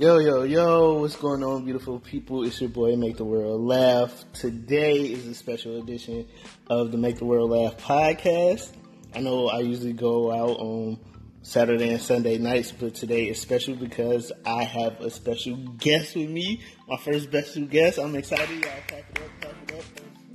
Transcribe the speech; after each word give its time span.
Yo, 0.00 0.16
yo, 0.16 0.44
yo, 0.44 0.94
what's 0.94 1.16
going 1.16 1.44
on, 1.44 1.62
beautiful 1.62 2.00
people? 2.00 2.42
It's 2.42 2.58
your 2.58 2.70
boy, 2.70 2.96
Make 2.96 3.18
the 3.18 3.24
World 3.26 3.60
Laugh. 3.60 4.24
Today 4.32 5.02
is 5.02 5.26
a 5.26 5.34
special 5.34 5.78
edition 5.78 6.26
of 6.68 6.90
the 6.90 6.96
Make 6.96 7.18
the 7.18 7.26
World 7.26 7.50
Laugh 7.50 7.76
podcast. 7.76 8.72
I 9.14 9.20
know 9.20 9.48
I 9.48 9.58
usually 9.58 9.92
go 9.92 10.32
out 10.32 10.58
on 10.58 10.98
Saturday 11.42 11.90
and 11.90 12.00
Sunday 12.00 12.38
nights, 12.38 12.72
but 12.72 12.94
today 12.94 13.28
is 13.28 13.38
special 13.42 13.74
because 13.74 14.32
I 14.46 14.64
have 14.64 14.98
a 15.02 15.10
special 15.10 15.56
guest 15.56 16.16
with 16.16 16.30
me. 16.30 16.62
My 16.88 16.96
first 16.96 17.24
special 17.24 17.66
guest. 17.66 17.98
I'm 17.98 18.14
excited. 18.14 18.48
Y'all 18.48 18.72
it 18.88 19.18
up, 19.44 19.54
it 19.68 19.74
up. 19.74 19.84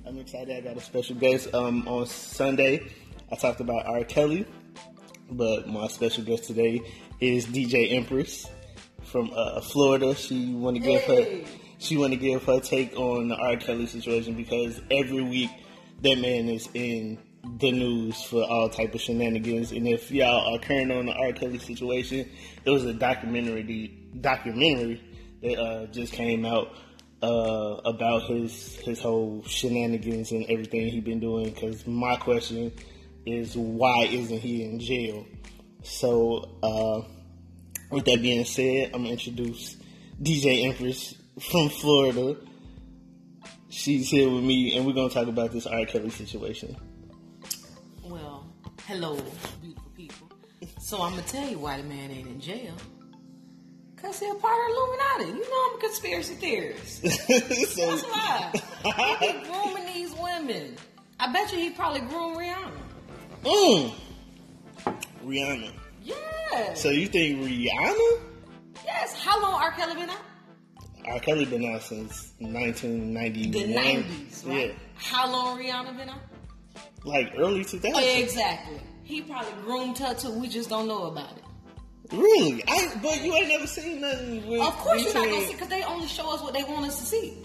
I'm 0.06 0.20
excited. 0.20 0.58
I 0.58 0.62
got 0.62 0.78
a 0.78 0.82
special 0.82 1.16
guest. 1.16 1.52
Um, 1.56 1.88
on 1.88 2.06
Sunday, 2.06 2.88
I 3.32 3.36
talked 3.36 3.62
about 3.62 3.88
R. 3.88 4.04
Kelly, 4.04 4.46
but 5.32 5.68
my 5.68 5.88
special 5.88 6.24
guest 6.24 6.44
today 6.44 6.82
is 7.20 7.48
DJ 7.48 7.94
Empress 7.94 8.48
from 9.06 9.32
uh, 9.36 9.62
Florida. 9.62 10.16
She 10.16 10.54
want 10.54 10.76
to 10.76 10.82
give 10.82 11.04
her 11.04 11.46
she 11.78 11.98
want 11.98 12.14
to 12.14 12.18
give 12.18 12.44
her 12.46 12.60
take 12.60 12.98
on 12.98 13.28
the 13.30 13.36
R. 13.36 13.58
Kelly 13.58 13.86
situation 13.86 14.34
because 14.34 14.82
every 14.90 15.22
week 15.22 15.52
that 16.02 16.18
man 16.18 16.50
is 16.50 16.68
in 16.74 17.18
the 17.60 17.72
news 17.72 18.22
for 18.24 18.44
all 18.44 18.70
type 18.70 18.96
of 18.96 19.02
shenanigans. 19.02 19.72
And 19.72 19.88
if 19.88 20.12
y'all 20.12 20.56
are 20.56 20.60
current 20.60 20.92
on 20.92 21.06
the 21.06 21.14
R. 21.14 21.32
Kelly 21.34 21.60
situation, 21.60 22.30
there 22.64 22.74
was 22.74 22.86
a 22.86 22.94
documentary 22.94 23.98
documentary 24.20 25.02
that 25.42 25.60
uh, 25.60 25.86
just 25.88 26.14
came 26.14 26.46
out 26.46 26.76
uh, 27.22 27.80
about 27.86 28.24
his 28.24 28.76
his 28.78 29.02
whole 29.02 29.44
shenanigans 29.44 30.32
and 30.32 30.46
everything 30.50 30.88
he 30.88 31.00
been 31.00 31.20
doing. 31.20 31.50
Because 31.50 31.86
my 31.86 32.16
question 32.16 32.72
is, 33.26 33.56
why 33.56 34.06
isn't 34.06 34.40
he 34.40 34.64
in 34.64 34.80
jail? 34.80 35.26
So, 35.84 36.50
uh, 36.64 37.02
with 37.96 38.04
that 38.06 38.22
being 38.22 38.44
said, 38.44 38.92
I'm 38.94 39.04
gonna 39.04 39.12
introduce 39.12 39.78
DJ 40.22 40.66
Empress 40.66 41.16
from 41.40 41.70
Florida. 41.70 42.36
She's 43.70 44.10
here 44.10 44.30
with 44.30 44.44
me, 44.44 44.76
and 44.76 44.86
we're 44.86 44.92
gonna 44.94 45.10
talk 45.10 45.28
about 45.28 45.54
this 45.54 45.66
R. 45.66 45.86
Kelly 45.86 46.10
situation. 46.10 46.76
Well, 48.04 48.52
hello, 48.86 49.18
beautiful 49.62 49.92
people. 49.96 50.28
So 50.82 51.02
I'm 51.02 51.12
gonna 51.12 51.22
tell 51.24 51.48
you 51.50 51.58
why 51.58 51.78
the 51.78 51.84
man 51.84 52.12
ain't 52.12 52.28
in 52.28 52.42
jail. 52.42 52.74
Cause 53.96 54.20
he's 54.20 54.30
a 54.30 54.36
part 54.36 54.54
of 54.54 54.76
Illuminati. 54.76 55.40
You 55.40 55.50
know 55.50 55.70
I'm 55.70 55.78
a 55.78 55.80
conspiracy 55.80 56.36
theorist. 56.36 57.02
so, 57.08 57.92
That's 57.92 58.04
why. 58.04 58.52
He 59.22 59.32
be 59.32 59.48
grooming 59.48 59.86
these 59.94 60.14
women. 60.14 60.76
I 61.18 61.32
bet 61.32 61.50
you 61.54 61.60
he 61.60 61.70
probably 61.70 62.02
groomed 62.02 62.36
Rihanna. 62.36 62.72
mm, 63.46 63.94
Rihanna. 65.26 65.72
Yeah. 66.04 66.35
So 66.76 66.90
you 66.90 67.08
think 67.08 67.40
Rihanna? 67.42 68.20
yes. 68.86 69.14
How 69.20 69.42
long 69.42 69.62
R. 69.62 69.72
Kelly 69.72 69.96
been 69.96 70.10
out? 70.10 70.22
R. 71.08 71.20
Kelly 71.20 71.46
been 71.46 71.66
out 71.66 71.82
since 71.84 72.34
1991. 72.40 73.52
The 73.52 73.74
90s, 73.74 74.48
right? 74.48 74.68
Yeah, 74.70 74.74
How 74.96 75.32
long 75.32 75.60
Rihanna 75.60 75.98
been 75.98 76.10
out? 76.10 76.20
like 77.04 77.34
early 77.38 77.64
2000s. 77.64 77.92
Oh, 77.94 78.00
yeah, 78.00 78.18
exactly. 78.18 78.82
He 79.04 79.22
probably 79.22 79.52
groomed 79.64 79.98
her 80.00 80.16
too. 80.16 80.32
We 80.32 80.48
just 80.48 80.70
don't 80.70 80.88
know 80.88 81.06
about 81.06 81.38
it. 81.38 81.44
Really? 82.12 82.64
I 82.68 82.92
but 83.02 83.24
you 83.24 83.34
ain't 83.36 83.50
never 83.50 83.68
seen 83.68 84.02
nothing 84.02 84.48
with. 84.48 84.62
Of 84.62 84.74
course, 84.78 85.04
you're 85.04 85.14
not 85.14 85.26
gonna 85.26 85.46
see 85.46 85.54
because 85.54 85.68
they 85.70 85.84
only 85.84 86.08
show 86.08 86.34
us 86.34 86.42
what 86.42 86.54
they 86.54 86.64
want 86.64 86.86
us 86.86 87.00
to 87.00 87.06
see. 87.06 87.38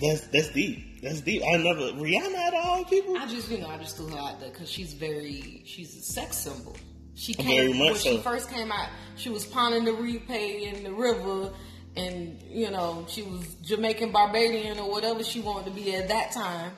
That's 0.00 0.22
that's 0.28 0.48
deep. 0.50 1.00
That's 1.02 1.20
deep. 1.20 1.42
I 1.42 1.56
never 1.56 1.92
Rihanna 1.92 2.34
at 2.34 2.54
all, 2.54 2.84
people. 2.84 3.16
I 3.16 3.26
just, 3.26 3.50
you 3.50 3.58
know, 3.58 3.68
I 3.68 3.78
just 3.78 3.96
threw 3.96 4.08
her 4.08 4.18
out 4.18 4.40
there 4.40 4.50
because 4.50 4.70
she's 4.70 4.92
very, 4.94 5.62
she's 5.64 5.96
a 5.96 6.02
sex 6.02 6.38
symbol. 6.38 6.76
She 7.16 7.32
Very 7.34 7.72
came 7.72 7.78
much 7.78 7.92
when 7.92 7.96
she 8.16 8.18
first 8.18 8.50
came 8.50 8.70
out. 8.70 8.88
She 9.16 9.30
was 9.30 9.44
Pon 9.46 9.72
de 9.84 9.90
Replay 9.92 10.72
in 10.72 10.84
the 10.84 10.92
river, 10.92 11.50
and 11.96 12.38
you 12.50 12.70
know 12.70 13.06
she 13.08 13.22
was 13.22 13.54
Jamaican 13.62 14.12
Barbadian 14.12 14.78
or 14.78 14.90
whatever 14.90 15.24
she 15.24 15.40
wanted 15.40 15.64
to 15.66 15.70
be 15.72 15.94
at 15.96 16.08
that 16.08 16.30
time. 16.32 16.72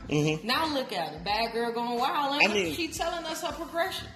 Now 0.45 0.73
look 0.73 0.93
at 0.93 1.13
her, 1.13 1.19
bad 1.25 1.53
girl 1.53 1.73
going 1.73 1.99
wild. 1.99 2.35
And 2.41 2.43
Mm-hmm. 2.43 2.51
I 2.53 2.55
mean- 2.55 2.75
she 2.75 2.89
telling 2.89 3.25
us 3.27 3.43
her 3.43 3.53
progression. 3.53 4.07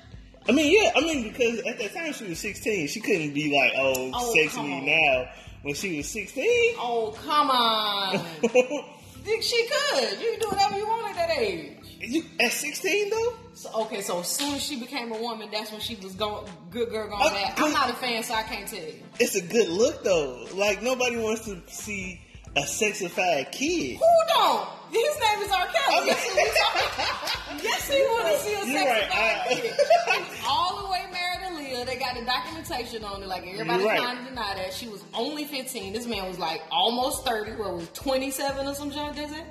I 0.49 0.50
mean, 0.53 0.72
yeah. 0.77 0.91
I 0.97 1.00
mean, 1.03 1.32
because 1.32 1.59
at 1.61 1.78
that 1.78 1.94
time 1.94 2.12
she 2.12 2.25
was 2.25 2.38
16, 2.41 2.88
she 2.88 3.00
couldn't 3.00 3.32
be 3.32 3.53
like, 3.56 3.72
"Oh, 3.77 4.11
Oh, 4.15 4.34
sex 4.34 4.56
me 4.56 4.72
on. 4.78 4.87
now." 4.87 5.28
When 5.62 5.75
she 5.77 5.97
was 5.99 6.09
16. 6.09 6.75
Oh 6.78 7.12
come 7.25 7.49
on, 7.50 8.19
Think 8.19 9.43
she 9.44 9.69
could. 9.71 10.21
You 10.21 10.31
can 10.32 10.41
do 10.41 10.47
whatever 10.49 10.77
you 10.78 10.87
want 10.87 11.16
at 11.16 11.28
that 11.28 11.38
age. 11.38 11.77
you, 12.00 12.25
at 12.41 12.50
16 12.53 13.11
though. 13.11 13.34
So, 13.54 13.70
okay, 13.82 14.00
so 14.00 14.20
as 14.20 14.28
soon 14.28 14.54
as 14.54 14.62
she 14.62 14.80
became 14.80 15.12
a 15.12 15.18
woman, 15.18 15.48
that's 15.52 15.70
when 15.70 15.80
she 15.80 15.94
was 15.96 16.14
going 16.14 16.46
good 16.70 16.88
girl 16.90 17.08
going 17.08 17.20
Uh, 17.22 17.30
bad. 17.30 17.54
I'm 17.58 17.72
not 17.72 17.90
a 17.90 17.94
fan, 17.94 18.22
so 18.22 18.34
I 18.34 18.42
can't 18.44 18.66
tell 18.66 18.78
you. 18.80 18.94
It's 19.20 19.34
a 19.34 19.42
good 19.42 19.68
look 19.68 20.02
though. 20.04 20.46
Like 20.54 20.82
nobody 20.82 21.16
wants 21.16 21.44
to 21.44 21.60
see 21.68 22.20
a 22.56 22.62
sexified 22.62 23.52
kid. 23.52 23.96
Who 23.98 24.34
don't? 24.34 24.68
His 24.90 25.18
name 25.20 25.42
is 25.42 25.50
R. 25.50 25.66
Kelly. 25.66 25.96
I 25.96 26.00
mean- 26.00 26.08
Yes, 26.08 26.24
he 26.24 26.30
was- 26.40 27.62
yes, 27.62 27.88
he 27.90 28.00
want 28.02 28.26
to 28.28 28.38
see 28.42 28.54
a 28.54 28.56
You're 28.66 28.84
sex 28.84 29.14
right. 29.14 29.14
I- 29.14 29.54
He's 29.54 30.44
all 30.48 30.82
the 30.82 30.90
way 30.90 31.04
married 31.10 31.40
to 31.40 31.54
Aaliyah. 31.54 31.86
They 31.86 31.96
got 31.96 32.14
the 32.14 32.24
documentation 32.24 33.04
on 33.04 33.22
it. 33.22 33.26
Like 33.28 33.46
everybody's 33.46 33.86
right. 33.86 33.98
trying 34.00 34.19
to 34.19 34.24
deny 34.30 34.54
that 34.56 34.72
she 34.72 34.88
was 34.88 35.02
only 35.14 35.44
15. 35.44 35.92
This 35.92 36.06
man 36.06 36.26
was 36.26 36.38
like 36.38 36.62
almost 36.70 37.24
30. 37.26 37.52
What 37.52 37.74
was 37.74 37.88
27 37.94 38.66
or 38.66 38.74
some 38.74 38.90
junk? 38.90 39.16
Does 39.16 39.32
it? 39.32 39.44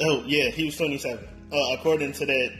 Oh 0.00 0.22
yeah, 0.26 0.50
he 0.50 0.64
was 0.64 0.76
27. 0.76 1.26
Uh, 1.52 1.56
according 1.74 2.12
to 2.12 2.26
that 2.26 2.50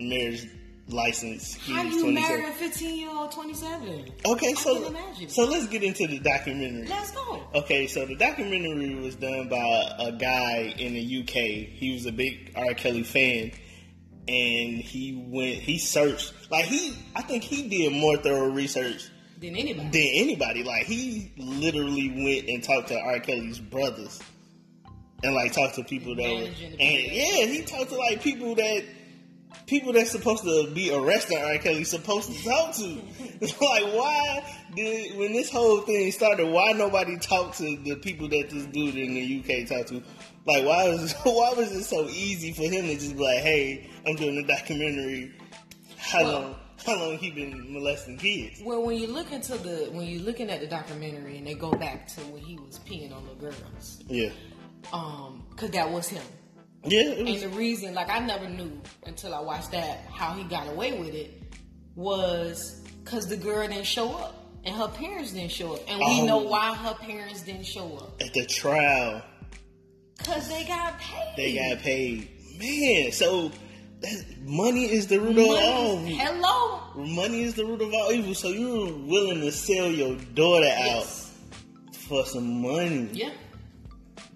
marriage 0.00 0.46
license, 0.88 1.54
he 1.54 1.72
How 1.74 1.84
was 1.84 1.94
you 1.94 2.00
27. 2.02 2.14
marry 2.40 2.50
a 2.50 2.54
15 2.54 2.98
year 2.98 3.10
old 3.10 3.30
27? 3.32 4.12
Okay, 4.24 4.54
so 4.54 4.94
so 5.28 5.44
let's 5.44 5.66
get 5.66 5.82
into 5.82 6.06
the 6.06 6.18
documentary. 6.18 6.86
Let's 6.88 7.10
go. 7.10 7.42
Okay, 7.54 7.86
so 7.86 8.06
the 8.06 8.16
documentary 8.16 8.94
was 8.94 9.16
done 9.16 9.48
by 9.48 9.94
a 9.98 10.12
guy 10.12 10.74
in 10.78 10.94
the 10.94 11.20
UK. 11.20 11.68
He 11.78 11.92
was 11.92 12.06
a 12.06 12.12
big 12.12 12.52
R. 12.56 12.72
Kelly 12.74 13.02
fan, 13.02 13.52
and 14.28 14.78
he 14.80 15.24
went. 15.28 15.56
He 15.56 15.78
searched 15.78 16.32
like 16.50 16.64
he. 16.66 16.94
I 17.14 17.22
think 17.22 17.42
he 17.44 17.68
did 17.68 17.92
more 17.92 18.16
thorough 18.16 18.48
research 18.50 19.08
Than 19.40 19.56
anybody. 19.56 19.88
than 19.90 20.08
anybody. 20.24 20.64
Like 20.64 20.86
he 20.86 21.32
literally 21.36 22.08
went 22.08 22.48
and 22.48 22.62
talked 22.64 22.88
to 22.88 22.98
R. 22.98 23.20
Kelly's 23.20 23.58
brothers, 23.58 24.20
and 25.22 25.34
like 25.34 25.52
talked 25.52 25.74
to 25.74 25.84
people 25.84 26.14
that 26.16 26.22
were. 26.22 26.46
And 26.46 26.80
yeah, 26.80 27.44
he 27.46 27.62
talked 27.66 27.90
to 27.90 27.96
like 27.98 28.22
people 28.22 28.54
that. 28.54 28.84
People 29.68 29.92
that's 29.92 30.10
supposed 30.10 30.44
to 30.44 30.70
be 30.72 30.90
arresting 30.92 31.36
R. 31.38 31.58
Kelly 31.58 31.84
supposed 31.84 32.32
to 32.32 32.42
talk 32.44 32.74
to. 32.76 32.84
like, 33.42 33.84
why 33.94 34.42
did 34.74 35.16
when 35.18 35.32
this 35.34 35.50
whole 35.50 35.82
thing 35.82 36.10
started? 36.10 36.48
Why 36.50 36.72
nobody 36.72 37.18
talked 37.18 37.58
to 37.58 37.76
the 37.76 37.94
people 37.96 38.28
that 38.30 38.48
this 38.50 38.64
dude 38.66 38.96
in 38.96 39.12
the 39.14 39.40
UK 39.40 39.68
talked 39.68 39.88
to? 39.90 40.02
Like, 40.46 40.64
why 40.64 40.88
was 40.88 41.12
why 41.22 41.52
was 41.54 41.70
it 41.72 41.84
so 41.84 42.08
easy 42.08 42.52
for 42.52 42.62
him 42.62 42.86
to 42.86 42.94
just 42.94 43.14
be 43.16 43.22
like, 43.22 43.38
"Hey, 43.40 43.90
I'm 44.06 44.16
doing 44.16 44.38
a 44.38 44.46
documentary. 44.46 45.32
How 45.98 46.22
Well- 46.24 46.32
long? 46.40 46.54
How 46.86 46.96
long 46.96 47.18
he 47.18 47.30
been 47.30 47.70
molesting 47.72 48.16
kids?" 48.16 48.62
Well, 48.64 48.82
when 48.82 48.96
you 48.96 49.08
look 49.08 49.30
into 49.32 49.58
the 49.58 49.90
when 49.92 50.06
you're 50.06 50.22
looking 50.22 50.48
at 50.48 50.60
the 50.60 50.66
documentary 50.66 51.36
and 51.36 51.46
they 51.46 51.52
go 51.54 51.72
back 51.72 52.06
to 52.14 52.20
when 52.22 52.42
he 52.42 52.56
was 52.56 52.78
peeing 52.80 53.14
on 53.14 53.20
little 53.26 53.34
girls, 53.50 54.02
Yeah, 54.08 54.30
um, 54.94 55.44
cause 55.56 55.70
that 55.72 55.90
was 55.90 56.08
him. 56.08 56.22
Yeah. 56.84 57.00
It 57.02 57.26
And 57.28 57.40
the 57.52 57.56
reason, 57.56 57.94
like, 57.94 58.08
I 58.10 58.18
never 58.20 58.48
knew 58.48 58.80
until 59.06 59.34
I 59.34 59.40
watched 59.40 59.72
that 59.72 60.00
how 60.10 60.32
he 60.34 60.44
got 60.44 60.68
away 60.68 60.98
with 60.98 61.14
it 61.14 61.42
was 61.94 62.80
because 63.04 63.26
the 63.26 63.36
girl 63.36 63.66
didn't 63.66 63.86
show 63.86 64.12
up 64.14 64.34
and 64.64 64.74
her 64.76 64.88
parents 64.88 65.32
didn't 65.32 65.52
show 65.52 65.74
up, 65.74 65.80
and 65.88 65.98
we 65.98 66.20
Oh. 66.22 66.26
know 66.26 66.38
why 66.38 66.74
her 66.74 66.94
parents 66.94 67.42
didn't 67.42 67.64
show 67.66 67.96
up 67.96 68.20
at 68.20 68.32
the 68.34 68.44
trial, 68.46 69.22
because 70.18 70.48
they 70.48 70.64
got 70.64 70.98
paid. 70.98 71.34
they 71.36 71.54
got 71.54 71.78
paid. 71.82 72.28
Man, 72.58 73.12
so 73.12 73.50
that, 74.00 74.24
money 74.44 74.84
is 74.84 75.06
the 75.06 75.20
root 75.20 75.38
of 75.38 75.46
all. 75.48 75.96
Hello. 75.98 76.80
Money 76.96 77.42
is 77.42 77.54
the 77.54 77.64
root 77.64 77.80
of 77.80 77.94
all 77.94 78.10
evil. 78.12 78.34
So 78.34 78.48
you're 78.48 78.92
willing 78.92 79.40
to 79.42 79.52
sell 79.52 79.86
your 79.86 80.16
daughter 80.34 80.66
Yes. 80.66 81.30
out 81.88 81.94
for 81.94 82.26
some 82.26 82.60
money? 82.60 83.08
Yeah. 83.12 83.30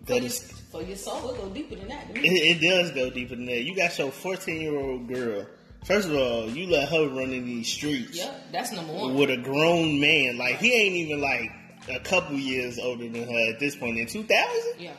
That 0.06 0.22
is. 0.22 0.52
For 0.72 0.82
your 0.82 0.96
soul, 0.96 1.30
it 1.30 1.36
go 1.36 1.48
deeper 1.50 1.76
than 1.76 1.88
that. 1.88 2.06
It, 2.14 2.20
it 2.24 2.60
does 2.66 2.90
go 2.90 3.10
deeper 3.10 3.36
than 3.36 3.44
that. 3.46 3.62
You 3.62 3.76
got 3.76 3.96
your 3.98 4.10
14 4.10 4.60
year 4.60 4.76
old 4.78 5.06
girl. 5.06 5.46
First 5.84 6.08
of 6.08 6.14
all, 6.16 6.48
you 6.48 6.68
let 6.70 6.88
her 6.88 7.08
run 7.08 7.32
in 7.32 7.44
these 7.44 7.68
streets 7.68 8.16
Yep, 8.16 8.52
that's 8.52 8.72
number 8.72 8.92
one. 8.92 9.14
with 9.14 9.30
a 9.30 9.36
grown 9.36 10.00
man. 10.00 10.38
Like 10.38 10.56
he 10.58 10.72
ain't 10.72 10.94
even 10.94 11.20
like 11.20 11.50
a 11.88 11.98
couple 12.00 12.36
years 12.36 12.78
older 12.78 13.08
than 13.08 13.28
her 13.28 13.50
at 13.52 13.58
this 13.60 13.76
point. 13.76 13.98
In 13.98 14.06
2000, 14.06 14.74
Yeah. 14.78 14.92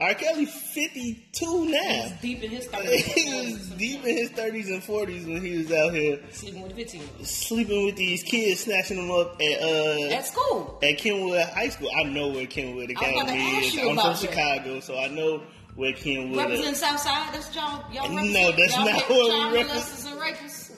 R. 0.00 0.12
Kelly 0.14 0.44
52 0.46 1.66
now. 1.66 1.78
He's 1.80 2.10
deep 2.20 2.42
in 2.42 2.50
his 2.50 2.66
he 2.66 3.34
was 3.52 3.70
deep 3.70 4.04
in 4.04 4.16
his 4.16 4.30
30s 4.30 4.66
and 4.74 4.82
40s 4.82 5.24
when 5.26 5.40
he 5.40 5.58
was 5.58 5.72
out 5.72 5.94
here 5.94 6.18
Sleeping 6.32 6.62
with 6.62 6.72
15 6.74 7.02
sleeping 7.24 7.86
with 7.86 7.96
these 7.96 8.22
kids, 8.24 8.60
snatching 8.60 8.96
them 8.96 9.10
up 9.12 9.40
at 9.40 9.62
uh 9.62 10.08
At 10.16 10.26
school. 10.26 10.78
at 10.82 10.98
Kenwood 10.98 11.40
High 11.48 11.68
School. 11.68 11.90
I 11.96 12.02
know 12.04 12.28
where 12.28 12.46
Kenwood 12.46 12.90
I 12.90 13.12
was 13.14 13.22
about 13.22 13.28
to 13.28 13.34
Academy 13.34 13.66
is. 13.66 13.78
I'm 13.78 13.86
from 13.86 13.96
that. 13.96 14.16
Chicago, 14.18 14.80
so 14.80 14.98
I 14.98 15.06
know 15.08 15.42
where 15.76 15.92
Kenwood 15.92 16.38
Representing 16.38 16.72
is. 16.72 16.78
Southside, 16.80 17.32
that's 17.34 17.54
y'all. 17.54 17.92
Y'all 17.92 18.08
No, 18.10 18.50
that's 18.52 18.76
y'all 18.76 18.84
not 18.86 19.08
what 19.08 19.52
we 19.52 19.58
represent. 19.58 19.68
molesters 19.70 20.10
and 20.12 20.20
rapists. 20.20 20.70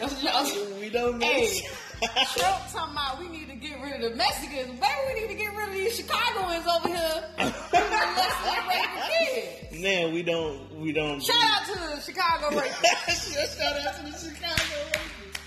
That's 0.00 0.22
what 0.22 0.58
y'all. 0.66 0.80
We 0.80 0.90
don't 0.90 1.22
Hey. 1.22 1.60
Trump 2.02 2.72
talking 2.72 2.92
about 2.92 3.18
we 3.18 3.28
need 3.28 3.48
to 3.48 3.56
get 3.56 3.80
rid 3.80 3.94
of 4.02 4.10
the 4.10 4.16
Mexicans. 4.16 4.80
Maybe 4.80 5.00
we 5.06 5.20
need 5.20 5.28
to 5.28 5.34
get 5.34 5.54
rid 5.54 5.68
of 5.68 5.74
these 5.74 5.96
Chicagoans 5.96 6.66
over 6.66 6.88
here. 6.88 7.24
Let's 7.38 8.36
rape 8.44 8.90
the 8.94 9.02
kids. 9.08 9.82
Man, 9.82 10.12
we 10.12 10.22
don't. 10.22 10.80
We 10.80 10.92
don't. 10.92 11.22
Shout 11.22 11.36
out 11.42 11.66
to 11.66 11.78
the 11.78 12.00
Chicago 12.00 12.60
rapists. 12.60 13.56
Shout 13.58 13.86
out 13.86 13.96
to 13.96 14.02
the 14.02 14.18
Chicago 14.18 14.54
rapists. 14.92 15.40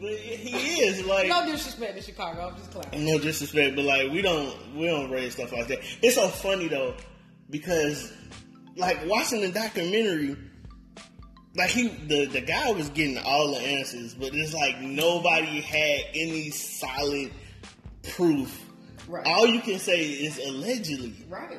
But 0.00 0.12
he 0.12 0.80
is 0.82 1.04
like 1.04 1.28
no 1.28 1.44
disrespect 1.46 1.96
to 1.96 2.02
Chicago. 2.02 2.48
I'm 2.48 2.56
just 2.56 2.70
playing. 2.70 3.04
no 3.04 3.18
disrespect, 3.18 3.74
but 3.74 3.84
like 3.84 4.12
we 4.12 4.22
don't 4.22 4.54
we 4.76 4.86
don't 4.86 5.10
raise 5.10 5.32
stuff 5.32 5.52
like 5.52 5.66
that. 5.68 5.80
It's 6.02 6.14
so 6.14 6.28
funny 6.28 6.68
though 6.68 6.94
because 7.50 8.12
like 8.76 8.98
watching 9.06 9.40
the 9.40 9.50
documentary, 9.50 10.36
like 11.54 11.70
he 11.70 11.88
the 11.88 12.26
the 12.26 12.40
guy 12.40 12.70
was 12.72 12.88
getting 12.90 13.18
all 13.18 13.52
the 13.52 13.60
answers, 13.60 14.14
but 14.14 14.34
it's 14.34 14.54
like 14.54 14.80
nobody 14.80 15.60
had 15.60 16.00
any 16.14 16.50
solid 16.50 17.30
proof. 18.10 18.64
Right. 19.08 19.26
All 19.26 19.46
you 19.46 19.60
can 19.60 19.78
say 19.78 20.00
is 20.04 20.38
allegedly, 20.38 21.14
Right. 21.28 21.58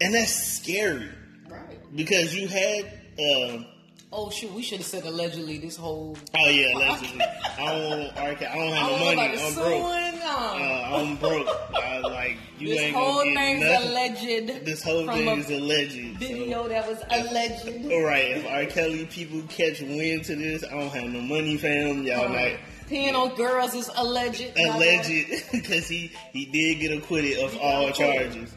and 0.00 0.14
that's 0.14 0.34
scary 0.34 1.08
Right. 1.48 1.78
because 1.96 2.34
you 2.34 2.48
had. 2.48 2.98
Um, 3.18 3.66
Oh 4.14 4.28
shoot, 4.28 4.52
we 4.52 4.60
should 4.62 4.76
have 4.76 4.86
said 4.86 5.04
allegedly 5.06 5.56
this 5.56 5.74
whole. 5.74 6.18
oh 6.38 6.48
yeah, 6.50 6.66
allegedly. 6.76 7.22
I 7.22 7.78
don't. 7.78 8.16
I 8.18 8.34
don't 8.34 8.72
have 8.72 8.90
no 8.90 9.14
money. 9.14 9.38
I'm 9.40 9.54
broke. 9.54 10.11
Uh, 10.24 10.88
I'm 10.94 11.16
broke. 11.16 11.48
I, 11.74 11.98
like 12.00 12.36
you 12.58 12.68
this 12.68 12.78
ain't 12.80 12.94
whole 12.96 13.18
gonna 13.24 13.34
get 13.34 13.58
nothing. 13.60 13.88
alleged. 13.88 14.64
This 14.64 14.82
whole 14.82 15.06
thing 15.06 15.28
a 15.28 15.34
is 15.34 15.50
alleged. 15.50 16.18
video 16.18 16.68
that 16.68 16.88
was 16.88 16.98
alleged. 17.10 17.62
So, 17.62 17.92
all 17.94 18.02
right, 18.04 18.36
if 18.36 18.46
R. 18.46 18.66
Kelly 18.66 19.06
people 19.06 19.42
catch 19.48 19.80
wind 19.80 20.24
to 20.26 20.36
this, 20.36 20.62
I 20.64 20.70
don't 20.70 20.90
have 20.90 21.10
no 21.10 21.20
money, 21.20 21.56
fam. 21.56 22.02
Y'all 22.04 22.26
Right. 22.28 22.52
like 22.52 22.60
Peeing 22.88 23.14
on 23.14 23.34
girls 23.36 23.74
is 23.74 23.90
alleged. 23.96 24.52
alleged 24.56 25.10
because 25.52 25.88
he 25.88 26.12
he 26.32 26.44
did 26.46 26.80
get 26.80 26.96
acquitted 26.96 27.38
of 27.38 27.52
He 27.52 27.58
all 27.58 27.86
got 27.88 27.90
acquitted. 28.00 28.32
charges. 28.32 28.54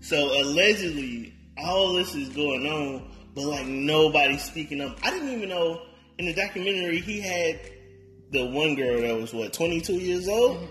So 0.00 0.16
allegedly, 0.42 1.34
all 1.58 1.92
this 1.94 2.14
is 2.14 2.28
going 2.30 2.66
on, 2.66 3.10
but 3.34 3.44
like 3.44 3.66
nobody's 3.66 4.42
speaking 4.42 4.80
up. 4.80 4.96
I 5.02 5.10
didn't 5.10 5.30
even 5.30 5.48
know 5.50 5.82
in 6.18 6.26
the 6.26 6.32
documentary 6.34 7.00
he 7.00 7.20
had 7.20 7.60
the 8.30 8.46
one 8.46 8.74
girl 8.74 9.00
that 9.02 9.20
was 9.20 9.34
what 9.34 9.52
22 9.52 9.94
years 9.94 10.28
old, 10.28 10.56
Mm-hmm. 10.58 10.66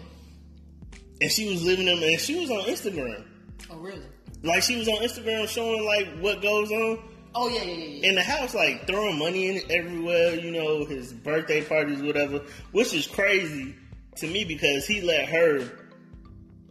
And 1.24 1.31
she 1.31 1.50
was 1.50 1.64
living 1.64 1.86
them, 1.86 2.04
and 2.04 2.20
she 2.20 2.40
was 2.40 2.52
on 2.52 2.64
Instagram. 2.66 3.24
Oh 3.72 3.78
really? 3.78 4.06
Like 4.44 4.62
she 4.62 4.75
was 4.75 4.88
on 4.90 4.98
Instagram 4.98 5.48
showing 5.48 5.86
like 5.86 6.20
what 6.20 6.42
goes 6.42 6.70
on 6.70 7.00
Oh 7.36 7.48
yeah, 7.48 7.64
yeah, 7.64 7.74
yeah. 7.74 7.86
yeah. 7.86 8.10
in 8.10 8.16
the 8.16 8.22
house, 8.22 8.54
like 8.54 8.86
throwing 8.86 9.18
money 9.18 9.48
in 9.48 9.72
everywhere. 9.72 10.36
You 10.36 10.52
know, 10.52 10.86
his 10.86 11.14
birthday 11.14 11.64
parties, 11.64 12.02
whatever, 12.02 12.42
which 12.72 12.94
is 12.94 13.08
crazy 13.08 13.75
to 14.18 14.28
me 14.28 14.44
because 14.44 14.86
he 14.86 15.02
let 15.02 15.28
her. 15.30 15.62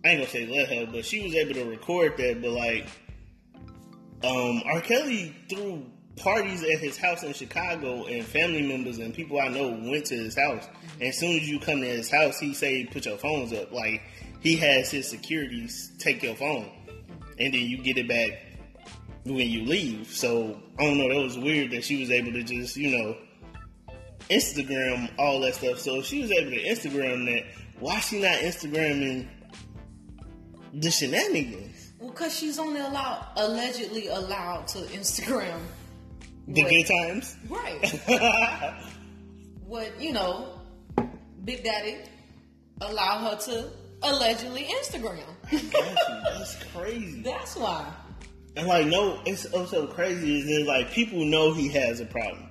I 0.05 0.09
ain't 0.11 0.21
gonna 0.21 0.29
say 0.29 0.47
let 0.47 0.69
her, 0.69 0.93
but 0.93 1.05
she 1.05 1.23
was 1.23 1.35
able 1.35 1.55
to 1.55 1.65
record 1.65 2.17
that. 2.19 2.41
But 2.43 2.51
like, 2.51 2.87
um, 4.25 4.63
R. 4.67 4.81
Kelly 4.81 5.35
threw 5.49 5.85
parties 6.17 6.63
at 6.63 6.79
his 6.79 6.97
house 6.97 7.25
in 7.25 7.33
Chicago, 7.33 8.05
and 8.07 8.25
family 8.25 8.63
members 8.63 8.99
and 8.99 9.13
people 9.13 9.41
I 9.41 9.49
know 9.49 9.71
went 9.71 10.07
to 10.07 10.15
his 10.15 10.39
house. 10.39 10.69
And 11.01 11.09
as 11.09 11.19
soon 11.19 11.37
as 11.41 11.49
you 11.49 11.59
come 11.59 11.81
to 11.81 11.87
his 11.87 12.09
house, 12.09 12.39
he 12.39 12.55
say, 12.55 12.85
"Put 12.85 13.07
your 13.07 13.19
phones 13.19 13.53
up." 13.53 13.73
Like 13.73 14.03
he 14.43 14.57
has 14.57 14.91
his 14.91 15.09
securities 15.09 15.93
take 15.99 16.23
your 16.23 16.35
phone, 16.35 16.69
and 17.39 17.55
then 17.55 17.61
you 17.61 17.79
get 17.79 17.97
it 17.97 18.09
back 18.09 18.31
when 19.25 19.49
you 19.49 19.65
leave. 19.65 20.09
So 20.09 20.61
I 20.79 20.85
don't 20.85 20.99
know. 20.99 21.09
That 21.09 21.23
was 21.23 21.39
weird 21.39 21.71
that 21.71 21.85
she 21.85 22.01
was 22.01 22.11
able 22.11 22.33
to 22.33 22.43
just 22.43 22.77
you 22.77 22.99
know 22.99 23.17
Instagram 24.29 25.11
all 25.17 25.41
that 25.41 25.55
stuff. 25.55 25.79
So 25.79 26.01
if 26.01 26.07
she 26.07 26.23
was 26.23 26.33
able 26.33 26.51
to 26.51 26.63
Instagram 26.63 27.27
that, 27.27 27.45
why 27.79 28.01
she 28.01 28.21
not 28.21 28.37
Instagramming 28.39 29.29
the 30.75 30.91
shenanigans? 30.91 31.93
Well, 32.01 32.11
cause 32.11 32.37
she's 32.37 32.59
only 32.59 32.81
allowed, 32.81 33.25
allegedly 33.37 34.09
allowed 34.09 34.67
to 34.69 34.79
Instagram. 34.79 35.61
The 36.49 36.63
what- 36.63 36.71
good 36.71 36.87
times. 36.87 37.37
Right. 37.49 38.75
what 39.67 40.01
you 40.01 40.13
know, 40.13 40.61
Big 41.45 41.63
Daddy 41.63 41.99
allow 42.81 43.19
her 43.19 43.37
to 43.37 43.71
allegedly 44.03 44.65
Instagram. 44.83 45.23
That's 45.51 46.57
crazy. 46.75 47.23
That's 47.25 47.57
why. 47.57 47.93
And 48.57 48.67
like, 48.67 48.87
no, 48.87 49.21
it's 49.25 49.47
also 49.47 49.87
crazy 49.87 50.41
is 50.41 50.47
that 50.47 50.67
like 50.69 50.91
people 50.93 51.25
know 51.25 51.53
he 51.55 51.69
has 51.69 52.01
a 52.01 52.05
problem, 52.07 52.49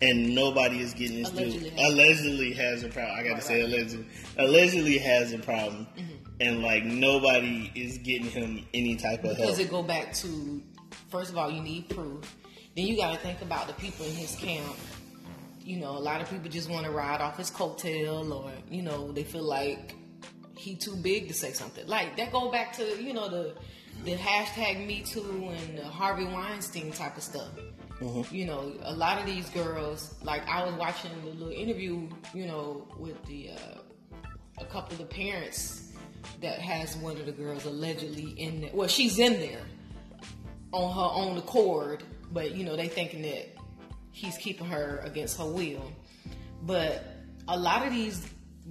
and 0.00 0.34
nobody 0.34 0.80
is 0.80 0.94
getting 0.94 1.18
his 1.18 1.30
due. 1.30 1.44
Mm-hmm. 1.46 1.78
Allegedly 1.78 1.80
has- 1.80 1.92
Allegedly 1.92 2.52
has 2.54 2.82
a 2.82 2.88
problem. 2.88 3.16
I 3.18 3.22
gotta 3.22 3.34
Right, 3.34 3.42
say 3.44 3.60
right. 3.62 3.72
allegedly. 3.72 4.06
Allegedly 4.38 4.98
has 4.98 5.32
a 5.32 5.38
problem, 5.38 5.86
Mm-hmm. 5.96 6.12
and 6.40 6.62
like 6.62 6.84
nobody 6.84 7.70
is 7.76 7.98
getting 7.98 8.26
him 8.30 8.66
any 8.74 8.96
type 8.96 9.22
of 9.24 9.36
help. 9.36 9.48
Does 9.50 9.58
it 9.60 9.70
go 9.70 9.82
back 9.82 10.12
to 10.14 10.60
first 11.10 11.30
of 11.30 11.38
all, 11.38 11.50
you 11.50 11.62
need 11.62 11.88
proof. 11.88 12.36
Then 12.74 12.86
you 12.86 12.96
got 12.96 13.12
to 13.12 13.18
think 13.18 13.42
about 13.42 13.66
the 13.68 13.74
people 13.74 14.06
in 14.06 14.12
his 14.14 14.34
camp. 14.34 14.74
You 15.60 15.76
know, 15.78 15.90
a 15.90 16.00
lot 16.00 16.20
of 16.22 16.28
people 16.30 16.48
just 16.50 16.68
want 16.70 16.86
to 16.86 16.90
ride 16.90 17.20
off 17.20 17.36
his 17.36 17.50
coattail, 17.50 18.28
or 18.34 18.50
you 18.70 18.82
know, 18.82 19.12
they 19.12 19.22
feel 19.22 19.44
like 19.44 19.94
he 20.62 20.76
too 20.76 20.94
big 20.94 21.26
to 21.28 21.34
say 21.34 21.52
something. 21.52 21.86
Like 21.88 22.16
that 22.16 22.30
go 22.30 22.50
back 22.50 22.72
to 22.74 23.02
you 23.02 23.12
know 23.12 23.28
the 23.28 23.54
the 24.04 24.14
hashtag 24.16 24.86
Me 24.86 25.02
Too 25.02 25.50
and 25.50 25.78
the 25.78 25.84
Harvey 25.84 26.24
Weinstein 26.24 26.92
type 26.92 27.16
of 27.16 27.22
stuff. 27.22 27.50
You 28.32 28.46
know, 28.46 28.72
a 28.82 28.94
lot 28.94 29.18
of 29.18 29.26
these 29.26 29.48
girls. 29.50 30.14
Like 30.22 30.46
I 30.48 30.64
was 30.64 30.74
watching 30.74 31.10
the 31.24 31.30
little 31.30 31.52
interview, 31.52 32.08
you 32.34 32.46
know, 32.46 32.86
with 32.98 33.22
the 33.26 33.50
uh, 33.50 33.78
a 34.58 34.64
couple 34.64 34.92
of 34.92 34.98
the 34.98 35.04
parents 35.04 35.92
that 36.40 36.58
has 36.60 36.96
one 36.96 37.16
of 37.16 37.26
the 37.26 37.32
girls 37.32 37.64
allegedly 37.64 38.30
in 38.36 38.60
there. 38.60 38.70
Well, 38.72 38.88
she's 38.88 39.18
in 39.18 39.34
there 39.34 39.62
on 40.72 40.94
her 40.94 41.22
own 41.22 41.38
accord, 41.38 42.04
but 42.32 42.54
you 42.54 42.64
know 42.64 42.76
they 42.76 42.88
thinking 42.88 43.22
that 43.22 43.56
he's 44.12 44.36
keeping 44.36 44.66
her 44.66 45.00
against 45.04 45.38
her 45.38 45.46
will. 45.46 45.92
But 46.62 47.04
a 47.48 47.58
lot 47.58 47.84
of 47.86 47.92
these 47.92 48.24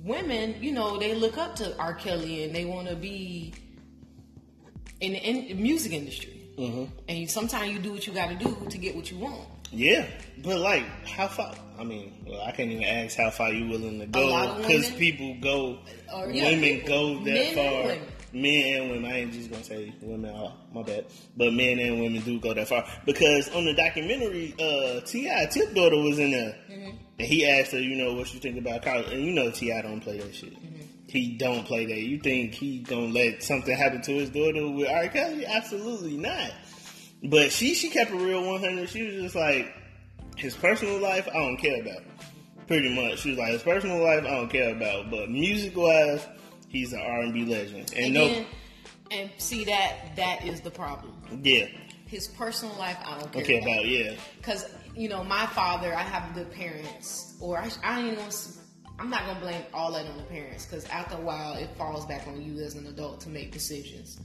women, 0.03 0.55
you 0.61 0.71
know, 0.71 0.97
they 0.99 1.15
look 1.15 1.37
up 1.37 1.55
to 1.57 1.77
R. 1.77 1.93
Kelly 1.93 2.43
and 2.43 2.55
they 2.55 2.65
want 2.65 2.87
to 2.87 2.95
be 2.95 3.53
in 4.99 5.13
the 5.13 5.19
in- 5.19 5.61
music 5.61 5.91
industry. 5.93 6.37
And 7.07 7.27
sometimes 7.29 7.71
you 7.71 7.79
do 7.79 7.91
what 7.91 8.05
you 8.05 8.13
got 8.13 8.29
to 8.29 8.35
do 8.35 8.55
to 8.69 8.77
get 8.77 8.95
what 8.95 9.09
you 9.09 9.17
want. 9.17 9.47
Yeah, 9.71 10.05
but 10.43 10.59
like, 10.59 10.83
how 11.07 11.27
far? 11.27 11.55
I 11.79 11.83
mean, 11.83 12.23
well, 12.27 12.41
I 12.41 12.51
can't 12.51 12.69
even 12.69 12.83
ask 12.83 13.17
how 13.17 13.31
far 13.31 13.51
you 13.51 13.67
willing 13.67 13.99
to 13.99 14.05
go 14.05 14.57
because 14.57 14.91
people 14.91 15.35
go, 15.41 15.79
Or, 16.13 16.29
yeah, 16.29 16.51
women 16.51 16.81
people- 16.81 16.87
go 17.17 17.23
that 17.23 17.35
and 17.37 17.55
far. 17.55 17.81
women. 17.83 17.99
Men 18.33 18.81
and 18.81 18.91
women. 18.91 19.11
I 19.11 19.17
ain't 19.21 19.33
just 19.33 19.49
gonna 19.49 19.63
say 19.63 19.93
women. 20.01 20.33
Oh, 20.35 20.53
my 20.73 20.83
bad. 20.83 21.05
But 21.35 21.53
men 21.53 21.79
and 21.79 21.99
women 21.99 22.21
do 22.21 22.39
go 22.39 22.53
that 22.53 22.67
far 22.67 22.85
because 23.05 23.49
on 23.55 23.65
the 23.65 23.73
documentary, 23.73 24.53
uh, 24.59 25.01
T.I. 25.01 25.47
Tip 25.47 25.73
daughter 25.73 25.97
was 25.97 26.19
in 26.19 26.31
there, 26.31 26.55
Mm-hmm. 26.69 26.91
And 27.21 27.29
he 27.29 27.47
asked 27.47 27.71
her, 27.71 27.79
you 27.79 27.95
know, 27.95 28.13
what 28.13 28.33
you 28.33 28.39
think 28.39 28.57
about 28.57 28.81
college, 28.81 29.11
and 29.11 29.23
you 29.23 29.31
know, 29.33 29.51
T.I. 29.51 29.81
don't 29.81 30.01
play 30.01 30.17
that 30.17 30.33
shit. 30.33 30.53
Mm-hmm. 30.55 30.81
He 31.07 31.35
don't 31.37 31.65
play 31.65 31.85
that. 31.85 31.99
You 31.99 32.19
think 32.19 32.53
he 32.53 32.79
gonna 32.79 33.07
let 33.07 33.43
something 33.43 33.75
happen 33.77 34.01
to 34.03 34.11
his 34.13 34.29
daughter 34.29 34.69
with 34.69 34.87
R. 34.89 35.07
Kelly? 35.09 35.45
Absolutely 35.45 36.17
not. 36.17 36.51
But 37.23 37.51
she 37.51 37.73
she 37.75 37.89
kept 37.89 38.11
a 38.11 38.15
real 38.15 38.43
100. 38.49 38.89
She 38.89 39.03
was 39.03 39.15
just 39.15 39.35
like, 39.35 39.73
his 40.37 40.55
personal 40.55 40.99
life, 40.99 41.27
I 41.29 41.33
don't 41.33 41.57
care 41.57 41.81
about. 41.81 42.01
Pretty 42.67 42.95
much, 42.95 43.19
she 43.19 43.31
was 43.31 43.37
like, 43.39 43.51
his 43.51 43.61
personal 43.63 44.01
life, 44.01 44.23
I 44.23 44.29
don't 44.31 44.49
care 44.49 44.71
about. 44.73 45.11
But 45.11 45.29
music 45.29 45.75
wise, 45.75 46.25
he's 46.69 46.93
an 46.93 47.01
R 47.01 47.21
and 47.21 47.33
B 47.33 47.45
legend. 47.45 47.93
And 47.95 48.13
no, 48.13 48.45
and 49.11 49.29
see 49.37 49.65
that 49.65 50.15
that 50.15 50.45
is 50.47 50.61
the 50.61 50.71
problem. 50.71 51.13
yeah, 51.43 51.65
His 52.07 52.27
personal 52.29 52.73
life, 52.77 52.97
I 53.05 53.19
don't 53.19 53.31
care 53.33 53.41
okay 53.43 53.57
about. 53.59 53.71
about 53.73 53.87
yeah, 53.87 54.13
Because 54.37 54.65
you 54.95 55.09
know, 55.09 55.23
my 55.23 55.45
father, 55.47 55.93
I 55.93 56.01
have 56.01 56.33
good 56.33 56.51
parents, 56.51 57.35
or 57.39 57.57
I, 57.57 57.69
I 57.83 58.01
ain't 58.01 58.17
gonna. 58.17 58.31
I'm 58.99 59.09
not 59.09 59.25
gonna 59.25 59.39
blame 59.39 59.63
all 59.73 59.91
that 59.93 60.05
on 60.05 60.17
the 60.17 60.23
parents 60.23 60.65
because 60.65 60.85
after 60.85 61.15
a 61.15 61.21
while, 61.21 61.55
it 61.55 61.69
falls 61.77 62.05
back 62.05 62.27
on 62.27 62.41
you 62.41 62.61
as 62.61 62.75
an 62.75 62.85
adult 62.87 63.21
to 63.21 63.29
make 63.29 63.51
decisions. 63.51 64.19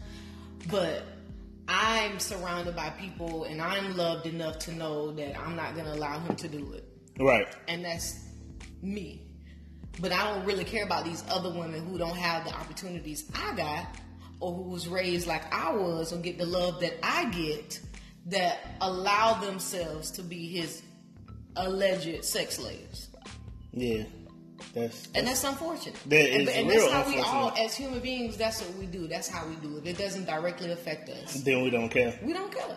But 0.70 1.04
I'm 1.68 2.18
surrounded 2.18 2.76
by 2.76 2.90
people, 2.90 3.44
and 3.44 3.62
I'm 3.62 3.96
loved 3.96 4.26
enough 4.26 4.58
to 4.60 4.72
know 4.72 5.12
that 5.12 5.38
I'm 5.38 5.56
not 5.56 5.76
gonna 5.76 5.94
allow 5.94 6.18
him 6.20 6.36
to 6.36 6.48
do 6.48 6.72
it, 6.72 6.84
right, 7.18 7.46
and 7.68 7.84
that's 7.84 8.26
me. 8.82 9.22
But 9.98 10.12
I 10.12 10.34
don't 10.34 10.44
really 10.44 10.64
care 10.64 10.84
about 10.84 11.04
these 11.04 11.24
other 11.30 11.50
women 11.50 11.86
who 11.86 11.96
don't 11.96 12.16
have 12.16 12.44
the 12.44 12.52
opportunities 12.52 13.30
I 13.34 13.54
got, 13.56 13.86
or 14.40 14.52
who 14.52 14.62
was 14.64 14.88
raised 14.88 15.26
like 15.26 15.52
I 15.54 15.72
was, 15.72 16.12
or 16.12 16.18
get 16.18 16.36
the 16.38 16.44
love 16.44 16.80
that 16.80 16.94
I 17.02 17.30
get, 17.30 17.80
that 18.26 18.58
allow 18.80 19.34
themselves 19.34 20.10
to 20.12 20.22
be 20.22 20.48
his 20.48 20.82
alleged 21.56 22.24
sex 22.24 22.56
slaves. 22.56 23.08
yeah. 23.72 24.04
That's, 24.72 25.08
And 25.14 25.26
that's 25.26 25.44
unfortunate. 25.44 25.96
That 26.06 26.30
and, 26.30 26.48
and 26.48 26.68
real 26.68 26.88
that's 26.90 26.92
how 27.08 27.14
we 27.14 27.20
all, 27.20 27.50
as 27.58 27.74
human 27.74 28.00
beings, 28.00 28.36
that's 28.38 28.60
what 28.62 28.74
we 28.78 28.86
do. 28.86 29.06
That's 29.06 29.28
how 29.28 29.46
we 29.46 29.54
do 29.56 29.76
it. 29.76 29.86
It 29.86 29.98
doesn't 29.98 30.24
directly 30.26 30.72
affect 30.72 31.08
us. 31.10 31.34
then 31.42 31.62
we 31.62 31.68
don't 31.70 31.90
care, 31.90 32.18
We 32.22 32.32
don't 32.32 32.50
care. 32.50 32.76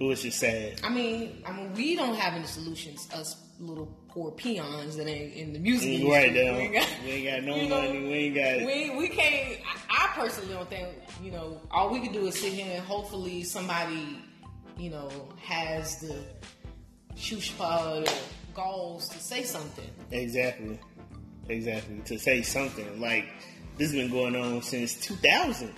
which 0.00 0.24
is 0.24 0.34
sad. 0.34 0.80
I 0.82 0.88
mean, 0.88 1.42
I 1.46 1.52
mean, 1.52 1.72
we 1.74 1.94
don't 1.96 2.16
have 2.16 2.34
any 2.34 2.46
solutions. 2.46 3.08
Us 3.14 3.36
little 3.60 3.86
poor 4.08 4.32
peons 4.32 4.96
that 4.96 5.06
ain't 5.08 5.32
in 5.34 5.52
the 5.52 5.58
music 5.60 5.88
Mm, 5.90 5.92
industry. 6.00 6.10
Right 6.12 6.32
We 6.32 6.38
ain't 6.40 6.74
got- 6.74 6.88
we 7.04 7.10
ain't 7.10 7.26
got 7.36 7.42
no 7.48 7.56
you 7.56 7.68
know, 7.68 7.82
money. 7.82 8.02
We 8.02 8.14
ain't 8.14 8.34
got. 8.34 8.66
we 8.66 8.90
we 8.98 9.08
can't. 9.08 9.60
I, 9.90 10.04
I 10.06 10.08
personally 10.08 10.54
don't 10.54 10.68
think 10.68 10.88
you 11.22 11.30
know. 11.30 11.60
All 11.70 11.90
we 11.92 12.00
can 12.00 12.12
do 12.12 12.26
is 12.26 12.38
sit 12.38 12.52
here 12.52 12.66
and 12.76 12.84
hopefully 12.84 13.44
somebody, 13.44 14.18
you 14.78 14.90
know, 14.90 15.10
has 15.42 15.96
the 16.00 16.16
shushpa 17.16 18.08
goals 18.54 19.08
to 19.08 19.18
say 19.18 19.42
something. 19.42 19.88
Exactly. 20.10 20.78
Exactly. 21.48 22.00
To 22.06 22.18
say 22.18 22.42
something 22.42 23.00
like 23.00 23.26
this 23.78 23.92
has 23.92 24.00
been 24.00 24.10
going 24.10 24.36
on 24.36 24.62
since 24.62 24.94
2000, 24.94 25.72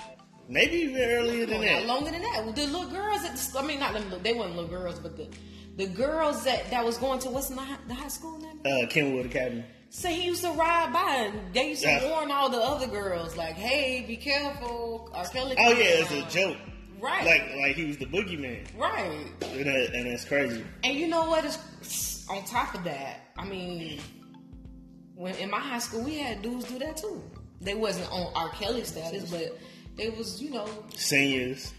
maybe 0.49 0.76
even 0.78 1.00
earlier 1.02 1.47
than 1.47 1.61
No, 1.61 1.67
that. 1.67 1.87
longer 1.87 2.11
than 2.11 2.23
that. 2.23 2.55
The 2.55 2.67
little 2.67 2.88
girls 2.88 3.25
at 3.25 3.33
the 3.33 3.38
school. 3.38 3.62
I 3.62 3.67
mean, 3.67 3.81
not 3.81 3.93
them. 3.93 4.12
They 4.23 4.33
weren't 4.35 4.57
little 4.57 4.69
girls, 4.71 4.99
but 4.99 5.17
the 5.17 5.28
the 5.76 5.87
girls 5.87 6.43
that 6.45 6.71
that 6.71 6.85
was 6.85 6.99
going 6.99 7.21
to 7.21 7.31
what's 7.31 7.50
in 7.50 7.57
the 7.57 7.62
high, 7.62 7.76
the 7.87 7.95
high 7.95 8.09
school 8.09 8.38
name? 8.38 8.61
Uh, 8.64 8.87
Kenwood 8.88 9.26
Academy. 9.26 9.64
Say 9.90 10.14
he 10.14 10.26
used 10.26 10.43
to 10.43 10.50
ride 10.50 10.93
by 10.93 11.31
and 11.33 11.55
they 11.55 11.71
used 11.71 11.83
to 11.83 11.88
Yeah. 11.88 12.11
warn 12.11 12.31
all 12.31 12.49
the 12.50 12.59
other 12.59 12.87
girls 12.87 13.37
like, 13.37 13.55
"Hey, 13.57 14.05
be 14.07 14.17
careful." 14.17 15.11
R. 15.14 15.25
Kelly. 15.26 15.55
Oh 15.59 15.71
yeah, 15.71 16.02
it's 16.02 16.11
a 16.12 16.23
joke. 16.31 16.57
Right. 17.00 17.25
Like 17.25 17.57
like 17.57 17.76
he 17.76 17.85
was 17.87 17.97
the 17.99 18.07
boogeyman, 18.07 18.67
Right. 18.76 19.26
and, 19.43 19.67
that, 19.67 19.90
and 19.95 20.07
that's 20.11 20.25
crazy. 20.25 20.64
And 20.85 20.95
you 20.97 21.07
know 21.09 21.28
what 21.28 21.45
is 21.45 22.26
on 22.31 22.45
top 22.45 22.75
of 22.75 22.85
that? 22.85 23.21
I 23.38 23.45
mean, 23.45 24.00
when 25.14 25.35
in 25.37 25.50
my 25.50 25.59
high 25.61 25.78
school 25.78 26.02
we 26.05 26.17
had 26.19 26.43
dudes 26.43 26.64
do 26.67 26.78
that 26.81 26.97
too. 26.97 27.23
They 27.61 27.75
wasn't 27.75 28.11
on 28.12 28.33
R. 28.37 28.50
Kelly 28.50 28.85
status, 28.85 29.31
but 29.31 29.59
they 29.97 30.11
was, 30.11 30.40
you 30.40 30.50
know, 30.50 30.69
Seniors, 30.95 31.73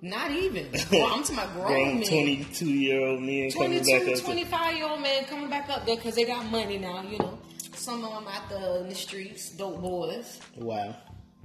not 0.00 0.30
even. 0.30 0.70
Well, 0.92 1.06
I'm 1.12 1.22
talking 1.22 1.34
about 1.38 1.52
grown, 1.54 1.66
grown 1.66 1.98
men. 2.00 2.08
22 2.08 2.66
year 2.66 3.00
old 3.00 3.20
men 3.20 3.50
coming 3.50 3.82
22, 3.82 3.98
back 3.98 4.08
up. 4.08 4.14
to- 4.18 4.22
25 4.24 4.76
year 4.76 4.86
old 4.88 5.00
man 5.00 5.24
coming 5.24 5.50
back 5.50 5.68
up 5.70 5.84
there 5.86 5.96
because 5.96 6.14
they 6.14 6.24
got 6.24 6.46
money 6.46 6.78
now, 6.78 7.02
you 7.02 7.18
know. 7.18 7.38
Some 7.74 8.04
of 8.04 8.12
them 8.14 8.32
out 8.32 8.48
there 8.48 8.78
in 8.78 8.88
the 8.88 8.94
streets, 8.94 9.50
dope 9.50 9.80
boys. 9.82 10.40
Wow. 10.56 10.94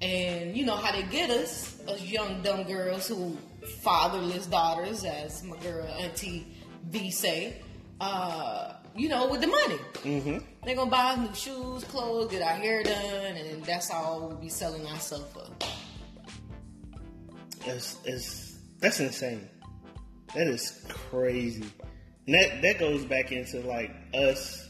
And 0.01 0.55
you 0.55 0.65
know 0.65 0.75
how 0.75 0.91
they 0.91 1.03
get 1.03 1.29
us, 1.29 1.79
us 1.87 2.01
young 2.01 2.41
dumb 2.41 2.63
girls 2.63 3.07
who 3.07 3.37
fatherless 3.81 4.47
daughters, 4.47 5.03
as 5.03 5.43
my 5.43 5.57
girl 5.57 5.85
Auntie 5.99 6.47
V 6.89 7.11
say, 7.11 7.57
uh, 7.99 8.73
you 8.95 9.09
know, 9.09 9.27
with 9.29 9.41
the 9.41 9.47
money. 9.47 9.79
Mm-hmm. 10.03 10.37
They're 10.63 10.75
gonna 10.75 10.89
buy 10.89 11.11
us 11.11 11.17
new 11.17 11.35
shoes, 11.35 11.83
clothes, 11.85 12.31
get 12.31 12.41
our 12.41 12.55
hair 12.55 12.83
done, 12.83 13.35
and 13.35 13.63
that's 13.65 13.91
all 13.91 14.27
we'll 14.27 14.37
be 14.37 14.49
selling 14.49 14.85
ourselves 14.87 15.25
for. 15.33 15.45
That's, 17.65 17.97
it's, 18.05 18.57
that's 18.79 18.99
insane. 19.01 19.49
That 20.33 20.47
is 20.47 20.85
crazy. 20.87 21.65
And 22.25 22.35
that, 22.35 22.61
that 22.61 22.79
goes 22.79 23.03
back 23.03 23.31
into 23.31 23.59
like 23.61 23.91
us 24.13 24.68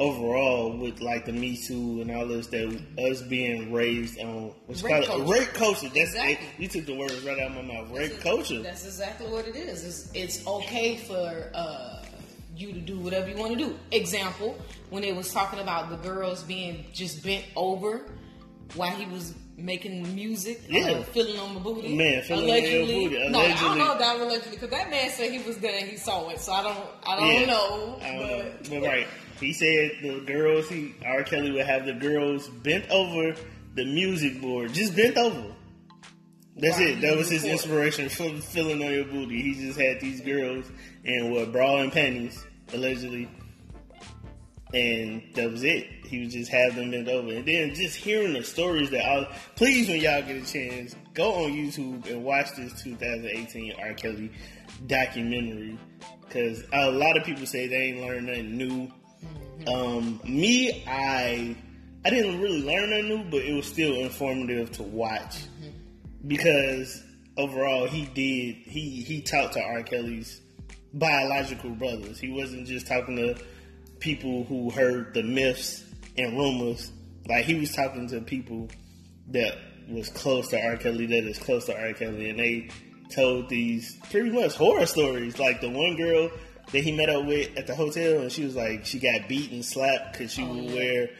overall 0.00 0.76
with 0.76 1.00
like 1.00 1.26
the 1.26 1.32
Me 1.32 1.56
Too 1.56 2.00
and 2.00 2.10
all 2.10 2.26
this 2.26 2.46
that 2.48 2.80
us 2.98 3.22
being 3.22 3.70
raised 3.72 4.18
on 4.18 4.52
what's 4.66 4.82
Rape 4.82 5.04
called 5.06 5.26
culture. 5.26 5.32
rape 5.40 5.52
culture. 5.52 5.88
That's 5.88 6.14
Exactly. 6.14 6.48
you 6.58 6.68
took 6.68 6.86
the 6.86 6.94
words 6.96 7.20
right 7.22 7.38
out 7.38 7.50
of 7.50 7.56
my 7.56 7.62
mouth. 7.74 7.90
Rape 7.90 8.08
That's- 8.12 8.22
culture. 8.22 8.62
That's 8.62 8.84
exactly 8.86 9.26
what 9.28 9.46
it 9.46 9.56
is. 9.56 9.84
It's, 9.84 10.10
it's 10.14 10.46
okay 10.46 10.96
for 10.96 11.50
uh, 11.54 12.02
you 12.56 12.72
to 12.72 12.80
do 12.80 12.98
whatever 12.98 13.28
you 13.28 13.36
want 13.36 13.52
to 13.52 13.58
do. 13.58 13.78
Example, 13.92 14.56
when 14.88 15.02
they 15.02 15.12
was 15.12 15.32
talking 15.32 15.60
about 15.60 15.90
the 15.90 15.96
girls 15.96 16.42
being 16.44 16.86
just 16.92 17.22
bent 17.22 17.44
over 17.54 18.06
while 18.74 18.90
he 18.96 19.04
was 19.06 19.34
making 19.58 20.14
music, 20.14 20.62
Yeah. 20.70 20.92
uh, 20.92 21.02
feeling 21.02 21.38
on 21.38 21.54
my 21.56 21.60
booty. 21.60 21.94
Man, 21.94 22.22
feeling 22.22 22.48
on 22.50 22.62
your 22.62 22.86
booty, 22.86 23.28
No, 23.28 23.38
I 23.40 23.52
don't 23.60 23.76
know 23.76 23.92
about 23.92 24.18
allegedly 24.18 24.52
because 24.52 24.70
that 24.70 24.88
man 24.88 25.10
said 25.10 25.30
he 25.30 25.38
was 25.40 25.58
there 25.58 25.78
and 25.78 25.86
he 25.90 25.98
saw 25.98 26.30
it. 26.30 26.40
So 26.40 26.52
I 26.52 26.62
don't, 26.62 26.78
I 27.06 27.16
don't 27.16 27.40
Yeah. 27.40 27.46
know. 27.46 27.98
I 28.00 28.12
don't 28.12 28.18
but 28.62 28.70
know. 28.70 28.80
But 28.80 28.86
right. 28.88 29.06
He 29.40 29.52
said 29.52 29.92
the 30.02 30.20
girls, 30.20 30.68
he 30.68 30.94
R. 31.04 31.24
Kelly 31.24 31.50
would 31.50 31.66
have 31.66 31.86
the 31.86 31.94
girls 31.94 32.48
bent 32.48 32.88
over 32.90 33.34
the 33.74 33.84
music 33.84 34.40
board, 34.40 34.72
just 34.72 34.94
bent 34.94 35.16
over. 35.16 35.54
That's 36.56 36.78
Wow, 36.78 36.84
it. 36.84 37.00
That 37.00 37.16
was 37.16 37.30
his 37.30 37.44
inspiration 37.44 38.08
for 38.08 38.30
filling 38.40 38.84
on 38.84 38.92
your 38.92 39.04
booty. 39.04 39.40
He 39.40 39.54
just 39.54 39.80
had 39.80 40.00
these 40.00 40.20
girls 40.20 40.70
in 41.04 41.32
what 41.32 41.52
bra 41.52 41.78
and 41.78 41.90
panties, 41.90 42.44
allegedly, 42.74 43.28
and 44.74 45.22
that 45.34 45.50
was 45.50 45.64
it. 45.64 45.86
He 46.04 46.20
would 46.20 46.30
just 46.30 46.50
have 46.50 46.74
them 46.74 46.90
bent 46.90 47.08
over, 47.08 47.32
and 47.32 47.46
then 47.46 47.74
just 47.74 47.96
hearing 47.96 48.34
the 48.34 48.42
stories 48.44 48.90
that 48.90 49.06
I 49.06 49.34
please 49.56 49.88
when 49.88 50.00
y'all 50.00 50.22
get 50.22 50.36
a 50.36 50.52
chance, 50.52 50.94
go 51.14 51.44
on 51.44 51.52
YouTube 51.52 52.10
and 52.10 52.24
watch 52.24 52.48
this 52.56 52.82
2018 52.82 53.74
R. 53.80 53.94
Kelly 53.94 54.30
documentary 54.86 55.78
because 56.20 56.62
a 56.72 56.90
lot 56.90 57.16
of 57.16 57.24
people 57.24 57.46
say 57.46 57.66
they 57.66 57.76
ain't 57.76 58.00
learned 58.00 58.26
nothing 58.26 58.56
new. 58.56 58.92
Um, 59.66 60.20
me, 60.24 60.84
I 60.86 61.56
I 62.04 62.10
didn't 62.10 62.40
really 62.40 62.62
learn 62.62 62.90
nothing 62.90 63.08
new, 63.08 63.30
but 63.30 63.42
it 63.42 63.52
was 63.52 63.66
still 63.66 63.94
informative 63.94 64.70
to 64.72 64.82
watch 64.82 65.44
because 66.26 67.02
overall 67.36 67.86
he 67.86 68.06
did 68.06 68.56
he 68.66 69.02
he 69.02 69.20
talked 69.20 69.54
to 69.54 69.62
R. 69.62 69.82
Kelly's 69.82 70.40
biological 70.94 71.70
brothers. 71.70 72.18
He 72.18 72.30
wasn't 72.30 72.66
just 72.66 72.86
talking 72.86 73.16
to 73.16 73.36
people 73.98 74.44
who 74.44 74.70
heard 74.70 75.14
the 75.14 75.22
myths 75.22 75.84
and 76.16 76.36
rumors. 76.36 76.90
Like 77.28 77.44
he 77.44 77.54
was 77.54 77.72
talking 77.72 78.08
to 78.08 78.20
people 78.20 78.68
that 79.28 79.56
was 79.88 80.08
close 80.08 80.48
to 80.48 80.60
R. 80.60 80.76
Kelly, 80.76 81.06
that 81.06 81.24
is 81.24 81.38
close 81.38 81.66
to 81.66 81.78
R. 81.78 81.92
Kelly, 81.92 82.30
and 82.30 82.38
they 82.38 82.70
told 83.10 83.48
these 83.48 83.96
pretty 84.10 84.30
much 84.30 84.54
horror 84.54 84.86
stories. 84.86 85.38
Like 85.38 85.60
the 85.60 85.68
one 85.68 85.96
girl 85.96 86.30
that 86.72 86.84
he 86.84 86.92
met 86.92 87.08
up 87.08 87.24
with 87.26 87.56
at 87.56 87.66
the 87.66 87.74
hotel, 87.74 88.20
and 88.20 88.30
she 88.32 88.44
was 88.44 88.54
like, 88.56 88.84
she 88.86 88.98
got 88.98 89.28
beat 89.28 89.50
and 89.52 89.64
slapped 89.64 90.12
because 90.12 90.32
she 90.32 90.42
Oh, 90.42 90.54
would 90.54 90.64
yeah. 90.64 90.74
wear 90.74 91.10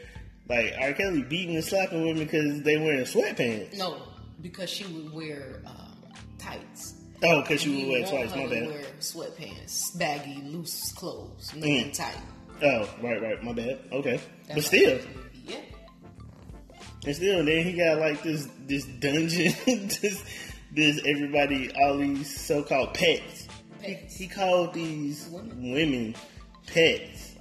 like 0.49 0.75
R. 0.81 0.93
Kelly 0.95 1.23
beating 1.23 1.55
and 1.57 1.65
slapping 1.65 2.03
women 2.03 2.25
because 2.25 2.63
they 2.63 2.77
wearing 2.77 3.05
sweatpants. 3.05 3.77
no, 3.79 4.03
because 4.43 4.69
she 4.71 4.85
would 4.87 5.13
wear 5.13 5.61
um, 5.67 5.97
tights. 6.39 6.95
Oh, 7.23 7.43
because 7.43 7.61
she 7.61 7.85
would 7.85 7.89
wear 7.91 8.07
her 8.27 8.37
My 8.37 8.47
bad. 8.47 8.67
Wear 8.69 8.83
sweatpants, 9.01 9.99
baggy, 9.99 10.41
loose 10.43 10.93
clothes, 10.93 11.53
nothing 11.55 11.91
Mm. 11.91 11.97
tight. 11.97 12.17
Oh, 12.63 12.89
right, 13.03 13.21
right. 13.23 13.43
My 13.45 13.53
bad. 13.53 13.79
Okay, 13.93 14.21
but 14.53 14.63
still, 14.65 14.91
how 14.91 14.97
it 14.97 15.07
would 15.17 15.33
be. 15.33 15.53
yeah. 15.53 15.59
and 17.07 17.17
still, 17.17 17.45
then 17.45 17.65
he 17.65 17.73
got 17.75 17.99
like 17.99 18.23
this 18.23 18.49
this 18.67 18.85
dungeon, 18.85 19.53
this 19.67 20.23
this 20.73 21.01
everybody, 21.07 21.71
all 21.83 21.99
these 21.99 22.41
so 22.41 22.63
called 22.63 22.95
pets. 22.95 23.40
Pets. 23.81 24.17
He 24.17 24.29
called 24.29 24.75
these 24.75 25.29
Women. 25.31 25.73
women 25.73 26.15
pets, 26.67 27.35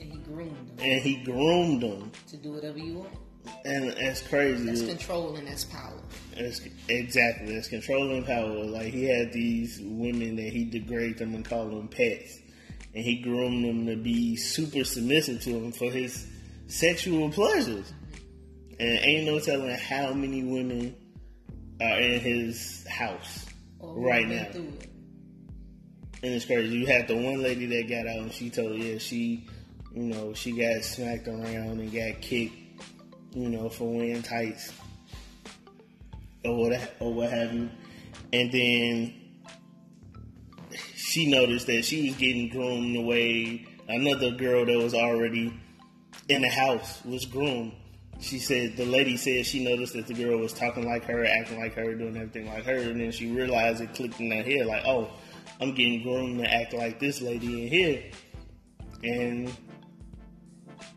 And 0.00 0.12
he 0.12 0.18
groomed 0.18 0.68
them 0.68 0.76
and 0.80 1.02
he 1.02 1.16
groomed 1.24 1.82
them, 1.82 2.12
to 2.28 2.36
do 2.36 2.52
whatever 2.52 2.78
you 2.78 2.94
want. 2.98 3.10
and 3.64 3.90
that's 3.92 4.20
crazy. 4.22 4.64
That's 4.66 4.82
control 4.82 5.36
and 5.36 5.46
that's 5.46 5.64
power. 5.64 6.00
That's 6.36 6.60
exactly 6.88 7.54
that's 7.54 7.68
controlling 7.68 8.24
power. 8.24 8.64
Like 8.64 8.92
he 8.92 9.04
had 9.04 9.32
these 9.32 9.80
women 9.82 10.36
that 10.36 10.52
he 10.52 10.64
degraded 10.64 11.18
them 11.18 11.34
and 11.34 11.44
called 11.44 11.72
them 11.72 11.88
pets, 11.88 12.38
and 12.94 13.04
he 13.04 13.16
groomed 13.20 13.64
them 13.64 13.86
to 13.86 13.96
be 13.96 14.36
super 14.36 14.84
submissive 14.84 15.42
to 15.42 15.50
him 15.50 15.72
for 15.72 15.90
his 15.90 16.26
sexual 16.66 17.30
pleasures. 17.30 17.92
And 18.80 18.98
ain't 19.00 19.26
no 19.26 19.40
telling 19.40 19.74
how 19.76 20.12
many 20.12 20.44
women 20.44 20.94
are 21.80 21.98
in 22.00 22.20
his 22.20 22.86
house 22.86 23.46
right 23.80 24.28
now. 24.28 24.46
And 26.22 26.34
it's 26.34 26.44
crazy. 26.44 26.76
You 26.76 26.86
had 26.86 27.06
the 27.06 27.16
one 27.16 27.42
lady 27.42 27.66
that 27.66 27.88
got 27.88 28.06
out 28.06 28.22
and 28.22 28.32
she 28.32 28.50
told, 28.50 28.76
yeah, 28.76 28.98
she, 28.98 29.46
you 29.94 30.02
know, 30.02 30.34
she 30.34 30.52
got 30.52 30.82
smacked 30.82 31.28
around 31.28 31.80
and 31.80 31.92
got 31.92 32.20
kicked, 32.20 32.56
you 33.34 33.48
know, 33.48 33.68
for 33.68 33.92
wearing 33.92 34.22
tights 34.22 34.72
or 36.44 36.56
what, 36.56 36.92
or 36.98 37.14
what 37.14 37.30
have 37.30 37.52
you. 37.52 37.70
And 38.32 38.50
then 38.50 39.14
she 40.96 41.30
noticed 41.30 41.66
that 41.68 41.84
she 41.84 42.08
was 42.08 42.16
getting 42.16 42.48
groomed 42.48 42.96
the 42.96 43.02
way 43.02 43.66
another 43.88 44.32
girl 44.32 44.66
that 44.66 44.76
was 44.76 44.94
already 44.94 45.54
in 46.28 46.42
the 46.42 46.48
house 46.48 47.02
was 47.04 47.24
groomed. 47.24 47.72
She 48.20 48.40
said 48.40 48.76
the 48.76 48.84
lady 48.84 49.16
said 49.16 49.46
she 49.46 49.64
noticed 49.64 49.94
that 49.94 50.08
the 50.08 50.14
girl 50.14 50.38
was 50.38 50.52
talking 50.52 50.84
like 50.84 51.04
her, 51.04 51.24
acting 51.24 51.60
like 51.60 51.74
her, 51.74 51.94
doing 51.94 52.16
everything 52.16 52.46
like 52.46 52.64
her, 52.64 52.76
and 52.76 53.00
then 53.00 53.12
she 53.12 53.30
realized 53.30 53.80
it 53.80 53.94
clicked 53.94 54.20
in 54.20 54.30
her 54.30 54.42
head 54.42 54.66
like, 54.66 54.84
oh, 54.84 55.10
I'm 55.60 55.74
getting 55.74 56.02
groomed 56.02 56.38
to 56.38 56.52
act 56.52 56.72
like 56.72 57.00
this 57.00 57.20
lady 57.20 57.64
in 57.64 57.68
here, 57.68 58.02
and 59.02 59.52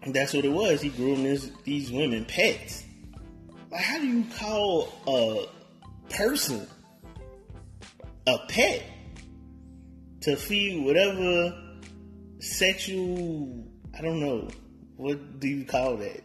that's 0.07 0.33
what 0.33 0.45
it 0.45 0.51
was. 0.51 0.81
He 0.81 0.89
groomed 0.89 1.25
this, 1.25 1.49
these 1.63 1.91
women 1.91 2.25
pets. 2.25 2.83
Like, 3.71 3.81
how 3.81 3.99
do 3.99 4.07
you 4.07 4.25
call 4.37 4.89
a 5.07 6.13
person 6.13 6.67
a 8.27 8.37
pet 8.49 8.83
to 10.21 10.35
feed 10.35 10.85
whatever 10.85 11.79
sexual? 12.39 13.65
I 13.97 14.01
don't 14.01 14.19
know. 14.19 14.47
What 14.97 15.39
do 15.39 15.47
you 15.47 15.65
call 15.65 15.97
that? 15.97 16.21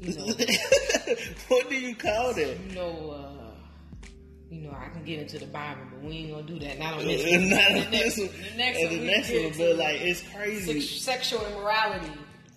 You 0.00 0.14
know, 0.14 0.26
what 1.48 1.68
do 1.68 1.74
you 1.74 1.94
call 1.94 2.34
that? 2.34 2.58
you 2.68 2.74
know, 2.74 3.10
uh, 3.10 3.37
you 4.50 4.62
know, 4.62 4.70
I 4.70 4.88
can 4.88 5.04
get 5.04 5.18
into 5.20 5.38
the 5.38 5.46
Bible, 5.46 5.82
but 5.92 6.02
we 6.02 6.16
ain't 6.16 6.30
gonna 6.32 6.42
do 6.46 6.58
that. 6.60 6.78
Not 6.78 6.94
on 6.94 7.06
this. 7.06 7.30
One. 7.30 7.48
not 7.50 7.86
on 7.86 7.90
this 7.90 8.18
one. 8.18 8.28
The 8.28 8.56
next 8.56 8.78
And 8.78 8.90
one. 8.90 8.98
the 9.00 9.06
next 9.06 9.30
one, 9.30 9.52
but 9.68 9.76
like 9.76 10.00
it's 10.00 10.22
crazy, 10.34 10.80
sex- 10.80 11.02
sexual 11.02 11.46
immorality. 11.46 12.12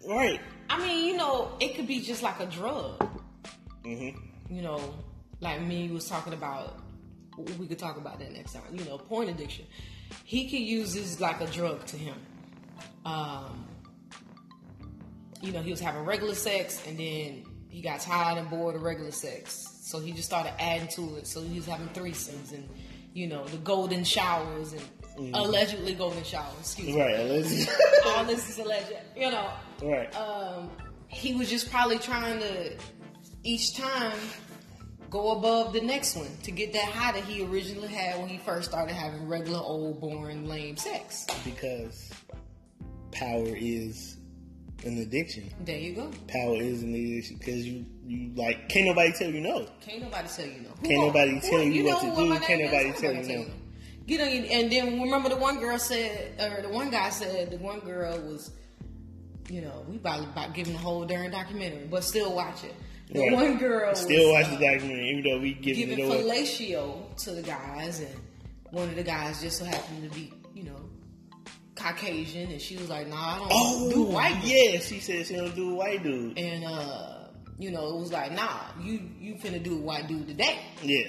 right? 0.08 0.40
I 0.70 0.80
mean, 0.86 1.06
you 1.06 1.18
know, 1.18 1.52
it 1.60 1.76
could 1.76 1.88
be 1.88 2.00
just 2.02 2.24
like 2.24 2.40
a 2.40 2.46
drug. 2.46 3.04
hmm 3.84 4.10
You 4.50 4.62
know, 4.62 4.94
like 5.42 5.62
me 5.62 5.90
was 5.92 6.08
talking 6.08 6.34
about. 6.34 6.80
We 7.58 7.66
could 7.66 7.80
talk 7.80 7.98
about 7.98 8.20
that 8.20 8.32
next 8.34 8.54
time. 8.54 8.64
You 8.74 8.84
know, 8.86 8.98
porn 8.98 9.30
addiction. 9.30 9.66
He 10.26 10.50
could 10.50 10.60
use 10.60 10.94
this 10.94 11.20
like 11.20 11.40
a 11.42 11.48
drug 11.48 11.86
to 11.88 11.98
him. 11.98 12.16
Um, 13.06 13.66
you 15.42 15.52
know, 15.52 15.62
he 15.62 15.72
was 15.72 15.80
having 15.80 16.04
regular 16.06 16.36
sex, 16.36 16.82
and 16.88 16.98
then 17.00 17.44
he 17.70 17.82
got 17.82 18.00
tired 18.02 18.38
and 18.38 18.50
bored 18.50 18.76
of 18.76 18.84
regular 18.84 19.12
sex, 19.12 19.71
so 19.92 20.00
he 20.00 20.14
just 20.14 20.28
started 20.28 20.54
adding 20.58 20.88
to 20.88 21.18
it. 21.18 21.28
So 21.28 21.42
he 21.42 21.58
was 21.58 21.66
having 21.66 21.90
threesomes 21.90 22.54
and 22.54 22.68
you 23.14 23.28
know 23.28 23.44
the 23.46 23.58
golden 23.58 24.06
showers 24.06 24.74
and 24.74 25.36
allegedly 25.36 25.94
golden 25.94 26.24
showers. 26.24 26.54
Excuse 26.62 26.96
me. 26.96 27.02
Right. 27.02 27.26
Let's, 27.26 27.68
All 28.06 28.24
this 28.24 28.50
is 28.50 28.60
alleged. 28.60 28.94
You 29.18 29.32
know, 29.32 29.52
right. 29.84 30.16
um, 30.16 30.70
he 31.10 31.34
was 31.34 31.50
just 31.50 31.70
probably 31.70 32.00
trying 32.00 32.40
to 32.40 32.74
each 33.44 33.76
time 33.76 34.18
go 35.10 35.32
above 35.32 35.74
the 35.74 35.82
next 35.82 36.16
one 36.16 36.30
to 36.44 36.52
get 36.52 36.72
that 36.72 36.86
high 36.86 37.12
that 37.12 37.26
he 37.26 37.44
originally 37.44 37.90
had 37.90 38.18
when 38.18 38.30
he 38.30 38.38
first 38.38 38.70
started 38.70 38.94
having 38.94 39.28
regular 39.28 39.60
old 39.60 40.00
boring 40.00 40.48
lame 40.48 40.78
sex. 40.78 41.28
because 41.44 42.12
power 43.12 43.46
is 43.46 44.16
an 44.86 44.98
addiction. 45.00 45.52
There 45.64 45.78
you 45.78 45.94
go. 45.94 46.12
Power 46.28 46.56
is 46.56 46.84
an 46.84 46.94
addiction 46.94 47.38
because 47.38 47.66
you 47.68 47.86
you 48.06 48.32
like 48.36 48.68
can't 48.70 48.88
nobody 48.88 49.12
tell 49.14 49.30
you 49.30 49.42
no. 49.42 49.68
Can't 49.82 50.02
nobody 50.04 50.28
tell 50.28 50.46
you 50.46 50.62
no. 50.62 50.70
Who 50.70 50.88
Can't 50.88 51.02
nobody 51.02 51.40
tell 51.42 51.62
you 51.62 51.84
know 51.84 51.90
what 51.96 52.02
to 52.02 52.08
what 52.08 52.40
do. 52.42 52.46
Can't 52.48 52.62
nobody 52.62 52.92
tell 52.94 53.14
you 53.14 53.38
no. 53.46 53.46
Get 54.08 54.22
on 54.22 54.30
you, 54.32 54.42
and 54.44 54.72
then 54.72 55.00
remember 55.02 55.30
the 55.30 55.38
one 55.38 55.60
girl 55.60 55.78
said, 55.78 56.34
or 56.42 56.62
the 56.64 56.70
one 56.70 56.90
guy 56.90 57.10
said, 57.12 57.52
the 57.52 57.58
one 57.58 57.80
girl 57.82 58.20
was, 58.22 58.52
you 59.50 59.62
know, 59.62 59.86
we 59.88 59.98
about 59.98 60.24
about 60.24 60.54
giving 60.56 60.74
the 60.74 60.80
whole 60.80 61.06
darn 61.06 61.30
documentary, 61.32 61.86
but 61.90 62.04
still 62.04 62.34
watch 62.36 62.64
it. 62.64 62.74
The 63.12 63.20
Right. 63.20 63.32
one 63.34 63.58
girl 63.58 63.94
Still 63.94 64.32
was, 64.32 64.44
watch 64.48 64.54
uh, 64.54 64.58
the 64.58 64.66
documentary, 64.66 65.10
even 65.10 65.24
though 65.24 65.40
we 65.40 65.54
giving 65.54 65.90
giving 65.90 66.00
it 66.00 66.08
away. 66.08 66.24
fellatio 66.44 67.16
to 67.24 67.32
the 67.32 67.42
guys, 67.44 68.00
and 68.00 68.16
one 68.72 68.90
of 68.90 68.96
the 68.96 69.04
guys 69.04 69.42
just 69.42 69.60
so 69.60 69.66
happened 69.66 70.10
to 70.12 70.18
be, 70.18 70.34
you 70.56 70.64
know, 70.64 70.80
Caucasian, 71.82 72.52
and 72.52 72.62
she 72.62 72.78
was 72.78 72.90
like, 72.90 73.08
"Nah, 73.08 73.16
I 73.36 73.38
don't 73.40 73.48
Oh, 73.52 73.92
do 73.92 74.02
white." 74.04 74.42
Dude. 74.42 74.52
yeah. 74.52 74.80
She 74.80 75.00
said 75.00 75.26
she 75.26 75.36
don't 75.36 75.56
do 75.56 75.72
a 75.72 75.76
white 75.76 76.04
dude. 76.04 76.38
And 76.38 76.64
uh, 76.66 77.18
you 77.60 77.72
know, 77.72 77.96
it 77.96 78.00
was 78.00 78.12
like, 78.12 78.32
"Nah, 78.34 78.60
you 78.82 79.02
you 79.20 79.36
finna 79.36 79.62
do 79.62 79.78
a 79.78 79.82
white 79.82 80.08
dude 80.08 80.28
today." 80.28 80.60
Yeah, 80.84 81.08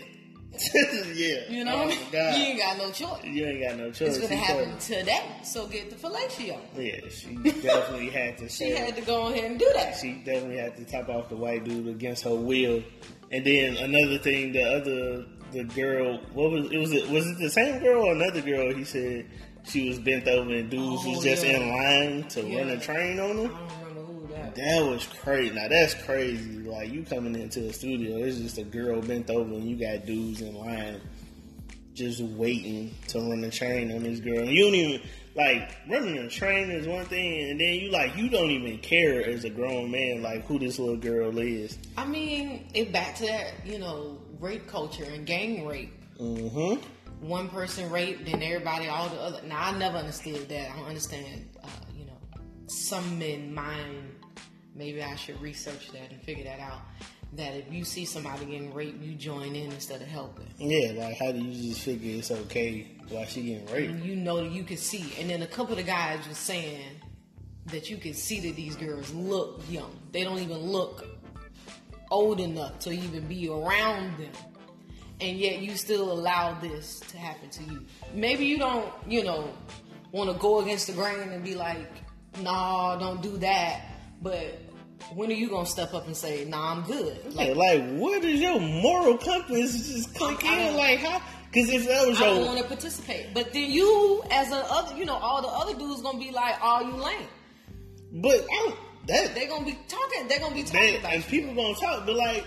yeah. 1.14 1.36
You 1.48 1.64
know, 1.64 1.84
Oh, 1.84 1.88
you 2.12 2.18
ain't 2.44 2.58
got 2.58 2.78
no 2.78 2.90
choice. 2.90 3.24
You 3.24 3.46
ain't 3.46 3.62
got 3.68 3.78
no 3.78 3.90
choice. 3.90 4.16
It's 4.16 4.18
gonna 4.18 4.28
She 4.28 4.36
happen 4.36 4.78
today, 4.78 5.22
so 5.44 5.66
get 5.66 5.90
the 5.90 5.96
fellatio. 5.96 6.58
Yeah, 6.76 7.08
she 7.10 7.34
definitely 7.62 8.10
had 8.10 8.38
to. 8.38 8.48
She 8.48 8.70
had 8.70 8.94
to 8.96 9.02
go 9.02 9.28
ahead 9.28 9.44
and 9.44 9.58
do 9.58 9.70
that. 9.74 9.96
She 9.96 10.12
definitely 10.24 10.58
had 10.58 10.76
to 10.76 10.84
top 10.84 11.08
off 11.08 11.28
the 11.28 11.36
white 11.36 11.64
dude 11.64 11.88
against 11.88 12.24
her 12.24 12.34
will. 12.34 12.82
And 13.30 13.44
then 13.46 13.76
another 13.78 14.18
thing, 14.18 14.52
the 14.52 14.62
other 14.62 15.24
the 15.52 15.64
girl, 15.64 16.18
what 16.34 16.50
was 16.50 16.70
it? 16.70 16.78
Was 16.78 16.92
it 16.92 17.08
was 17.10 17.26
it 17.26 17.38
the 17.38 17.50
same 17.50 17.78
girl 17.82 18.04
or 18.04 18.12
another 18.12 18.42
girl? 18.42 18.74
He 18.74 18.84
said 18.84 19.26
she 19.64 19.88
was 19.88 19.98
bent 19.98 20.26
over 20.28 20.50
and 20.52 20.68
dudes 20.70 21.02
Oh, 21.04 21.10
was 21.12 21.22
just 21.24 21.44
yeah. 21.44 21.58
in 21.58 21.68
line 21.68 22.28
to 22.30 22.42
Yeah. 22.46 22.58
run 22.58 22.68
a 22.70 22.80
train 22.80 23.18
on 23.20 23.30
I 23.30 23.42
her. 23.42 23.48
don't 23.48 23.50
remember 23.94 24.00
who 24.12 24.28
that. 24.34 24.54
That 24.56 24.84
was 24.90 25.06
crazy. 25.06 25.54
Now 25.54 25.68
that's 25.68 25.94
crazy. 25.94 26.58
Like 26.60 26.92
you 26.92 27.02
coming 27.04 27.34
into 27.34 27.60
the 27.60 27.72
studio, 27.72 28.16
it's 28.24 28.38
just 28.38 28.58
a 28.58 28.64
girl 28.64 29.00
bent 29.00 29.30
over 29.30 29.54
and 29.54 29.68
you 29.68 29.76
got 29.76 30.04
dudes 30.06 30.40
in 30.40 30.54
line 30.54 31.00
just 31.94 32.20
waiting 32.20 32.94
to 33.08 33.20
run 33.20 33.44
a 33.44 33.50
train 33.50 33.92
on 33.92 34.02
this 34.02 34.18
girl. 34.20 34.38
And 34.38 34.48
you 34.48 34.64
don't 34.64 34.74
even 34.74 35.00
like 35.34 35.76
running 35.88 36.18
a 36.18 36.28
train 36.28 36.70
is 36.70 36.86
one 36.86 37.04
thing, 37.06 37.50
and 37.50 37.60
then 37.60 37.74
you 37.74 37.90
like 37.90 38.16
you 38.16 38.28
don't 38.30 38.50
even 38.50 38.78
care 38.78 39.22
as 39.28 39.44
a 39.44 39.50
grown 39.50 39.90
man 39.90 40.22
like 40.22 40.44
who 40.46 40.58
this 40.58 40.78
little 40.78 40.96
girl 40.96 41.38
is. 41.38 41.78
I 41.96 42.04
mean, 42.06 42.66
it 42.74 42.92
back 42.92 43.14
to 43.16 43.26
that, 43.26 43.52
you 43.66 43.78
know, 43.78 44.18
rape 44.40 44.66
culture 44.66 45.04
and 45.04 45.26
gang 45.26 45.66
rape. 45.66 45.92
Mm-hmm. 46.18 46.80
One 47.22 47.48
person 47.48 47.88
raped, 47.92 48.28
and 48.28 48.42
everybody, 48.42 48.88
all 48.88 49.08
the 49.08 49.20
other. 49.20 49.40
Now, 49.46 49.68
I 49.68 49.78
never 49.78 49.96
understood 49.96 50.48
that. 50.48 50.72
I 50.72 50.76
don't 50.76 50.86
understand, 50.86 51.48
uh, 51.62 51.68
you 51.96 52.04
know, 52.04 52.18
some 52.66 53.16
men 53.16 53.54
mind. 53.54 54.16
Maybe 54.74 55.02
I 55.02 55.14
should 55.14 55.40
research 55.40 55.92
that 55.92 56.10
and 56.10 56.20
figure 56.22 56.42
that 56.44 56.58
out. 56.58 56.80
That 57.34 57.54
if 57.54 57.72
you 57.72 57.84
see 57.84 58.04
somebody 58.04 58.46
getting 58.46 58.74
raped, 58.74 59.00
you 59.00 59.14
join 59.14 59.54
in 59.54 59.70
instead 59.70 60.02
of 60.02 60.08
helping. 60.08 60.48
Yeah, 60.58 60.92
like 60.92 61.16
how 61.16 61.30
do 61.30 61.38
you 61.38 61.70
just 61.70 61.82
figure 61.82 62.18
it's 62.18 62.32
okay 62.32 62.88
while 63.08 63.24
she 63.24 63.42
getting 63.42 63.66
raped? 63.72 63.92
And 63.92 64.04
you 64.04 64.16
know 64.16 64.42
that 64.42 64.50
you 64.50 64.64
can 64.64 64.76
see. 64.76 65.14
And 65.18 65.30
then 65.30 65.42
a 65.42 65.46
couple 65.46 65.72
of 65.72 65.78
the 65.78 65.84
guys 65.84 66.26
was 66.26 66.38
saying 66.38 67.00
that 67.66 67.88
you 67.88 67.98
can 67.98 68.14
see 68.14 68.40
that 68.40 68.56
these 68.56 68.74
girls 68.74 69.14
look 69.14 69.62
young. 69.70 69.96
They 70.10 70.24
don't 70.24 70.40
even 70.40 70.58
look 70.58 71.06
old 72.10 72.40
enough 72.40 72.78
to 72.80 72.90
even 72.90 73.26
be 73.26 73.48
around 73.48 74.18
them. 74.18 74.32
And 75.22 75.38
yet 75.38 75.60
you 75.60 75.76
still 75.76 76.10
allow 76.10 76.58
this 76.60 76.98
to 77.10 77.16
happen 77.16 77.48
to 77.50 77.62
you. 77.62 77.84
Maybe 78.12 78.44
you 78.44 78.58
don't, 78.58 78.92
you 79.06 79.22
know, 79.22 79.50
want 80.10 80.32
to 80.32 80.36
go 80.38 80.60
against 80.60 80.88
the 80.88 80.94
grain 80.94 81.28
and 81.28 81.44
be 81.44 81.54
like, 81.54 81.88
nah, 82.40 82.96
don't 82.96 83.22
do 83.22 83.38
that. 83.38 83.82
But 84.20 84.60
when 85.14 85.30
are 85.30 85.34
you 85.34 85.48
going 85.48 85.64
to 85.64 85.70
step 85.70 85.94
up 85.94 86.06
and 86.06 86.16
say, 86.16 86.44
nah, 86.44 86.72
I'm 86.72 86.82
good? 86.82 87.34
Like, 87.34 87.54
like 87.54 87.82
where 87.98 88.20
does 88.20 88.40
your 88.40 88.58
moral 88.58 89.16
compass 89.16 89.72
just 89.86 90.12
click 90.16 90.44
I 90.44 90.68
in? 90.68 90.76
Like 90.76 90.98
how? 90.98 91.22
Because 91.52 91.70
if 91.70 91.86
that 91.86 92.08
was 92.08 92.20
I 92.20 92.24
don't 92.24 92.46
want 92.46 92.58
to 92.58 92.64
participate. 92.64 93.34
But 93.34 93.52
then 93.52 93.70
you, 93.70 94.24
as 94.30 94.50
a 94.50 94.64
other, 94.70 94.96
you 94.96 95.04
know, 95.04 95.14
all 95.14 95.42
the 95.42 95.48
other 95.48 95.78
dudes 95.78 96.00
gonna 96.00 96.18
be 96.18 96.30
like, 96.30 96.54
"Oh, 96.62 96.80
you 96.80 96.94
lame." 96.94 97.28
but 98.22 98.46
I 98.50 98.74
that 99.06 99.34
They 99.34 99.46
gonna 99.46 99.64
be 99.64 99.78
talking. 99.88 100.28
They 100.28 100.38
gonna 100.38 100.54
be 100.54 100.62
talking 100.62 100.92
that, 100.92 101.00
about 101.00 101.12
and 101.12 101.24
you. 101.24 101.30
people 101.30 101.54
gonna 101.54 101.74
talk, 101.74 102.06
but 102.06 102.14
like 102.14 102.46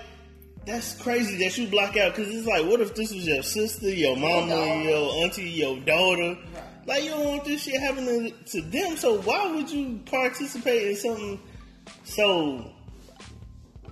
that's 0.65 0.95
crazy 1.01 1.37
that 1.43 1.57
you 1.57 1.67
block 1.67 1.95
out 1.97 2.15
because 2.15 2.33
it's 2.33 2.47
like, 2.47 2.65
what 2.65 2.81
if 2.81 2.95
this 2.95 3.13
was 3.13 3.25
your 3.27 3.43
sister, 3.43 3.89
your 3.89 4.15
mama, 4.15 4.83
your 4.83 5.23
auntie, 5.23 5.43
your 5.49 5.79
daughter? 5.81 6.37
Right. 6.53 6.63
Like 6.87 7.03
you 7.03 7.11
don't 7.11 7.25
want 7.25 7.45
this 7.45 7.63
shit 7.63 7.79
happening 7.79 8.33
to 8.47 8.61
them. 8.61 8.95
So 8.97 9.19
why 9.21 9.51
would 9.55 9.69
you 9.69 9.99
participate 10.05 10.87
in 10.89 10.95
something 10.95 11.39
so 12.03 12.71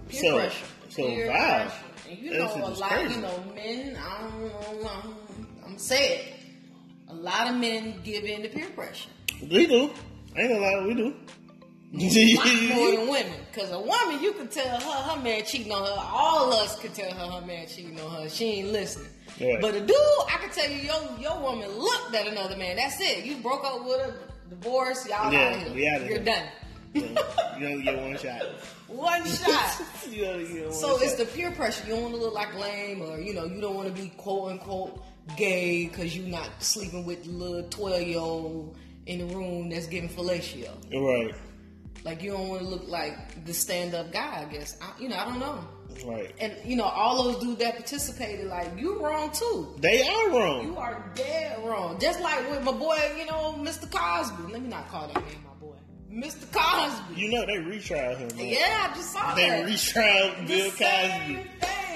Peer 0.09 0.21
so 0.21 0.35
pressure. 0.37 0.65
so 0.89 1.07
Peer 1.07 1.27
pressure. 1.31 1.73
And 2.09 2.19
you 2.19 2.31
That 2.31 2.39
know, 2.57 2.67
a 2.67 2.69
lot. 2.69 2.89
crazy. 2.91 3.15
You 3.15 3.21
know, 3.21 3.43
men. 3.55 3.97
I 3.97 4.21
don't 4.21 4.83
know. 4.83 4.89
I'm, 4.89 5.47
I'm 5.65 5.77
saying, 5.77 6.33
a 7.09 7.13
lot 7.15 7.47
of 7.49 7.55
men 7.55 7.95
give 8.03 8.23
in 8.25 8.43
to 8.43 8.49
peer 8.49 8.69
pressure. 8.69 9.09
We 9.41 9.65
do. 9.67 9.91
I 10.35 10.41
ain't 10.41 10.49
gonna 10.49 10.59
lie, 10.61 10.85
we 10.87 10.93
do. 10.95 11.13
More 11.93 12.91
than 12.91 13.07
women. 13.09 13.33
Because 13.53 13.71
a 13.71 13.79
woman, 13.79 14.21
you 14.21 14.33
can 14.33 14.47
tell 14.47 14.79
her 14.79 15.11
her 15.13 15.21
man 15.21 15.45
cheating 15.45 15.71
on 15.71 15.83
her. 15.85 15.95
All 16.11 16.51
of 16.51 16.59
us 16.59 16.79
can 16.79 16.91
tell 16.91 17.11
her 17.13 17.39
her 17.39 17.45
man 17.45 17.67
cheating 17.67 17.99
on 18.01 18.23
her. 18.23 18.29
She 18.29 18.45
ain't 18.45 18.71
listening. 18.71 19.09
Right. 19.39 19.61
But 19.61 19.75
a 19.75 19.79
dude, 19.79 19.95
I 20.27 20.37
can 20.41 20.49
tell 20.49 20.69
you, 20.69 20.77
your 20.77 21.19
your 21.19 21.39
woman 21.41 21.69
looked 21.77 22.15
at 22.15 22.27
another 22.27 22.57
man. 22.57 22.75
That's 22.77 22.99
it. 22.99 23.23
You 23.25 23.37
broke 23.37 23.63
up 23.63 23.85
with 23.85 24.01
her, 24.01 24.13
divorced, 24.49 25.07
y'all 25.07 25.31
Yeah, 25.31 25.49
out 25.49 25.55
here. 25.75 25.93
outta 25.95 26.05
You're 26.07 26.19
here. 26.21 26.25
done. 26.25 26.47
you 27.59 27.67
only 27.67 27.83
get 27.83 27.97
one 28.01 28.17
shot. 28.17 28.41
One 28.87 29.25
shot. 29.25 29.81
you 30.11 30.25
only 30.25 30.53
get 30.53 30.65
one 30.65 30.73
So 30.73 30.89
shot. 30.97 31.01
it's 31.01 31.13
the 31.15 31.25
peer 31.25 31.49
pressure. 31.51 31.83
You 31.87 31.93
don't 31.93 32.03
want 32.03 32.13
to 32.15 32.19
look 32.21 32.33
like 32.35 32.53
lame, 32.59 33.01
or 33.01 33.19
you 33.19 33.33
know, 33.33 33.45
you 33.45 33.59
don't 33.59 33.73
want 33.75 33.87
to 33.95 33.99
be 33.99 34.09
quote 34.17 34.51
unquote 34.51 35.03
gay 35.35 35.87
because 35.87 36.15
you're 36.15 36.27
not 36.27 36.49
sleeping 36.61 37.03
with 37.03 37.23
the 37.23 37.31
little 37.31 37.67
twelve 37.69 38.03
year 38.03 38.19
old 38.19 38.75
in 39.07 39.19
the 39.27 39.35
room 39.35 39.69
that's 39.69 39.87
getting 39.87 40.09
fellatio. 40.09 40.69
right, 40.93 41.33
Like 42.03 42.21
you 42.21 42.31
don't 42.31 42.49
want 42.49 42.61
to 42.61 42.67
look 42.67 42.87
like 42.87 43.45
the 43.45 43.53
stand 43.53 43.93
up 43.95 44.11
guy. 44.11 44.45
I 44.47 44.51
guess 44.53 44.77
I, 44.81 44.91
you 45.01 45.07
know. 45.09 45.15
I 45.17 45.25
don't 45.25 45.39
know. 45.39 45.59
right. 46.05 46.33
And 46.39 46.53
you 46.65 46.75
know, 46.75 46.83
all 46.83 47.23
those 47.23 47.41
dudes 47.41 47.59
that 47.59 47.75
participated, 47.77 48.47
like 48.47 48.69
you 48.77 48.99
wrong 48.99 49.31
too. 49.31 49.73
They 49.79 50.05
are 50.07 50.29
wrong. 50.31 50.65
You 50.67 50.77
are 50.77 51.11
dead 51.15 51.65
wrong. 51.65 51.97
Just 51.99 52.19
like 52.19 52.49
with 52.49 52.63
my 52.63 52.73
boy, 52.73 52.97
you 53.17 53.25
know, 53.25 53.55
Mr. 53.59 53.89
Cosby. 53.89 54.51
Let 54.51 54.61
me 54.61 54.67
not 54.67 54.89
call 54.89 55.07
that 55.07 55.15
name 55.25 55.37
my 55.45 55.53
boy, 55.65 55.75
Mr. 56.11 56.51
Cosby. 56.51 57.21
You 57.21 57.31
know 57.31 57.45
they 57.45 57.57
retrial 57.59 58.15
him. 58.17 58.27
Man. 58.35 58.47
Yeah, 58.47 58.89
I 58.91 58.95
just 58.95 59.11
saw 59.13 59.33
They 59.35 59.47
that. 59.49 59.65
retrial 59.65 60.31
The 60.41 60.45
Bill 60.45 60.71
Cosby. 60.71 60.77
thing. 60.77 61.47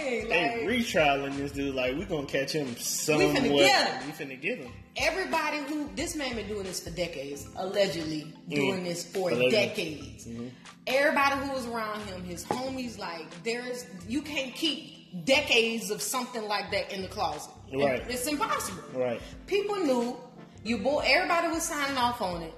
They 0.07 0.23
Like, 0.23 0.61
retrialing 0.67 1.35
this 1.37 1.51
dude. 1.51 1.75
Like 1.75 1.95
we 1.97 2.05
gonna 2.05 2.25
catch 2.27 2.51
him 2.53 2.75
somewhere. 2.77 3.27
finna 3.33 3.57
get 3.57 3.87
him. 3.89 4.07
We 4.07 4.25
finna 4.25 4.41
get 4.41 4.57
him. 4.59 4.71
everybody 4.95 5.57
who 5.67 5.89
this 5.95 6.15
man 6.15 6.35
been 6.35 6.47
doing 6.47 6.63
this 6.63 6.79
for 6.79 6.89
decades, 6.91 7.47
allegedly 7.55 8.33
doing 8.49 8.81
Mm. 8.81 8.85
this 8.85 9.03
for 9.05 9.29
Allegedly. 9.29 9.51
decades. 9.51 10.27
Everybody 10.87 11.45
who 11.45 11.51
was 11.53 11.65
around 11.67 12.01
him, 12.07 12.23
his 12.23 12.45
homies, 12.45 12.97
like 12.97 13.25
there 13.43 13.65
is 13.65 13.85
you 14.07 14.21
can't 14.21 14.53
keep 14.55 15.25
decades 15.25 15.89
of 15.91 16.01
something 16.01 16.47
like 16.47 16.71
that 16.71 16.91
in 16.91 17.01
the 17.01 17.07
closet. 17.07 17.51
It- 17.71 17.77
Right. 17.77 18.03
it's 18.09 18.25
impossible. 18.27 18.83
Right. 18.93 19.21
People 19.45 19.75
knew 19.77 20.17
you 20.63 20.77
boy. 20.77 21.03
Everybody 21.05 21.49
was 21.49 21.63
signing 21.63 21.97
off 21.97 22.21
on 22.21 22.41
it, 22.43 22.53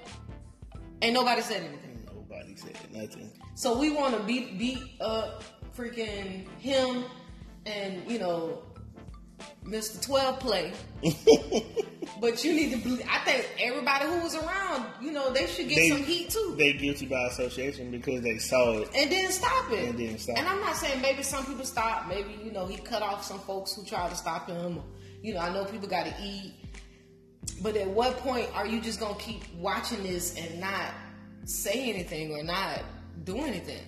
and 1.02 1.14
nobody 1.14 1.42
said 1.42 1.64
anything. 1.64 2.04
Nobody 2.14 2.56
said 2.56 2.76
nothing. 2.92 3.32
So 3.56 3.78
we 3.78 3.90
want 3.90 4.16
to 4.16 4.24
beat 4.24 4.58
beat 4.58 4.80
up 5.02 5.44
freaking 5.78 6.46
him, 6.60 7.06
and 7.70 8.10
you 8.10 8.20
know 8.20 8.60
Mr. 9.64 10.02
12 10.06 10.40
play. 10.40 10.74
but 12.22 12.44
you 12.44 12.54
need 12.54 12.72
to 12.72 12.78
believe. 12.78 13.06
I 13.10 13.20
think 13.20 13.48
everybody 13.60 14.06
who 14.06 14.20
was 14.20 14.36
around, 14.36 14.86
you 15.02 15.12
know, 15.12 15.32
they 15.32 15.46
should 15.48 15.70
get 15.70 15.76
They- 15.76 15.90
some 15.90 16.04
heat 16.04 16.30
too. 16.30 16.56
They 16.58 16.74
guilty 16.74 17.06
by 17.06 17.28
association 17.28 17.92
because 17.92 18.22
they 18.22 18.38
saw 18.38 18.80
it. 18.80 18.90
and 18.96 19.10
didn't 19.10 19.32
stop 19.32 19.72
it. 19.72 19.90
And 19.90 20.00
then 20.00 20.18
stop 20.18 20.38
And. 20.38 20.48
I'm 20.48 20.60
not 20.60 20.76
saying 20.76 21.02
maybe 21.02 21.24
some 21.24 21.46
people 21.46 21.66
stop. 21.66 22.08
Maybe 22.08 22.38
you 22.44 22.52
know 22.52 22.66
he 22.66 22.78
cut 22.78 23.02
off 23.02 23.24
some 23.24 23.40
folks 23.40 23.74
who 23.74 23.84
tried 23.86 24.10
to 24.10 24.16
stop 24.16 24.48
him. 24.50 24.78
Or, 24.78 24.84
you 25.22 25.34
know, 25.34 25.40
I 25.40 25.54
know 25.54 25.66
people 25.66 25.88
got 25.88 26.06
to 26.06 26.14
eat. 26.22 26.54
But 27.62 27.76
at 27.76 27.88
what 27.88 28.18
point 28.18 28.50
are 28.56 28.66
you 28.66 28.82
just 28.82 29.00
gonna 29.00 29.16
keep 29.20 29.44
watching 29.56 30.02
this 30.04 30.36
and 30.38 30.60
not 30.60 30.94
say 31.46 31.90
anything 31.90 32.32
or 32.32 32.44
not 32.44 32.82
do 33.24 33.38
anything? 33.38 33.84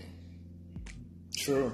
True. 1.37 1.73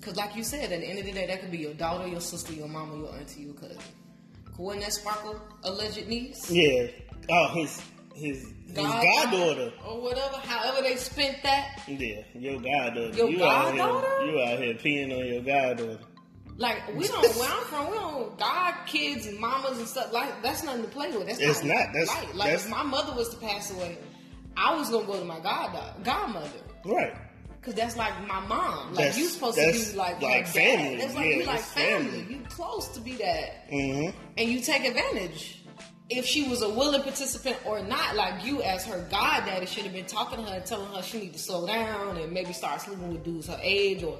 Because, 0.00 0.16
like 0.16 0.34
you 0.34 0.42
said, 0.42 0.72
at 0.72 0.80
the 0.80 0.86
end 0.86 0.98
of 0.98 1.04
the 1.04 1.12
day, 1.12 1.26
that 1.26 1.40
could 1.40 1.50
be 1.50 1.58
your 1.58 1.74
daughter, 1.74 2.06
your 2.08 2.22
sister, 2.22 2.54
your 2.54 2.68
mama, 2.68 2.96
your 2.96 3.14
auntie, 3.14 3.42
your 3.42 3.54
cousin. 3.54 3.76
Wasn't 4.56 4.82
that 4.84 4.92
Sparkle 4.92 5.40
alleged 5.64 6.06
niece? 6.08 6.50
Yeah. 6.50 6.88
Oh, 7.30 7.48
his 7.54 7.82
his 8.14 8.42
his 8.66 8.74
goddaughter. 8.74 9.72
or 9.86 10.00
whatever. 10.02 10.36
However 10.36 10.82
they 10.82 10.96
spent 10.96 11.42
that. 11.42 11.82
Yeah, 11.88 12.22
your 12.34 12.60
goddaughter. 12.60 13.16
Your 13.16 13.30
you 13.30 13.44
out 13.44 13.76
goddaughter? 13.76 14.22
here, 14.22 14.32
you 14.32 14.40
out 14.42 14.58
here 14.58 14.74
peeing 14.74 15.18
on 15.18 15.26
your 15.26 15.42
goddaughter. 15.42 15.98
Like 16.56 16.94
we 16.94 17.08
don't 17.08 17.24
where 17.36 17.48
I'm 17.50 17.64
from, 17.64 17.90
we 17.90 17.96
don't 17.96 18.38
God 18.38 18.74
kids 18.86 19.26
and 19.26 19.38
mamas 19.38 19.78
and 19.78 19.88
stuff 19.88 20.12
like 20.12 20.42
that's 20.42 20.62
nothing 20.62 20.82
to 20.82 20.88
play 20.88 21.10
with. 21.10 21.26
That's 21.26 21.40
It's 21.40 21.62
not, 21.64 21.74
not. 21.74 21.86
That's- 21.94 22.08
light. 22.08 22.34
like 22.34 22.48
that's- 22.50 22.64
if 22.66 22.70
my 22.70 22.82
mother 22.82 23.14
was 23.14 23.30
to 23.30 23.36
pass 23.38 23.70
away, 23.70 23.96
I 24.58 24.74
was 24.76 24.90
gonna 24.90 25.06
go 25.06 25.18
to 25.18 25.24
my 25.24 25.40
god 25.40 25.78
godmother. 26.04 26.50
Right. 26.84 27.14
Cause 27.62 27.74
that's 27.74 27.94
like 27.96 28.12
my 28.26 28.40
mom. 28.46 28.88
Like 28.88 28.96
That's- 28.96 29.18
you 29.18 29.26
supposed 29.26 29.58
to 29.58 29.70
be 29.72 29.96
like 29.96 30.22
like 30.22 30.46
family. 30.46 30.96
Dad. 30.96 31.00
That's 31.00 31.14
like 31.14 31.26
Yeah, 31.26 31.34
you 31.36 31.44
like 31.44 31.60
family. 31.60 32.10
family. 32.20 32.34
You 32.34 32.40
close 32.48 32.88
to 32.88 33.00
be 33.00 33.12
that. 33.16 33.70
Mm-hmm. 33.70 34.18
and 34.38 34.48
you 34.48 34.60
take 34.60 34.84
advantage. 34.86 35.56
If 36.08 36.24
she 36.26 36.48
was 36.48 36.62
a 36.62 36.68
willing 36.70 37.02
participant 37.02 37.56
or 37.66 37.82
not, 37.84 38.16
like 38.16 38.44
you 38.44 38.62
as 38.62 38.84
her 38.86 39.06
goddaddy 39.10 39.66
should 39.66 39.84
have 39.84 39.92
been 39.92 40.06
talking 40.06 40.38
to 40.44 40.50
her 40.50 40.56
and 40.56 40.66
telling 40.66 40.90
her 40.92 41.02
she 41.02 41.20
need 41.20 41.34
to 41.34 41.38
slow 41.38 41.66
down 41.66 42.16
and 42.16 42.32
maybe 42.32 42.52
start 42.52 42.80
sleeping 42.80 43.12
with 43.12 43.22
dudes 43.24 43.46
her 43.46 43.58
age 43.62 44.02
or 44.02 44.18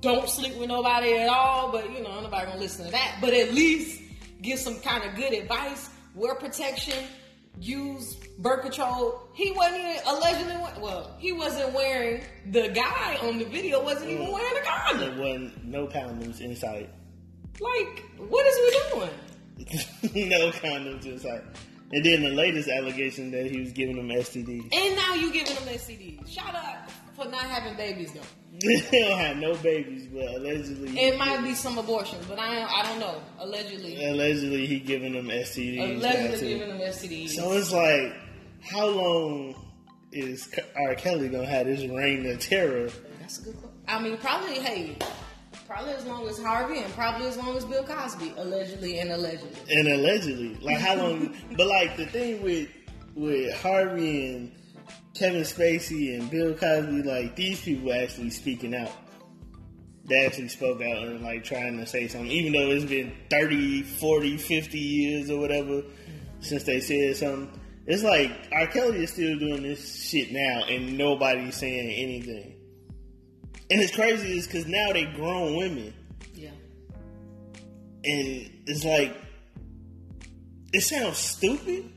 don't 0.00 0.28
sleep 0.30 0.56
with 0.56 0.68
nobody 0.68 1.14
at 1.18 1.28
all. 1.28 1.72
But 1.72 1.90
you 1.92 2.02
know, 2.02 2.20
nobody 2.20 2.46
gonna 2.46 2.58
listen 2.60 2.86
to 2.86 2.92
that. 2.92 3.18
But 3.20 3.34
at 3.34 3.52
least 3.52 4.00
give 4.42 4.58
some 4.60 4.78
kind 4.80 5.02
of 5.04 5.14
good 5.16 5.32
advice. 5.34 5.90
Wear 6.14 6.36
protection. 6.36 7.04
Use 7.60 8.16
birth 8.40 8.62
control. 8.62 9.22
He 9.34 9.52
wasn't 9.52 9.80
even 9.80 9.96
allegedly. 10.06 10.56
Well, 10.80 11.16
he 11.18 11.32
wasn't 11.32 11.72
wearing. 11.72 12.22
The 12.50 12.68
guy 12.68 13.18
on 13.22 13.38
the 13.38 13.44
video 13.44 13.82
wasn't 13.82 14.10
even 14.10 14.26
mm. 14.26 14.32
wearing 14.32 14.56
a 14.56 14.66
condom. 14.66 15.16
There 15.16 15.24
wasn't 15.24 15.64
no 15.64 15.86
condoms 15.86 16.40
inside. 16.40 16.90
Like, 17.60 18.04
what 18.16 18.46
is 18.46 18.58
we 18.58 19.00
doing? 19.00 20.28
no 20.30 20.50
condoms 20.50 21.06
inside. 21.06 21.42
And 21.92 22.04
then 22.04 22.22
the 22.22 22.30
latest 22.30 22.68
allegation 22.68 23.32
that 23.32 23.50
he 23.50 23.60
was 23.60 23.72
giving 23.72 23.96
them 23.96 24.08
STDs. 24.08 24.72
And 24.72 24.96
now 24.96 25.14
you 25.14 25.32
giving 25.32 25.54
them 25.56 25.74
STDs. 25.74 26.28
Shout 26.28 26.54
out 26.54 26.88
for 27.16 27.24
not 27.26 27.42
having 27.42 27.76
babies 27.76 28.12
though. 28.12 28.20
they 28.60 29.00
don't 29.00 29.18
have 29.18 29.36
no 29.36 29.54
babies, 29.56 30.06
but 30.06 30.22
allegedly, 30.22 30.98
It 30.98 31.18
might 31.18 31.42
be 31.42 31.54
some 31.54 31.78
abortions, 31.78 32.26
but 32.26 32.38
I 32.38 32.62
I 32.62 32.82
don't 32.82 32.98
know. 32.98 33.20
Allegedly, 33.38 34.04
allegedly 34.04 34.66
he 34.66 34.80
giving 34.80 35.12
them 35.12 35.26
STDs. 35.26 35.98
allegedly 35.98 36.48
giving 36.48 36.68
them 36.68 36.78
STDs. 36.78 37.30
So 37.30 37.52
it's 37.52 37.72
like, 37.72 38.12
how 38.62 38.86
long 38.86 39.54
is 40.12 40.52
R. 40.76 40.94
Kelly 40.94 41.28
gonna 41.28 41.46
have 41.46 41.66
this 41.66 41.88
reign 41.90 42.26
of 42.26 42.40
terror? 42.40 42.90
That's 43.20 43.38
a 43.38 43.42
good 43.42 43.60
question. 43.60 43.78
I 43.88 44.00
mean, 44.00 44.16
probably 44.18 44.58
hey, 44.58 44.96
probably 45.66 45.92
as 45.92 46.04
long 46.06 46.28
as 46.28 46.38
Harvey 46.42 46.78
and 46.78 46.92
probably 46.94 47.26
as 47.26 47.36
long 47.36 47.56
as 47.56 47.64
Bill 47.64 47.84
Cosby, 47.84 48.34
allegedly 48.36 48.98
and 48.98 49.10
allegedly. 49.12 49.56
And 49.70 49.88
allegedly, 49.88 50.58
like 50.62 50.78
how 50.78 50.96
long? 50.96 51.34
but 51.56 51.66
like 51.66 51.96
the 51.96 52.06
thing 52.06 52.42
with 52.42 52.68
with 53.14 53.54
Harvey 53.60 54.34
and 54.34 54.52
Kevin 55.14 55.42
Spacey 55.42 56.18
and 56.18 56.30
Bill 56.30 56.54
Cosby, 56.54 57.02
like 57.02 57.36
these 57.36 57.60
people 57.60 57.92
actually 57.92 58.30
speaking 58.30 58.74
out. 58.74 58.92
They 60.04 60.26
actually 60.26 60.48
spoke 60.48 60.82
out 60.82 61.04
and 61.04 61.22
like 61.22 61.44
trying 61.44 61.78
to 61.78 61.86
say 61.86 62.08
something, 62.08 62.30
even 62.30 62.52
though 62.52 62.70
it's 62.70 62.84
been 62.84 63.12
30, 63.30 63.82
40, 63.82 64.36
50 64.38 64.78
years 64.78 65.30
or 65.30 65.38
whatever 65.38 65.82
since 66.40 66.64
they 66.64 66.80
said 66.80 67.16
something. 67.16 67.59
It's 67.86 68.02
like 68.02 68.30
R. 68.52 68.66
Kelly 68.68 69.02
is 69.04 69.10
still 69.12 69.38
doing 69.38 69.62
this 69.62 70.08
shit 70.08 70.30
now 70.32 70.64
and 70.68 70.96
nobody's 70.96 71.56
saying 71.56 71.90
anything. 71.90 72.56
And 73.70 73.80
it's 73.80 73.94
crazy 73.94 74.36
is 74.38 74.46
because 74.46 74.66
now 74.66 74.92
they 74.92 75.04
grown 75.04 75.56
women 75.56 75.94
Yeah. 76.34 76.50
and 78.04 78.50
it's 78.66 78.84
like 78.84 79.16
it 80.72 80.82
sounds 80.82 81.16
stupid 81.18 81.90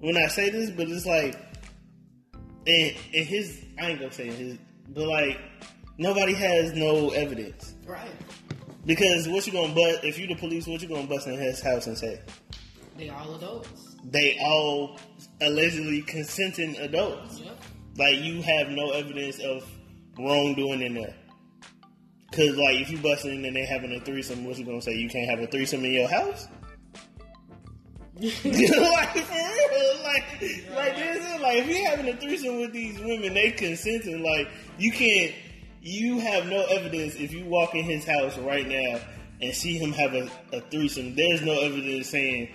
when 0.00 0.16
I 0.16 0.26
say 0.28 0.50
this, 0.50 0.70
but 0.70 0.88
it's 0.88 1.06
like 1.06 1.34
and, 2.66 2.96
and 3.14 3.26
his 3.26 3.64
I 3.80 3.90
ain't 3.90 4.00
gonna 4.00 4.12
say 4.12 4.26
his 4.26 4.58
but 4.88 5.06
like 5.06 5.38
nobody 5.98 6.34
has 6.34 6.72
no 6.74 7.10
evidence. 7.10 7.74
Right. 7.86 8.10
Because 8.84 9.28
what 9.28 9.46
you 9.46 9.52
gonna 9.52 9.74
bust 9.74 10.00
if 10.04 10.18
you 10.18 10.26
the 10.26 10.34
police, 10.34 10.66
what 10.66 10.82
you 10.82 10.88
gonna 10.88 11.06
bust 11.06 11.26
in 11.26 11.38
his 11.38 11.60
house 11.60 11.86
and 11.86 11.96
say? 11.96 12.20
They 12.96 13.08
all 13.08 13.34
adults. 13.34 13.96
They 14.04 14.38
all 14.40 14.98
allegedly 15.40 16.02
consenting 16.02 16.76
adults. 16.76 17.40
Yep. 17.40 17.58
Like 17.96 18.18
you 18.20 18.42
have 18.42 18.68
no 18.68 18.90
evidence 18.90 19.38
of 19.38 19.64
wrongdoing 20.18 20.82
in 20.82 20.94
there. 20.94 21.14
Cause 22.32 22.56
like 22.56 22.80
if 22.80 22.90
you 22.90 22.98
busting 22.98 23.40
in 23.40 23.44
and 23.44 23.56
they 23.56 23.66
having 23.66 23.92
a 23.94 24.00
threesome, 24.00 24.44
what 24.44 24.56
you 24.58 24.64
gonna 24.64 24.80
say? 24.80 24.94
You 24.94 25.08
can't 25.08 25.28
have 25.28 25.40
a 25.40 25.46
threesome 25.46 25.84
in 25.84 25.92
your 25.92 26.08
house? 26.08 26.48
like 28.22 28.32
for 28.32 28.44
real, 28.44 30.02
like 30.02 30.24
like 30.74 30.96
this 30.96 31.34
is 31.34 31.40
like 31.40 31.58
if 31.58 31.68
you're 31.68 31.88
having 31.88 32.08
a 32.08 32.16
threesome 32.16 32.60
with 32.60 32.72
these 32.72 32.98
women, 33.00 33.34
they 33.34 33.50
consenting. 33.50 34.22
Like 34.22 34.48
you 34.78 34.92
can't, 34.92 35.34
you 35.82 36.20
have 36.20 36.46
no 36.46 36.64
evidence 36.64 37.16
if 37.16 37.32
you 37.32 37.44
walk 37.44 37.74
in 37.74 37.84
his 37.84 38.04
house 38.06 38.38
right 38.38 38.66
now 38.66 39.00
and 39.42 39.54
see 39.54 39.76
him 39.76 39.92
have 39.92 40.14
a, 40.14 40.30
a 40.52 40.60
threesome. 40.70 41.14
There's 41.14 41.42
no 41.42 41.60
evidence 41.60 42.08
saying 42.08 42.48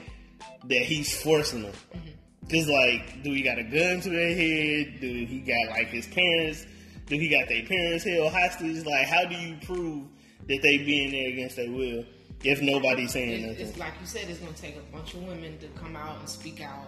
that 0.65 0.81
he's 0.83 1.21
forcing 1.21 1.63
them. 1.63 1.73
Mm-hmm. 1.95 2.09
Cause 2.49 2.67
like, 2.69 3.23
do 3.23 3.31
he 3.33 3.41
got 3.41 3.57
a 3.59 3.63
gun 3.63 3.99
to 4.01 4.09
their 4.09 4.33
head? 4.35 4.99
Do 5.01 5.07
he 5.07 5.39
got 5.41 5.71
like 5.71 5.87
his 5.87 6.07
parents? 6.07 6.65
Do 7.07 7.15
he 7.17 7.27
got 7.29 7.47
their 7.49 7.63
parents 7.63 8.03
held 8.05 8.31
hostage? 8.31 8.85
Like, 8.85 9.05
how 9.07 9.25
do 9.25 9.35
you 9.35 9.57
prove 9.65 10.07
that 10.47 10.59
they 10.61 10.77
being 10.77 11.11
there 11.11 11.29
against 11.29 11.55
their 11.57 11.69
will 11.71 12.05
if 12.43 12.61
nobody's 12.61 13.11
saying 13.11 13.43
It, 13.43 13.47
nothing? 13.47 13.67
it's 13.67 13.77
like 13.77 13.93
you 13.99 14.07
said, 14.07 14.29
it's 14.29 14.39
gonna 14.39 14.53
take 14.53 14.77
a 14.77 14.91
bunch 14.95 15.13
of 15.13 15.23
women 15.23 15.57
to 15.59 15.67
come 15.69 15.95
out 15.95 16.19
and 16.19 16.29
speak 16.29 16.61
out. 16.61 16.87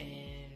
And 0.00 0.52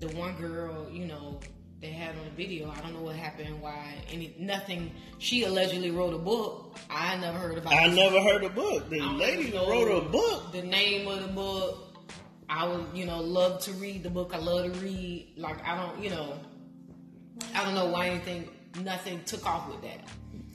the 0.00 0.08
one 0.16 0.34
girl, 0.36 0.88
you 0.90 1.06
know, 1.06 1.40
they 1.80 1.90
had 1.90 2.16
on 2.16 2.24
the 2.24 2.30
video. 2.30 2.70
I 2.70 2.80
don't 2.80 2.94
know 2.94 3.02
what 3.02 3.14
happened. 3.16 3.60
Why 3.60 3.94
any 4.10 4.34
nothing? 4.38 4.90
She 5.18 5.44
allegedly 5.44 5.90
wrote 5.90 6.14
a 6.14 6.18
book. 6.18 6.76
I 6.90 7.16
never 7.16 7.38
heard 7.38 7.58
about. 7.58 7.72
I 7.72 7.86
never 7.86 8.20
heard 8.20 8.44
a 8.44 8.48
book. 8.48 8.90
The 8.90 9.00
lady 9.00 9.52
wrote 9.56 10.06
a 10.06 10.08
book. 10.08 10.52
The 10.52 10.62
name 10.62 11.06
of 11.08 11.22
the 11.22 11.28
book. 11.28 11.84
I 12.50 12.66
would, 12.66 12.86
you 12.94 13.04
know, 13.04 13.20
love 13.20 13.60
to 13.64 13.72
read 13.72 14.02
the 14.02 14.10
book. 14.10 14.32
I 14.34 14.38
love 14.38 14.72
to 14.72 14.78
read. 14.80 15.34
Like 15.36 15.64
I 15.66 15.76
don't, 15.76 16.02
you 16.02 16.10
know, 16.10 16.38
I 17.54 17.64
don't 17.64 17.74
know 17.74 17.86
why 17.86 18.08
anything, 18.08 18.48
nothing 18.82 19.22
took 19.24 19.46
off 19.46 19.68
with 19.68 19.82
that. 19.82 20.00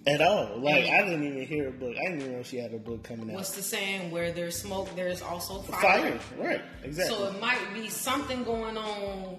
At 0.05 0.21
all. 0.21 0.59
Like, 0.59 0.85
Yeah. 0.85 0.97
I 0.97 1.01
didn't 1.05 1.23
even 1.23 1.45
hear 1.45 1.69
a 1.69 1.71
book. 1.71 1.95
I 1.95 2.09
didn't 2.09 2.21
even 2.21 2.33
know 2.33 2.43
she 2.43 2.57
had 2.57 2.73
a 2.73 2.77
book 2.77 3.03
coming 3.03 3.29
out. 3.29 3.37
What's 3.37 3.51
the 3.51 3.61
saying? 3.61 4.11
Where 4.11 4.31
there's 4.33 4.61
smoke, 4.61 4.93
there's 4.95 5.21
also 5.21 5.61
Fire. 5.61 6.19
Right. 6.37 6.61
Exactly. 6.83 7.15
So 7.15 7.27
it 7.27 7.39
might 7.39 7.73
be 7.73 7.87
something 7.89 8.43
going 8.43 8.75
on. 8.77 9.37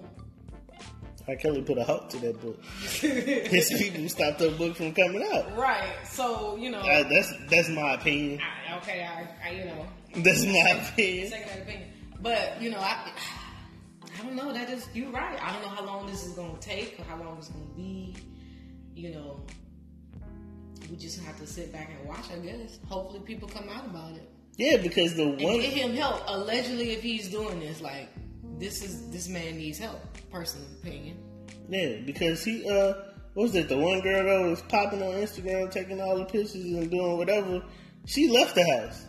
R. 1.27 1.35
Kelly 1.35 1.61
put 1.63 1.77
a 1.77 1.83
halt 1.83 2.09
to 2.11 2.17
that 2.19 2.39
book. 2.41 2.63
His 3.01 3.69
people 3.77 4.07
stopped 4.09 4.39
the 4.39 4.51
book 4.51 4.75
from 4.75 4.93
coming 4.93 5.27
out. 5.33 5.57
right. 5.57 5.89
So 6.07 6.55
you 6.57 6.69
know. 6.69 6.79
Uh, 6.79 7.03
that's 7.09 7.33
that's 7.49 7.69
my 7.69 7.93
opinion. 7.95 8.39
I, 8.41 8.77
okay. 8.77 9.03
I, 9.03 9.49
I. 9.49 9.51
You 9.53 9.65
know. 9.65 9.85
That's 10.17 10.45
my 10.45 10.87
opinion. 10.91 11.29
Second 11.29 11.61
opinion. 11.63 11.89
But 12.21 12.61
you 12.61 12.69
know, 12.69 12.77
I. 12.79 13.11
I 14.19 14.23
don't 14.23 14.35
know. 14.35 14.53
That 14.53 14.69
is. 14.69 14.87
You're 14.93 15.09
right. 15.09 15.37
I 15.41 15.51
don't 15.53 15.61
know 15.63 15.69
how 15.69 15.83
long 15.85 16.05
this 16.07 16.25
is 16.25 16.33
going 16.33 16.55
to 16.55 16.61
take 16.61 16.99
or 16.99 17.03
how 17.05 17.17
long 17.21 17.37
it's 17.37 17.49
going 17.49 17.67
to 17.67 17.73
be. 17.75 18.15
You 18.95 19.11
know. 19.11 19.41
We 20.89 20.97
just 20.97 21.19
have 21.23 21.39
to 21.39 21.47
sit 21.47 21.73
back 21.73 21.89
and 21.97 22.07
watch. 22.07 22.25
I 22.31 22.37
guess. 22.37 22.77
Hopefully, 22.87 23.21
people 23.25 23.47
come 23.49 23.67
out 23.69 23.85
about 23.87 24.11
it 24.11 24.29
Yeah, 24.57 24.77
because 24.77 25.15
the 25.15 25.23
and 25.23 25.41
one 25.41 25.59
get 25.59 25.73
him 25.73 25.95
help. 25.95 26.21
Allegedly, 26.27 26.91
if 26.91 27.01
he's 27.01 27.27
doing 27.29 27.59
this, 27.59 27.81
like 27.81 28.09
this 28.59 28.83
is 28.83 29.09
this 29.11 29.27
man 29.27 29.57
needs 29.57 29.77
help. 29.79 30.01
Personal 30.31 30.67
opinion. 30.81 31.17
Yeah, 31.69 31.97
because 32.05 32.43
he 32.43 32.67
uh 32.69 32.93
what 33.33 33.43
was 33.43 33.55
it, 33.55 33.67
the 33.67 33.77
one 33.77 33.99
girl 34.01 34.23
that 34.43 34.49
was 34.49 34.61
popping 34.63 35.01
on 35.03 35.13
Instagram 35.15 35.69
taking 35.71 35.99
all 35.99 36.17
the 36.17 36.25
pictures 36.25 36.55
and 36.55 36.89
doing 36.89 37.17
whatever, 37.17 37.61
she 38.05 38.29
left 38.29 38.55
the 38.55 38.63
house 38.63 39.05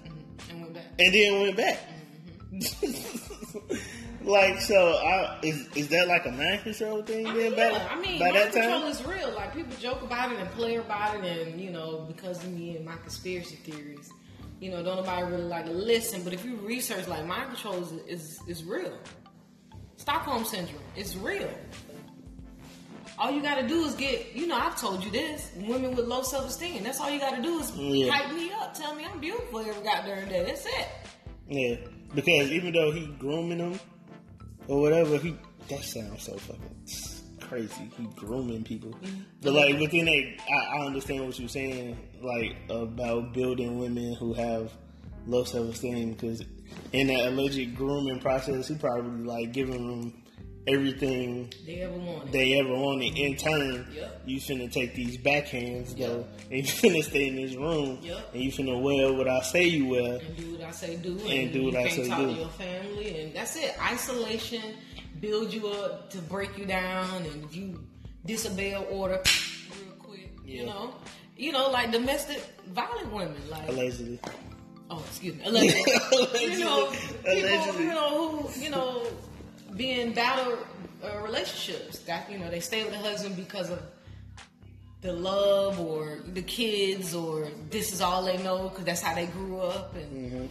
And 0.50 0.62
went 0.62 0.74
back. 0.74 0.84
and 0.98 1.14
then 1.14 1.40
went 1.42 1.56
back. 1.56 1.78
like 4.22 4.60
so 4.60 4.94
I 4.96 5.38
is 5.42 5.68
is 5.76 5.88
that 5.88 6.08
like 6.08 6.26
a 6.26 6.30
mind 6.32 6.62
control 6.62 7.02
thing 7.02 7.26
I 7.26 7.34
then 7.34 7.42
mean, 7.42 7.56
back 7.56 7.72
yeah, 7.72 7.88
I 7.90 8.00
mean, 8.00 8.18
by 8.18 8.24
mind 8.30 8.36
that 8.36 8.52
control 8.52 8.80
time? 8.80 8.90
is 8.90 9.04
real. 9.04 9.30
Like 9.34 9.54
people 9.54 9.76
joke 9.78 10.02
about 10.02 10.32
it 10.32 10.38
and 10.38 10.50
play 10.50 10.76
about 10.76 11.22
it, 11.24 11.48
and 11.48 11.60
you 11.60 11.70
know, 11.70 12.04
because 12.08 12.42
of 12.42 12.50
me 12.52 12.76
and 12.76 12.84
my 12.84 12.96
conspiracy 12.96 13.56
theories. 13.56 14.10
you 14.60 14.70
know, 14.70 14.82
don't 14.82 14.96
nobody 14.96 15.22
really 15.30 15.44
like 15.44 15.66
listen. 15.68 16.22
But 16.24 16.32
if 16.32 16.44
you 16.44 16.56
research, 16.56 17.06
like 17.08 17.24
mind 17.26 17.50
control 17.52 17.82
is 17.82 17.92
is, 18.08 18.38
is 18.48 18.64
real. 18.64 18.98
Stockholm 19.96 20.44
syndrome 20.44 20.82
It's 20.94 21.16
real. 21.16 21.50
All 23.18 23.30
you 23.30 23.40
gotta 23.40 23.66
do 23.66 23.84
is 23.84 23.94
get, 23.94 24.34
you 24.34 24.46
know, 24.46 24.56
I've 24.56 24.78
told 24.78 25.02
you 25.02 25.10
this. 25.10 25.50
Women 25.56 25.96
with 25.96 26.06
low 26.06 26.22
self 26.22 26.48
esteem. 26.48 26.82
That's 26.84 27.00
all 27.00 27.10
you 27.10 27.18
gotta 27.18 27.42
do 27.42 27.58
is 27.60 27.72
Yeah. 27.76 28.12
hype 28.12 28.34
me 28.34 28.50
up, 28.52 28.74
tell 28.74 28.94
me 28.94 29.04
I'm 29.10 29.18
beautiful 29.20 29.60
every 29.60 29.82
goddamn 29.82 30.28
day. 30.28 30.44
That's 30.44 30.66
it. 30.66 30.88
Yeah, 31.48 31.76
because 32.14 32.50
even 32.50 32.72
though 32.74 32.92
he 32.92 33.06
grooming 33.18 33.58
them 33.58 33.80
or 34.68 34.80
whatever, 34.82 35.16
he 35.16 35.34
that 35.68 35.82
sounds 35.82 36.24
so 36.24 36.36
fucking 36.36 36.76
crazy. 37.40 37.90
He 37.96 38.04
grooming 38.16 38.64
people, 38.64 38.94
but 39.40 39.52
like 39.54 39.78
within 39.80 40.04
that, 40.06 40.36
I, 40.52 40.78
I 40.78 40.86
understand 40.86 41.24
what 41.24 41.38
you're 41.38 41.48
saying, 41.48 41.96
like 42.20 42.56
about 42.68 43.32
building 43.32 43.78
women 43.78 44.14
who 44.14 44.34
have 44.34 44.72
low 45.26 45.44
self 45.44 45.70
esteem. 45.70 46.12
Because 46.12 46.42
in 46.92 47.06
that 47.08 47.26
alleged 47.28 47.74
grooming 47.76 48.20
process, 48.20 48.68
he 48.68 48.74
probably 48.76 49.24
like 49.24 49.52
giving 49.52 49.86
them 50.02 50.22
everything 50.68 51.52
They 51.64 51.80
ever 51.82 51.96
wanted. 51.96 52.32
they 52.32 52.58
ever 52.58 52.74
wanted. 52.74 53.16
In 53.16 53.36
turn, 53.36 53.86
Yep. 53.94 54.22
you 54.26 54.40
finna 54.40 54.70
take 54.72 54.94
these 54.94 55.16
backhands 55.18 55.96
though, 55.96 56.18
Yep. 56.18 56.40
and 56.50 56.56
you 56.58 56.62
finna 56.64 57.02
stay 57.04 57.28
in 57.28 57.36
this 57.36 57.54
room, 57.54 57.98
Yep. 58.02 58.34
and 58.34 58.42
you 58.42 58.50
finna 58.50 58.80
wear 58.80 59.12
what 59.12 59.28
I 59.28 59.40
say 59.42 59.64
you 59.66 59.86
wear. 59.86 60.16
and 60.16 60.36
do 60.36 60.52
what 60.52 60.62
I 60.64 60.70
say 60.72 60.96
do, 60.96 61.12
and, 61.20 61.30
And 61.30 61.52
do 61.52 61.64
what 61.66 61.76
I 61.76 61.88
say 61.88 62.08
talk 62.08 62.18
do. 62.18 62.26
to 62.26 62.32
your 62.32 62.48
family, 62.48 63.20
and 63.20 63.34
that's 63.34 63.56
it. 63.56 63.76
Isolation 63.80 64.62
build 65.20 65.52
you 65.54 65.68
up 65.68 66.10
to 66.10 66.18
break 66.18 66.58
you 66.58 66.64
down, 66.66 67.22
and 67.24 67.44
if 67.44 67.54
you 67.56 67.80
disobey 68.24 68.72
an 68.72 68.82
order 68.90 69.22
real 69.70 69.92
quick, 70.00 70.30
Yeah. 70.44 70.60
you 70.60 70.66
know, 70.66 70.94
you 71.36 71.52
know, 71.52 71.70
like 71.70 71.92
domestic 71.92 72.42
violent 72.72 73.12
women, 73.12 73.36
like 73.50 73.68
Allegedly. 73.68 74.18
Oh, 74.90 75.02
excuse 75.08 75.34
me, 75.36 75.42
allegedly, 75.44 75.82
you 76.52 76.58
know, 76.60 76.90
people, 76.90 77.16
Allegedly. 77.32 77.84
you 77.84 77.90
know, 77.90 78.38
who, 78.42 78.60
you 78.60 78.70
know, 78.70 79.06
be 79.76 80.00
in 80.00 80.12
battle 80.12 80.58
uh, 81.04 81.18
relationships 81.20 81.98
that 82.00 82.30
you 82.30 82.38
know 82.38 82.50
they 82.50 82.60
stay 82.60 82.82
with 82.84 82.92
the 82.92 82.98
husband 82.98 83.36
because 83.36 83.70
of 83.70 83.80
the 85.02 85.12
love 85.12 85.78
or 85.78 86.20
the 86.32 86.42
kids 86.42 87.14
or 87.14 87.48
this 87.70 87.92
is 87.92 88.00
all 88.00 88.24
they 88.24 88.42
know 88.42 88.68
because 88.70 88.84
that's 88.84 89.02
how 89.02 89.14
they 89.14 89.26
grew 89.26 89.58
up 89.60 89.94
and 89.94 90.32
Mm-hmm. 90.32 90.46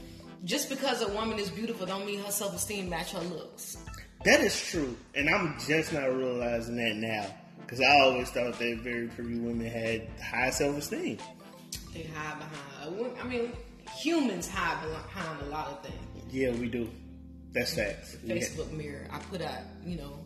just 0.46 0.70
because 0.70 1.02
a 1.02 1.08
woman 1.10 1.40
is 1.40 1.50
beautiful 1.50 1.86
don't 1.88 2.06
mean 2.06 2.20
her 2.24 2.32
self-esteem 2.32 2.88
match 2.90 3.12
her 3.14 3.20
looks 3.22 3.78
That 4.24 4.40
is 4.42 4.60
true, 4.60 4.96
and 5.16 5.28
I'm 5.30 5.58
just 5.68 5.92
not 5.92 6.06
realizing 6.16 6.76
that 6.78 6.96
now 6.96 7.26
because 7.62 7.82
I 7.82 8.00
always 8.02 8.30
thought 8.30 8.58
that 8.60 8.78
very 8.84 9.08
pretty 9.08 9.40
women 9.40 9.66
had 9.68 10.08
high 10.24 10.52
self 10.52 10.78
esteem. 10.78 11.18
they 11.94 12.04
hide 12.16 12.38
behind 12.40 13.18
i 13.20 13.24
mean 13.28 13.52
humans 13.94 14.48
hide 14.48 14.82
behind 14.88 15.42
a 15.42 15.46
lot 15.46 15.68
of 15.68 15.84
things 15.84 16.34
Yeah, 16.34 16.52
we 16.52 16.68
do. 16.70 16.90
That's 17.54 17.74
facts. 17.76 18.18
Facebook 18.26 18.72
mirror 18.72 19.08
i 19.12 19.20
put 19.20 19.42
out 19.42 19.60
you 19.86 19.98
know 19.98 20.20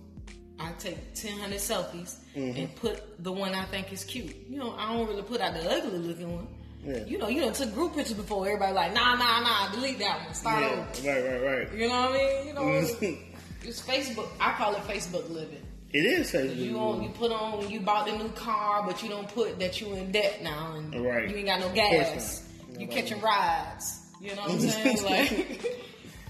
I 0.62 0.72
take 0.80 0.98
1,000 1.13 1.52
selfies 1.54 2.17
Mm-hmm. 2.36 2.60
and 2.60 2.76
put 2.76 3.24
the 3.24 3.32
one 3.32 3.56
I 3.56 3.63
think 3.65 3.91
is 3.93 4.04
cute. 4.04 4.36
You 4.50 4.58
know, 4.58 4.76
I 4.78 4.93
don't 4.93 5.08
really 5.08 5.24
put 5.24 5.39
out 5.41 5.54
the 5.54 5.62
ugly 5.72 6.00
looking 6.00 6.36
one. 6.36 6.48
Yeah. 6.86 7.04
You 7.06 7.17
know, 7.17 7.28
you 7.30 7.39
know, 7.41 7.52
took 7.52 7.74
group 7.74 7.95
pictures 7.95 8.15
before. 8.17 8.45
Everybody 8.45 8.74
like, 8.74 8.93
nah, 8.93 9.15
nah, 9.15 9.39
nah, 9.41 9.72
delete 9.72 10.00
that 10.00 10.24
one. 10.26 10.34
Start 10.34 10.62
yeah, 10.62 10.67
over. 10.69 11.08
right, 11.10 11.41
right, 11.41 11.58
right. 11.69 11.74
You 11.74 11.88
know 11.88 12.02
what 12.02 12.10
I 12.12 12.13
mean? 12.13 12.48
You 12.48 12.54
know, 12.54 12.67
it's 13.63 13.82
Facebook. 13.82 14.28
I 14.39 14.52
call 14.54 14.76
it 14.76 14.82
Facebook 14.84 15.30
living. 15.30 15.65
It 15.91 16.06
is 16.06 16.30
Facebook. 16.32 16.56
You 16.58 16.78
on, 16.78 17.04
you 17.04 17.10
put 17.10 17.32
on 17.32 17.58
when 17.60 17.69
you 17.72 17.80
bought 17.80 18.06
the 18.08 18.17
new 18.17 18.30
car, 18.30 18.84
but 18.86 19.02
you 19.02 19.08
don't 19.10 19.28
put 19.30 19.60
that 19.60 19.80
you 19.82 19.93
in 19.93 20.12
debt 20.12 20.41
now, 20.43 20.74
and 20.76 20.93
Right. 21.04 21.30
you 21.30 21.38
ain't 21.38 21.48
got 21.48 21.62
no 21.62 21.69
gas. 21.74 22.43
You 22.77 22.88
catching 22.88 23.21
rides. 23.21 24.01
You 24.21 24.36
know 24.36 24.41
what 24.43 24.51
I'm 24.51 24.60
saying? 24.69 25.03
Like, 25.03 25.88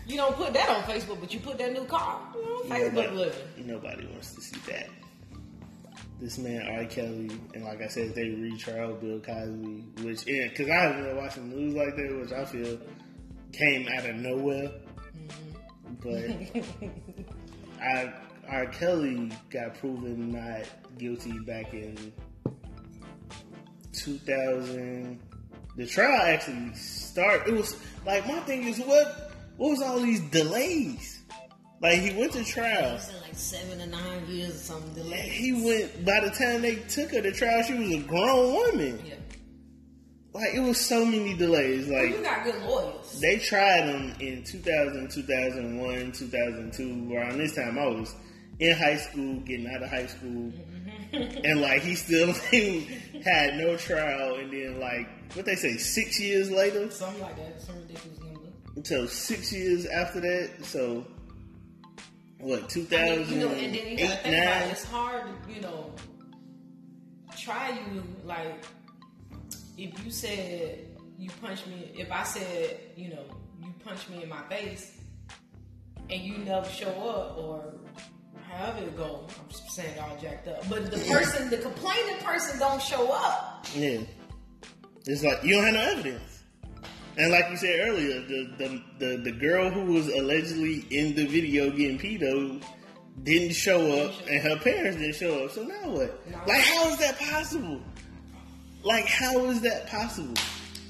you 0.07 0.17
don't 0.17 0.35
put 0.35 0.53
that 0.53 0.69
on 0.69 0.83
Facebook, 0.83 1.19
but 1.19 1.33
you 1.33 1.39
put 1.39 1.57
that 1.57 1.73
new 1.73 1.85
car. 1.85 2.19
You 2.35 2.41
know, 2.41 2.57
Facebook 2.75 2.93
Nobody, 2.93 3.15
living. 3.15 3.67
nobody 3.67 4.07
wants 4.07 4.35
to 4.35 4.41
see 4.41 4.59
that. 4.71 4.89
This 6.19 6.37
man 6.37 6.67
R. 6.77 6.85
Kelly, 6.85 7.29
and 7.53 7.63
like 7.63 7.81
I 7.81 7.87
said, 7.87 8.13
they 8.13 8.29
retrial 8.29 8.93
Bill 8.95 9.19
Cosby, 9.21 9.85
which 10.03 10.25
because 10.25 10.69
I 10.69 10.73
haven't 10.73 11.03
been 11.03 11.15
watching 11.17 11.49
news 11.49 11.73
like 11.75 11.95
that, 11.95 12.19
which 12.19 12.31
I 12.33 12.43
feel 12.45 12.77
came 13.53 13.87
out 13.87 14.05
of 14.05 14.15
nowhere. 14.17 14.69
Mm-hmm. 15.15 16.55
But 17.77 17.81
I, 17.81 18.13
R. 18.49 18.65
Kelly 18.67 19.31
got 19.49 19.75
proven 19.75 20.31
not 20.33 20.65
guilty 20.97 21.39
back 21.39 21.73
in 21.73 22.11
2000. 23.93 25.19
The 25.75 25.85
trial 25.85 26.21
actually 26.23 26.73
started. 26.75 27.53
It 27.53 27.57
was 27.57 27.77
like 28.05 28.27
my 28.27 28.39
thing 28.41 28.63
is 28.63 28.79
what 28.79 29.31
what 29.57 29.71
was 29.71 29.81
all 29.81 29.99
these 29.99 30.21
delays? 30.29 31.21
Like 31.81 31.99
he 31.99 32.17
went 32.17 32.33
to 32.33 32.43
trial. 32.43 32.99
Like 33.21 33.35
seven 33.35 33.81
or 33.81 33.87
nine 33.87 34.25
years 34.27 34.55
or 34.55 34.57
something 34.57 34.93
delayed. 34.93 35.31
He 35.31 35.53
went 35.53 36.05
by 36.05 36.19
the 36.21 36.31
time 36.31 36.61
they 36.61 36.75
took 36.75 37.11
her 37.11 37.21
to 37.21 37.31
trial, 37.31 37.63
she 37.63 37.73
was 37.73 37.91
a 37.91 37.99
grown 37.99 38.53
woman. 38.53 39.01
Yeah. 39.05 39.15
Like 40.33 40.53
it 40.53 40.59
was 40.59 40.79
so 40.79 41.05
many 41.05 41.35
delays. 41.35 41.87
Like 41.87 42.09
You 42.09 42.21
got 42.21 42.43
good 42.43 42.61
lawyers. 42.63 43.19
they 43.19 43.37
tried 43.37 43.85
him 43.87 44.13
in 44.19 44.43
2000, 44.43 45.09
2001, 45.09 46.11
2002. 46.11 47.15
Around 47.15 47.37
this 47.37 47.55
time, 47.55 47.79
I 47.79 47.87
was 47.87 48.13
in 48.59 48.75
high 48.75 48.97
school, 48.97 49.39
getting 49.39 49.67
out 49.73 49.81
of 49.81 49.89
high 49.89 50.05
school, 50.05 50.51
mm-hmm. 50.51 51.37
and 51.45 51.61
like 51.61 51.81
he 51.81 51.95
still 51.95 52.33
had 53.23 53.57
no 53.57 53.75
trial. 53.77 54.35
And 54.35 54.51
then 54.51 54.79
like 54.79 55.07
what 55.35 55.45
they 55.45 55.55
say, 55.55 55.77
six 55.77 56.19
years 56.19 56.49
later, 56.51 56.89
Something 56.91 57.21
like 57.21 57.35
that. 57.37 57.61
Some 57.61 57.75
ridiculous 57.77 58.19
number. 58.19 58.49
until 58.75 59.07
six 59.07 59.51
years 59.53 59.85
after 59.85 60.19
that. 60.21 60.51
So 60.63 61.05
what? 62.39 62.63
I 62.63 62.67
2008, 62.67 63.27
mean, 63.27 63.39
you 63.39 63.45
know, 63.45 63.51
and 63.53 63.75
then 63.75 63.87
you 63.87 63.97
gotta 63.97 64.15
think 64.17 64.43
about 64.45 64.61
it. 64.63 64.71
It's 64.71 64.83
hard, 64.85 65.23
to, 65.47 65.53
you 65.53 65.61
know, 65.61 65.91
try 67.37 67.69
you 67.69 68.03
like 68.25 68.63
if 69.77 70.05
you 70.05 70.11
said 70.11 70.79
you 71.17 71.29
punched 71.41 71.67
me. 71.67 71.91
If 71.97 72.11
I 72.11 72.23
said, 72.23 72.79
you 72.95 73.09
know, 73.09 73.23
you 73.61 73.73
punched 73.83 74.09
me 74.09 74.23
in 74.23 74.29
my 74.29 74.41
face, 74.49 74.97
and 76.09 76.21
you 76.21 76.37
never 76.39 76.67
show 76.69 76.89
up, 76.89 77.37
or 77.37 77.73
however 78.51 78.79
it 78.79 78.95
go. 78.97 79.27
I'm 79.27 79.51
saying 79.71 79.97
all 79.99 80.17
jacked 80.21 80.47
up. 80.47 80.67
But 80.69 80.91
the 80.91 80.97
person, 81.11 81.49
the 81.49 81.57
complaining 81.57 82.17
person, 82.23 82.59
don't 82.59 82.81
show 82.81 83.11
up. 83.11 83.65
Yeah. 83.75 84.01
It's 85.05 85.23
like 85.23 85.43
you 85.43 85.55
don't 85.55 85.65
have 85.65 85.73
no 85.73 85.81
evidence. 85.91 86.43
And 87.17 87.31
like 87.31 87.49
you 87.49 87.57
said 87.57 87.79
earlier, 87.87 88.21
the 88.21 88.49
the, 88.57 88.83
the, 89.05 89.17
the 89.23 89.31
girl 89.31 89.69
who 89.69 89.93
was 89.93 90.07
allegedly 90.07 90.85
in 90.89 91.15
the 91.15 91.25
video 91.25 91.69
getting 91.71 91.97
pedo 91.99 92.61
didn't 93.23 93.53
show 93.53 94.03
up 94.03 94.13
and 94.29 94.41
her 94.41 94.57
parents 94.59 94.97
didn't 94.97 95.15
show 95.15 95.43
up. 95.45 95.51
So 95.51 95.63
now 95.63 95.89
what? 95.89 96.29
No. 96.31 96.37
Like 96.47 96.61
how 96.61 96.87
is 96.89 96.97
that 96.99 97.19
possible? 97.19 97.81
Like 98.83 99.05
how 99.07 99.45
is 99.45 99.59
that 99.61 99.87
possible? 99.87 100.33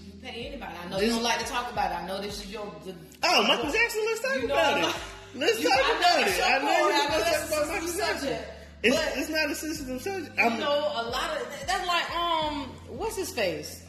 You 0.05 0.13
pay 0.21 0.47
anybody. 0.47 0.73
I 0.85 0.89
know 0.89 0.99
This- 0.99 1.07
you 1.09 1.13
don't 1.15 1.23
like 1.23 1.39
to 1.39 1.45
talk 1.45 1.71
about 1.71 1.91
it. 1.91 1.95
I 2.03 2.07
know 2.07 2.21
this 2.21 2.43
is 2.43 2.51
your. 2.51 2.71
The, 2.85 2.93
Oh, 3.23 3.43
Michael 3.47 3.71
Jackson, 3.71 4.01
let's 4.05 4.21
talk 4.21 4.43
about 4.43 4.83
it. 4.83 4.95
Let's 5.35 5.59
you- 5.61 5.69
talk 5.69 5.79
I 5.79 5.97
about 5.97 6.27
it. 6.27 6.43
I 6.43 6.57
know 6.59 6.69
you 6.69 6.93
I 6.93 7.07
know 7.09 7.23
to 7.23 7.29
talk 7.29 7.47
about 7.67 7.81
my 7.83 7.89
subject. 7.89 8.43
It's, 8.81 8.95
But- 8.95 9.17
it's 9.17 9.29
not 9.29 9.49
a 9.51 9.55
sensitive 9.55 10.01
subject. 10.01 10.37
You 10.37 10.43
I'm, 10.45 10.59
know, 10.59 10.79
a 10.79 11.03
lot 11.09 11.37
of 11.37 11.47
that's 11.67 11.85
like 11.87 12.15
um, 12.15 12.63
what's 12.89 13.15
his 13.17 13.29
face? 13.29 13.83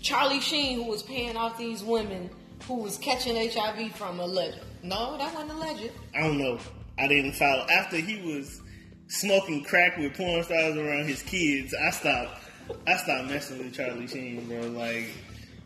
Charlie 0.00 0.40
Sheen, 0.40 0.76
who 0.82 0.90
was 0.90 1.02
paying 1.02 1.36
off 1.36 1.58
these 1.58 1.82
women 1.82 2.30
who 2.66 2.74
was 2.76 2.96
catching 2.98 3.36
HIV 3.36 3.92
from 3.94 4.20
a 4.20 4.26
legend. 4.26 4.62
No, 4.82 5.16
that 5.18 5.32
wasn't 5.34 5.52
a 5.52 5.56
legend. 5.56 5.90
I 6.14 6.20
don't 6.20 6.38
know. 6.38 6.58
I 6.98 7.06
didn't 7.06 7.32
follow. 7.32 7.66
After 7.70 7.96
he 7.96 8.20
was 8.22 8.60
smoking 9.08 9.64
crack 9.64 9.96
with 9.98 10.14
porn 10.16 10.42
stars 10.44 10.76
around 10.76 11.06
his 11.06 11.22
kids, 11.22 11.74
I 11.74 11.90
stopped. 11.90 12.42
I 12.86 12.96
stopped 12.96 13.28
messing 13.28 13.58
with 13.58 13.74
Charlie 13.74 14.06
Sheen, 14.06 14.46
bro. 14.46 14.60
Like 14.68 15.08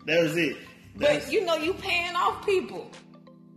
that 0.06 0.22
was 0.22 0.36
it. 0.36 0.56
That's- 0.96 1.24
But 1.24 1.32
you 1.32 1.44
know, 1.44 1.56
you 1.56 1.74
paying 1.74 2.14
off 2.16 2.44
people. 2.46 2.90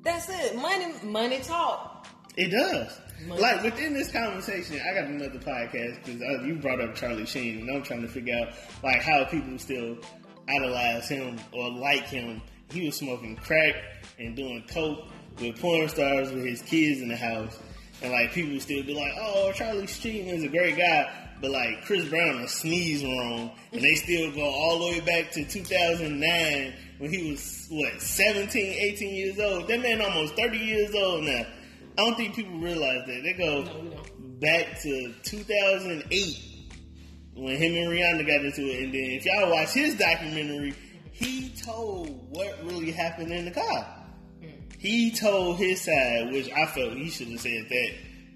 That's 0.08 0.30
it. 0.30 0.56
Money, 0.56 0.94
money 1.04 1.40
talk. 1.40 2.08
it 2.38 2.50
does. 2.50 2.98
Money. 3.28 3.42
Like 3.42 3.62
within 3.62 3.94
this 3.94 4.10
conversation, 4.10 4.80
I 4.80 4.94
got 4.94 5.10
another 5.10 5.38
podcast 5.38 6.06
because 6.06 6.22
uh, 6.22 6.44
you 6.44 6.56
brought 6.56 6.80
up 6.80 6.96
Charlie 6.96 7.26
Sheen, 7.26 7.60
and 7.60 7.70
I'm 7.70 7.84
trying 7.84 8.04
to 8.04 8.08
figure 8.08 8.34
out 8.38 8.54
like 8.86 9.02
how 9.02 9.26
people 9.26 9.60
still 9.60 9.98
idolize 10.48 11.10
him 11.10 11.38
or 11.52 11.70
like 11.72 12.06
him. 12.06 12.42
He 12.72 12.86
was 12.86 12.96
smoking 12.96 13.36
crack 13.36 13.76
and 14.18 14.34
doing 14.34 14.64
coke 14.72 15.10
with 15.42 15.60
porn 15.60 15.90
stars 15.90 16.32
with 16.32 16.46
his 16.46 16.62
kids 16.62 17.02
in 17.02 17.10
the 17.10 17.18
house, 17.18 17.60
and 18.02 18.12
like 18.12 18.32
people 18.34 18.60
still 18.60 18.84
be 18.84 18.94
like, 18.94 19.14
"Oh, 19.20 19.52
Charlie 19.54 19.88
Sheen 19.88 20.28
is 20.28 20.44
a 20.44 20.48
great 20.48 20.78
guy," 20.78 21.12
but 21.42 21.52
like 21.52 21.84
Chris 21.86 22.06
Brown 22.06 22.42
will 22.42 22.48
sneeze 22.48 23.04
wrong, 23.04 23.52
and 23.72 23.82
they 23.82 23.96
still 23.96 24.32
go 24.32 24.44
all 24.46 24.80
the 24.80 24.86
way 24.86 25.00
back 25.02 25.32
to 25.34 25.46
2009 25.46 26.74
when 27.00 27.12
he 27.12 27.32
was 27.32 27.68
what 27.70 28.02
17, 28.02 28.74
18 28.74 29.16
years 29.16 29.40
old. 29.40 29.68
That 29.68 29.82
man 29.82 30.02
almost 30.02 30.36
30 30.36 30.58
years 30.58 30.94
old 30.96 31.24
now. 31.24 31.44
I 32.00 32.04
don't 32.06 32.16
think 32.16 32.36
people 32.36 32.58
realize 32.60 33.06
that. 33.08 33.22
They 33.24 33.34
go 33.34 33.64
No, 33.64 33.66
don't. 33.66 34.40
back 34.40 34.80
to 34.84 35.14
2008 35.24 36.38
when 37.34 37.56
him 37.58 37.74
and 37.76 37.92
Rihanna 37.92 38.28
got 38.28 38.46
into 38.46 38.62
it. 38.70 38.84
And 38.84 38.94
then 38.94 39.02
if 39.12 39.26
y'all 39.26 39.50
watch 39.52 39.70
his 39.74 39.96
documentary, 39.96 40.74
he 41.12 41.50
told 41.66 42.10
what 42.30 42.64
really 42.64 42.92
happened 42.92 43.32
in 43.32 43.46
the 43.46 43.52
car. 43.52 43.94
He 44.78 45.12
told 45.12 45.58
his 45.58 45.82
side, 45.82 46.32
which 46.32 46.50
I 46.52 46.66
felt 46.68 46.94
he 46.94 47.10
should 47.10 47.30
have 47.30 47.40
said 47.42 47.66
that 47.70 47.90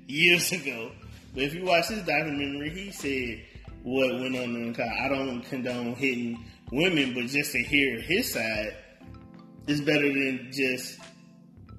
years 0.08 0.52
ago. 0.52 0.92
But 1.34 1.44
if 1.44 1.54
you 1.54 1.64
watch 1.66 1.88
this 1.90 2.06
documentary, 2.06 2.70
he 2.72 2.92
said 2.92 3.46
what 3.84 4.14
went 4.20 4.36
on 4.36 4.44
in 4.56 4.72
the 4.72 4.78
car. 4.78 4.88
I 5.04 5.08
don't 5.08 5.42
condone 5.42 5.96
hitting 5.96 6.44
women, 6.72 7.14
but 7.14 7.26
just 7.28 7.52
to 7.54 7.60
hear 7.64 8.00
his 8.02 8.34
side 8.34 8.76
is 9.68 9.82
better 9.82 10.08
than 10.08 10.50
just 10.52 11.00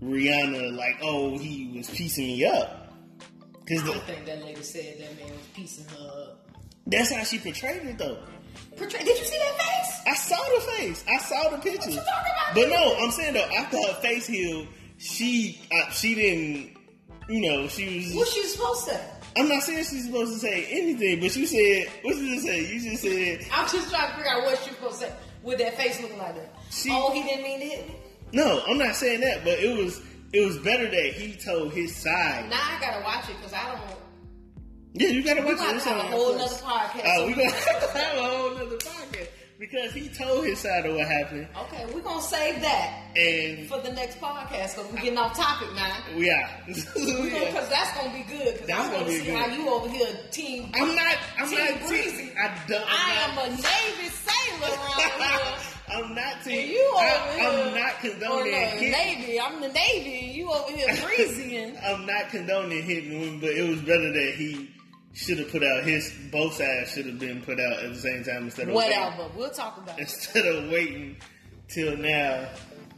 Rihanna 0.02 0.76
like, 0.76 0.96
oh, 1.02 1.36
he 1.38 1.72
was 1.76 1.90
piecing 1.90 2.26
me 2.26 2.44
up. 2.46 2.92
I 3.20 3.26
Because 3.64 3.82
don't 3.84 4.02
think 4.04 4.26
that 4.26 4.42
lady 4.42 4.62
said 4.62 4.98
that 4.98 5.16
man 5.20 5.32
was 5.36 5.46
piecing 5.54 5.84
her 5.86 6.22
up. 6.30 6.48
that's 6.86 7.12
how 7.12 7.22
she 7.24 7.38
portrayed 7.38 7.82
it, 7.86 7.98
though. 7.98 8.18
Portray- 8.76 9.04
Did 9.04 9.18
you 9.18 9.24
see 9.24 9.38
that 9.38 9.60
face? 9.60 10.00
I 10.06 10.14
saw 10.14 10.36
the 10.54 10.60
face. 10.72 11.04
I 11.08 11.18
saw 11.18 11.50
the 11.50 11.58
picture. 11.58 11.90
you 11.90 11.96
talking 11.96 12.32
about, 12.32 12.54
But 12.54 12.68
no, 12.68 12.96
I'm 12.98 13.10
saying 13.10 13.34
though, 13.34 13.48
after 13.56 13.76
her 13.78 13.94
face 14.00 14.26
healed, 14.26 14.66
she 14.98 15.60
uh, 15.72 15.90
she 15.90 16.14
didn't. 16.14 16.76
You 17.28 17.40
know, 17.40 17.68
she 17.68 17.98
was. 18.06 18.14
What 18.16 18.28
she 18.28 18.42
supposed 18.44 18.88
to? 18.88 19.00
I'm 19.36 19.48
not 19.48 19.62
saying 19.62 19.84
she's 19.84 20.06
supposed 20.06 20.34
to 20.34 20.38
say 20.40 20.66
anything, 20.70 21.20
but 21.20 21.34
you 21.36 21.46
said 21.46 21.90
what 22.02 22.14
did 22.14 22.24
you 22.24 22.40
say? 22.40 22.66
You 22.72 22.90
just 22.90 23.02
said 23.02 23.46
I'm 23.52 23.68
just 23.68 23.90
trying 23.90 24.10
to 24.10 24.16
figure 24.16 24.30
out 24.30 24.42
what 24.44 24.58
she 24.58 24.70
supposed 24.70 25.00
to 25.00 25.06
say 25.06 25.12
with 25.42 25.58
that 25.58 25.74
face 25.76 26.00
looking 26.02 26.18
like 26.18 26.34
that. 26.34 26.54
She- 26.70 26.90
oh, 26.92 27.12
he 27.12 27.22
didn't 27.22 27.42
mean 27.44 27.60
to 27.60 27.66
hit 27.66 27.88
me. 27.88 27.94
no. 28.32 28.62
I'm 28.66 28.76
not 28.78 28.94
saying 28.96 29.20
that, 29.20 29.44
but 29.44 29.58
it 29.60 29.76
was 29.76 30.02
it 30.32 30.44
was 30.44 30.58
better 30.58 30.84
that 30.90 31.12
he 31.14 31.36
told 31.36 31.72
his 31.72 31.94
side. 31.96 32.50
Now 32.50 32.60
I 32.60 32.78
gotta 32.80 33.02
watch 33.04 33.28
it 33.30 33.36
because 33.36 33.52
I 33.54 33.68
don't. 33.72 33.80
Yeah, 34.94 35.08
you 35.08 35.22
gotta 35.24 35.42
watch 35.42 35.54
it. 35.58 35.76
It's 35.76 35.84
have 35.84 35.98
on 35.98 36.06
a 36.06 36.08
whole 36.10 36.32
nother 36.36 36.54
podcast. 36.54 37.02
Oh, 37.06 37.26
we 37.26 37.32
gonna 37.34 37.50
have 37.50 38.16
a 38.18 38.22
whole 38.22 38.56
other 38.56 38.76
podcast 38.76 39.28
because 39.58 39.92
he 39.92 40.08
told 40.08 40.44
his 40.44 40.58
side 40.58 40.84
of 40.86 40.94
what 40.96 41.06
happened, 41.06 41.46
Okay, 41.56 41.86
we're 41.94 42.00
gonna 42.02 42.20
save 42.20 42.60
that 42.62 43.16
and 43.16 43.68
for 43.68 43.80
the 43.80 43.92
next 43.92 44.18
podcast 44.20 44.74
because 44.76 44.92
we're 44.92 45.00
getting 45.00 45.16
off 45.18 45.34
topic 45.36 45.68
now. 45.74 45.96
we 46.16 46.28
are. 46.30 46.48
Because 46.66 47.68
that's 47.70 47.96
gonna 47.96 48.12
be 48.12 48.24
good. 48.24 48.52
Because 48.54 48.66
That's 48.66 48.80
I'm 48.86 48.92
gonna 48.92 49.04
gonna 49.04 49.12
see 49.18 49.24
good. 49.24 49.34
how 49.36 49.46
you 49.46 49.68
over 49.70 49.88
here 49.88 50.08
team. 50.30 50.70
I'm 50.74 50.94
not. 50.94 51.16
I'm 51.38 51.48
Team 51.48 51.58
not. 51.58 51.88
Breezy. 51.88 52.32
I 52.36 52.58
don't. 52.68 52.84
I 52.86 53.28
I'm 53.30 53.38
a 53.38 53.50
Navy 53.50 54.08
sailor 54.10 54.76
around 54.76 55.22
here. 55.22 55.54
I'm 55.94 56.14
not 56.14 56.42
team. 56.44 56.58
And 56.60 56.70
you 56.70 56.90
over 56.94 56.98
I, 57.04 57.32
here. 57.34 57.48
I'm 57.48 57.74
not 57.74 58.00
condoning 58.00 58.52
hitting. 58.52 58.90
Navy. 58.92 59.40
I'm 59.40 59.60
the 59.60 59.68
Navy, 59.68 60.32
you 60.34 60.50
over 60.50 60.72
here 60.76 60.86
breezying. 61.06 61.76
I'm 61.82 62.04
not 62.06 62.28
condoning 62.30 62.82
hitting 62.82 63.20
women, 63.20 63.40
but 63.40 63.50
it 63.50 63.68
was 63.68 63.80
better 63.80 64.12
that 64.12 64.34
he 64.36 64.70
should 65.14 65.38
have 65.38 65.50
put 65.50 65.62
out 65.62 65.84
his 65.84 66.12
both 66.30 66.54
sides 66.54 66.92
should 66.92 67.06
have 67.06 67.18
been 67.18 67.42
put 67.42 67.60
out 67.60 67.82
at 67.82 67.90
the 67.92 67.98
same 67.98 68.24
time 68.24 68.44
instead 68.44 68.68
of 68.68 68.74
waiting, 68.74 68.98
Whatever. 68.98 69.28
We'll 69.36 69.50
talk 69.50 69.76
about 69.78 69.98
it. 69.98 70.02
instead 70.02 70.46
of 70.46 70.70
waiting 70.70 71.16
till 71.68 71.96
now. 71.96 72.48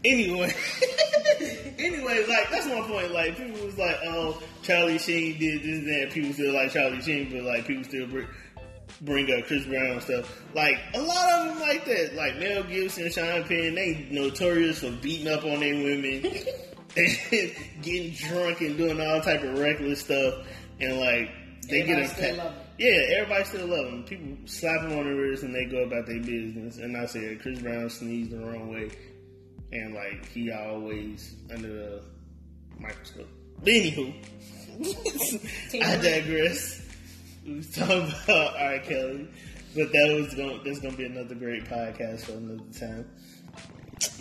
Anyway, 0.05 0.53
anyway, 1.79 2.25
like 2.29 2.51
that's 2.51 2.67
my 2.67 2.81
point. 2.87 3.11
Like 3.13 3.37
people 3.37 3.65
was 3.65 3.79
like, 3.79 3.97
"Oh, 4.05 4.41
Charlie 4.63 4.99
Sheen 4.99 5.39
did 5.39 5.63
this 5.63 5.79
and 5.79 5.89
that." 5.89 6.13
People 6.13 6.33
still 6.35 6.53
like 6.53 6.73
Charlie 6.73 7.01
Sheen, 7.01 7.31
but 7.33 7.43
like 7.43 7.67
people 7.67 7.85
still 7.85 8.07
bring, 8.07 8.27
bring 9.01 9.33
up 9.33 9.47
Chris 9.47 9.65
Brown 9.65 9.93
and 9.93 10.03
stuff. 10.03 10.43
Like 10.55 10.79
a 10.95 11.01
lot 11.01 11.33
of 11.33 11.47
them 11.49 11.61
like 11.61 11.85
that. 11.87 12.15
Like 12.15 12.39
Mel 12.39 12.63
Gibson, 12.65 13.11
Sean 13.11 13.45
Penn, 13.45 13.75
they 13.77 14.07
notorious 14.11 14.81
for 14.81 14.91
beating 14.91 15.29
up 15.29 15.43
on 15.45 15.61
their 15.61 15.75
women, 15.75 16.23
and 16.97 17.53
getting 17.83 18.11
drunk 18.13 18.61
and 18.61 18.77
doing 18.77 19.01
all 19.01 19.23
type 19.23 19.43
of 19.43 19.59
reckless 19.59 20.01
stuff, 20.01 20.35
and 20.81 20.99
like 21.01 21.31
they 21.67 21.81
Everybody 21.83 22.07
get 22.07 22.17
still 22.17 22.35
a 22.35 22.37
love 22.37 22.53
'em. 22.55 22.61
yeah, 22.79 23.01
everybody 23.19 23.45
still 23.45 23.67
love 23.67 23.87
them. 23.87 24.05
People 24.05 24.37
slap 24.47 24.81
them 24.83 24.99
on 24.99 25.05
the 25.05 25.15
wrist 25.15 25.43
and 25.43 25.55
they 25.55 25.65
go 25.67 25.85
about 25.85 26.07
their 26.07 26.21
business. 26.21 26.79
And 26.79 26.97
I 26.97 27.07
said 27.07 27.41
Chris 27.41 27.61
Brown 27.61 27.89
sneezed 27.91 28.31
the 28.33 28.39
wrong 28.39 28.73
way, 28.73 28.91
and 29.73 29.95
like 29.95 30.27
he 30.29 30.51
always 30.53 31.35
under 31.53 31.69
the 31.69 32.03
microscope. 32.79 33.29
But 33.59 33.69
anywho, 33.69 34.15
I 35.83 35.97
digress. 35.97 36.83
We 37.47 37.55
was 37.57 37.71
talking 37.71 38.13
about 38.25 38.57
R. 38.61 38.79
Kelly, 38.81 39.29
but 39.77 39.93
that 39.93 40.19
was 40.21 40.35
going. 40.35 40.61
That's 40.65 40.81
going 40.81 40.93
to 40.95 40.99
be 40.99 41.05
another 41.07 41.35
great 41.35 41.65
podcast 41.65 42.23
for 42.23 42.33
another 42.33 42.63
time. 42.79 43.07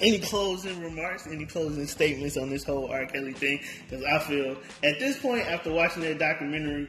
Any 0.02 0.20
closing 0.20 0.82
remarks? 0.82 1.28
Any 1.28 1.46
closing 1.46 1.86
statements 1.88 2.38
on 2.38 2.50
this 2.50 2.64
whole 2.64 2.92
R. 2.92 3.06
Kelly 3.08 3.34
thing? 3.34 3.60
Because 3.90 4.06
I 4.06 4.20
feel 4.20 4.58
at 4.84 5.00
this 5.00 5.20
point, 5.20 5.46
after 5.48 5.72
watching 5.72 6.04
that 6.04 6.20
documentary, 6.20 6.88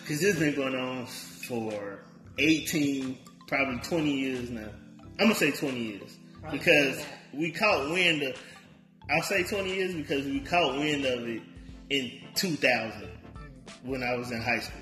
because 0.00 0.20
this 0.20 0.32
has 0.32 0.38
been 0.38 0.54
going 0.54 0.74
on 0.74 1.06
for 1.06 2.00
18, 2.38 3.18
probably 3.46 3.78
20 3.80 4.10
years 4.10 4.50
now. 4.50 4.68
I'm 5.18 5.26
going 5.26 5.32
to 5.32 5.38
say 5.38 5.50
20 5.50 5.78
years. 5.78 6.16
Probably 6.40 6.58
because 6.58 7.04
we 7.32 7.50
caught 7.52 7.90
wind 7.90 8.22
of, 8.22 8.36
I'll 9.10 9.22
say 9.22 9.42
20 9.42 9.74
years 9.74 9.94
because 9.94 10.24
we 10.24 10.40
caught 10.40 10.78
wind 10.78 11.04
of 11.04 11.26
it 11.28 11.42
in 11.90 12.12
2000 12.34 13.08
when 13.84 14.02
I 14.02 14.16
was 14.16 14.30
in 14.30 14.40
high 14.40 14.60
school. 14.60 14.80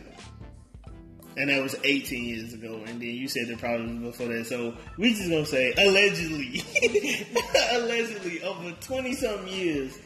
And 1.37 1.51
that 1.51 1.62
was 1.62 1.77
18 1.85 2.24
years 2.24 2.53
ago. 2.53 2.83
And 2.87 3.01
then 3.01 3.09
you 3.09 3.29
said 3.29 3.48
it 3.48 3.59
probably 3.59 3.98
was 3.98 4.16
before 4.16 4.35
that. 4.35 4.46
So 4.46 4.74
we 4.96 5.14
just 5.14 5.29
going 5.29 5.44
to 5.44 5.51
say 5.51 5.72
allegedly, 5.79 6.64
allegedly 7.72 8.42
over 8.42 8.72
20 8.81 9.14
something 9.14 9.48
years 9.48 9.96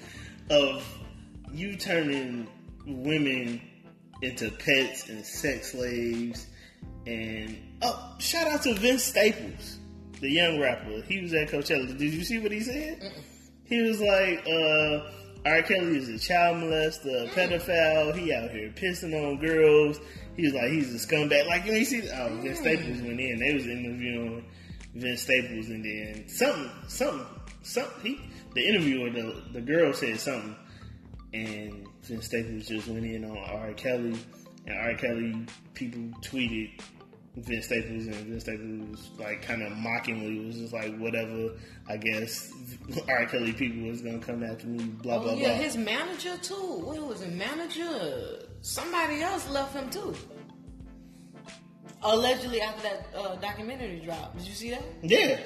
of 0.50 0.86
you 1.52 1.76
turning 1.76 2.48
women 2.86 3.60
into 4.22 4.50
pets 4.50 5.08
and 5.08 5.24
sex 5.24 5.72
slaves. 5.72 6.46
And 7.06 7.58
oh, 7.82 8.14
shout 8.18 8.46
out 8.46 8.62
to 8.62 8.74
Vince 8.74 9.04
Staples, 9.04 9.78
the 10.20 10.30
young 10.30 10.60
rapper. 10.60 11.02
He 11.02 11.20
was 11.20 11.34
at 11.34 11.48
Coachella. 11.48 11.86
Did 11.86 12.00
you 12.00 12.24
see 12.24 12.38
what 12.38 12.52
he 12.52 12.60
said? 12.60 13.12
He 13.64 13.82
was 13.82 14.00
like, 14.00 14.46
uh, 14.46 15.10
R. 15.44 15.62
Kelly 15.62 15.98
is 15.98 16.08
a 16.08 16.18
child 16.18 16.58
molester, 16.58 17.24
a 17.24 17.28
pedophile. 17.30 18.16
He 18.16 18.32
out 18.32 18.50
here 18.50 18.70
pissing 18.70 19.12
on 19.12 19.38
girls. 19.38 19.98
He 20.36 20.44
was 20.44 20.54
like, 20.54 20.70
he's 20.70 20.94
a 20.94 21.06
scumbag. 21.06 21.46
Like, 21.46 21.64
you 21.64 21.72
know, 21.72 21.78
you 21.78 21.84
see, 21.84 22.08
oh, 22.14 22.38
Vince 22.42 22.60
Staples 22.60 23.02
went 23.02 23.20
in. 23.20 23.38
They 23.38 23.52
was 23.52 23.66
interviewing 23.66 24.44
Vince 24.94 25.22
Staples, 25.22 25.68
and 25.68 25.84
then 25.84 26.28
something, 26.28 26.70
something, 26.86 27.26
something. 27.62 28.02
He, 28.02 28.20
the 28.54 28.68
interviewer, 28.68 29.10
the 29.10 29.42
the 29.52 29.60
girl 29.60 29.92
said 29.92 30.20
something, 30.20 30.54
and 31.34 31.86
Vince 32.02 32.26
Staples 32.26 32.66
just 32.66 32.88
went 32.88 33.04
in 33.04 33.24
on 33.24 33.36
R. 33.36 33.72
Kelly, 33.74 34.16
and 34.66 34.78
R. 34.78 34.94
Kelly 34.94 35.46
people 35.74 36.02
tweeted 36.20 36.70
Vince 37.36 37.66
Staples, 37.66 38.06
and 38.06 38.14
Vince 38.26 38.42
Staples 38.42 38.88
was 38.90 39.10
like 39.18 39.42
kind 39.42 39.62
of 39.62 39.76
mockingly 39.76 40.44
was 40.46 40.56
just 40.58 40.72
like 40.72 40.96
whatever. 40.98 41.50
I 41.88 41.96
guess 41.96 42.52
R. 43.08 43.26
Kelly 43.26 43.52
people 43.52 43.88
was 43.88 44.02
gonna 44.02 44.18
come 44.18 44.42
after 44.42 44.66
me. 44.66 44.84
Blah 44.84 45.18
blah 45.20 45.32
Oh 45.32 45.36
yeah, 45.36 45.48
blah. 45.54 45.56
his 45.64 45.76
manager 45.76 46.36
too. 46.42 46.54
What 46.54 47.00
was 47.06 47.22
it? 47.22 47.32
Manager? 47.32 48.46
Somebody 48.62 49.22
else 49.22 49.48
left 49.50 49.74
him 49.74 49.88
too. 49.90 50.14
Allegedly 52.04 52.60
after 52.60 52.82
that 52.82 53.06
uh, 53.16 53.36
documentary 53.36 54.00
dropped. 54.00 54.36
Did 54.38 54.48
you 54.48 54.54
see 54.54 54.70
that? 54.70 54.82
Yeah. 55.02 55.38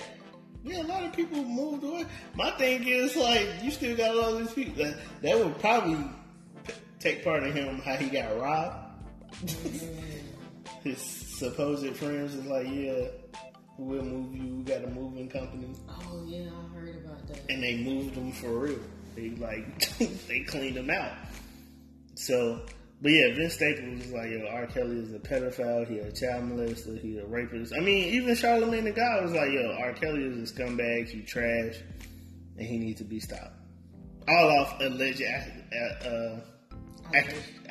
Yeah, 0.65 0.83
a 0.83 0.85
lot 0.85 1.05
of 1.05 1.13
people 1.13 1.45
moved 1.45 1.85
away. 1.85 2.07
My 2.35 2.51
thing 2.53 2.89
is 2.89 3.15
like 3.15 3.47
you 3.63 3.71
still 3.71 3.97
got 3.97 4.17
all 4.17 4.37
these 4.37 4.53
people 4.53 4.83
that 4.83 4.97
that 5.23 5.39
would 5.39 5.57
probably 5.61 5.99
take 7.01 7.23
part 7.25 7.43
in 7.45 7.53
him 7.53 7.81
how 7.85 7.97
he 7.97 8.09
got 8.09 8.39
robbed. 8.39 8.77
His 10.83 11.01
supposed 11.01 11.97
friends 11.97 12.35
is 12.35 12.47
like, 12.47 12.67
yeah, 12.69 13.09
we'll 13.79 14.03
move 14.03 14.35
you. 14.35 14.57
We 14.57 14.63
got 14.63 14.85
a 14.85 14.89
moving 14.89 15.29
company, 15.29 15.75
Oh 15.89 16.25
yeah, 16.27 16.47
I 16.49 16.75
heard 16.75 17.05
about 17.05 17.27
that. 17.29 17.41
and 17.49 17.63
they 17.63 17.77
moved 17.79 18.15
him 18.15 18.33
for 18.33 18.49
real. 18.61 18.79
They 19.15 19.31
like 19.31 19.99
they 20.29 20.41
cleaned 20.41 20.77
him 20.77 20.91
out. 20.91 21.13
So, 22.15 22.65
but 23.03 23.11
yeah, 23.13 23.35
Vince 23.35 23.55
Staples 23.55 24.05
was 24.05 24.13
like, 24.13 24.31
yo, 24.31 24.47
R. 24.49 24.67
Kelly 24.67 24.97
is 24.99 25.13
a 25.13 25.19
pedophile. 25.19 25.87
He 25.87 25.99
a 25.99 26.13
child 26.13 26.45
molester. 26.45 26.99
He 27.01 27.19
a 27.19 27.27
rapist. 27.27 27.73
I 27.77 27.81
mean, 27.81 28.15
even 28.15 28.35
Charlamagne 28.35 28.85
the 28.85 28.93
guy 28.93 29.21
was 29.23 29.33
like, 29.33 29.51
yo, 29.53 29.77
R. 29.81 29.93
Kelly 29.95 30.23
is 30.25 30.51
a 30.51 30.55
scumbag. 30.55 31.09
He 31.09 31.23
trash, 31.23 31.77
and 32.57 32.67
he 32.67 32.79
needs 32.79 32.99
to 32.99 33.05
be 33.05 33.21
stopped. 33.21 33.53
All 34.29 34.59
off 34.59 34.81
alleged 34.81 35.23
uh, 35.23 36.09
uh, 36.09 36.41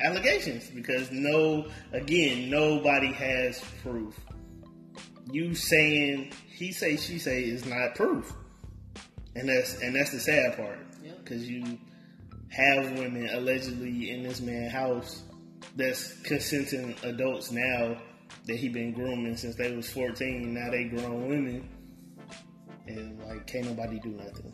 allegations 0.00 0.70
because 0.70 1.10
no, 1.10 1.66
again, 1.92 2.50
nobody 2.50 3.12
has 3.12 3.62
proof. 3.82 4.18
You 5.30 5.54
saying 5.54 6.32
he 6.48 6.72
say 6.72 6.96
she 6.96 7.18
say 7.18 7.42
is 7.42 7.66
not 7.66 7.94
proof, 7.94 8.32
and 9.34 9.48
that's 9.48 9.80
and 9.82 9.94
that's 9.94 10.12
the 10.12 10.20
sad 10.20 10.56
part. 10.56 10.78
Yep. 11.02 11.24
because 11.24 11.48
you 11.48 11.78
have 12.48 12.98
women 12.98 13.28
allegedly 13.32 14.10
in 14.10 14.22
this 14.22 14.40
man's 14.40 14.72
house 14.72 15.22
that's 15.76 16.14
consenting 16.22 16.94
adults 17.02 17.50
now 17.50 17.96
that 18.46 18.56
he 18.56 18.68
been 18.68 18.92
grooming 18.92 19.36
since 19.36 19.56
they 19.56 19.74
was 19.74 19.90
14 19.90 20.54
now 20.54 20.70
they 20.70 20.84
grown 20.84 21.28
women. 21.28 21.68
And 22.86 23.20
like 23.24 23.46
can't 23.46 23.66
nobody 23.66 23.98
do 23.98 24.10
nothing. 24.10 24.52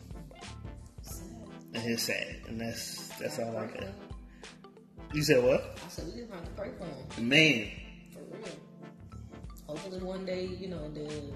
And 1.75 1.91
it's 1.91 2.03
sad. 2.03 2.35
And 2.47 2.59
that's 2.59 3.07
that's 3.19 3.39
all 3.39 3.55
I 3.57 3.67
got 3.67 3.83
you 5.13 5.23
said 5.23 5.43
what 5.43 5.77
I 5.85 5.89
said 5.89 6.05
we 6.05 6.19
just 6.19 6.33
have 6.33 6.43
to 6.43 6.51
pray 6.51 6.71
for 6.77 6.85
him 6.85 7.29
man 7.29 7.69
for 8.13 8.19
real. 8.35 8.47
Hopefully 9.67 9.99
one 10.03 10.25
day, 10.25 10.45
you 10.45 10.67
know, 10.67 10.91
the 10.91 11.33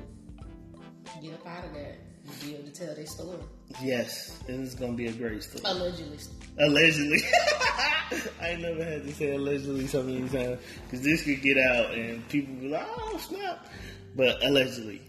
get 1.22 1.34
up 1.34 1.48
out 1.48 1.66
of 1.66 1.74
that 1.74 1.98
and 2.26 2.42
be 2.42 2.56
able 2.56 2.66
to 2.66 2.72
tell 2.72 2.94
their 2.94 3.06
story. 3.06 3.40
Yes, 3.82 4.38
and 4.48 4.64
it's 4.64 4.76
gonna 4.76 4.94
be 4.94 5.08
a 5.08 5.12
great 5.12 5.44
story. 5.44 5.64
Allegedly. 5.66 6.18
Allegedly. 6.60 7.22
I 8.42 8.56
never 8.56 8.84
had 8.84 9.04
to 9.06 9.14
say 9.14 9.34
allegedly 9.34 9.88
so 9.88 10.04
many 10.04 10.28
times 10.30 10.60
because 10.84 11.02
this 11.02 11.24
could 11.24 11.42
get 11.42 11.58
out 11.58 11.94
and 11.94 12.28
people 12.30 12.54
be 12.56 12.70
like, 12.70 12.88
"Oh 12.98 13.18
snap!" 13.18 13.68
But 14.16 14.44
allegedly. 14.46 15.02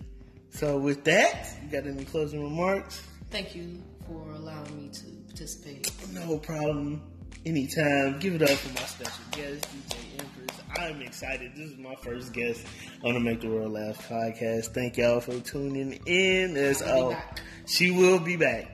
So 0.50 0.78
with 0.78 1.04
that, 1.04 1.48
you 1.62 1.70
got 1.70 1.86
any 1.86 2.04
closing 2.04 2.42
remarks? 2.42 3.02
Thank 3.30 3.54
you 3.54 3.82
for 4.06 4.30
allowing 4.32 4.76
me 4.76 4.88
to 4.88 5.04
participate. 5.28 5.90
No 6.12 6.38
problem. 6.38 7.02
Anytime. 7.46 8.18
Give 8.18 8.34
it 8.34 8.42
up 8.42 8.50
for 8.50 8.74
my 8.74 8.86
special 8.86 9.24
guest, 9.32 9.66
DJ 9.70 10.20
Empress. 10.20 10.60
I'm 10.78 11.00
excited. 11.02 11.52
This 11.56 11.70
is 11.70 11.78
my 11.78 11.94
first 11.96 12.32
guest 12.32 12.66
on 13.04 13.14
the 13.14 13.20
Make 13.20 13.40
the 13.40 13.48
World 13.48 13.72
Laugh 13.72 14.08
podcast. 14.08 14.74
Thank 14.74 14.96
y'all 14.96 15.20
for 15.20 15.38
tuning 15.40 15.98
in. 16.06 16.56
As 16.56 16.82
I'll 16.82 16.94
be 16.94 17.00
all, 17.00 17.10
back. 17.12 17.40
she 17.66 17.90
will 17.90 18.18
be 18.18 18.36
back 18.36 18.70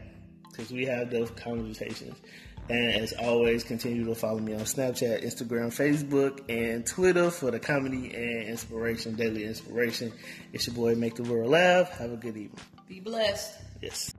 because 0.50 0.70
we 0.70 0.86
have 0.86 1.10
those 1.10 1.30
conversations. 1.30 2.16
And 2.68 2.94
as 2.94 3.12
always, 3.12 3.62
continue 3.62 4.06
to 4.06 4.14
follow 4.14 4.38
me 4.38 4.54
on 4.54 4.60
Snapchat, 4.60 5.22
Instagram, 5.22 5.66
Facebook, 5.66 6.40
and 6.48 6.86
Twitter 6.86 7.30
for 7.30 7.50
the 7.50 7.58
comedy 7.60 8.14
and 8.14 8.48
inspiration, 8.48 9.16
daily 9.16 9.44
inspiration. 9.44 10.12
It's 10.52 10.66
your 10.66 10.74
boy, 10.74 10.94
Make 10.94 11.16
the 11.16 11.24
World 11.24 11.50
Laugh. 11.50 11.90
Have 11.98 12.12
a 12.12 12.16
good 12.16 12.36
evening. 12.36 12.58
Be 12.88 13.00
blessed. 13.00 13.60
Yes. 13.82 14.14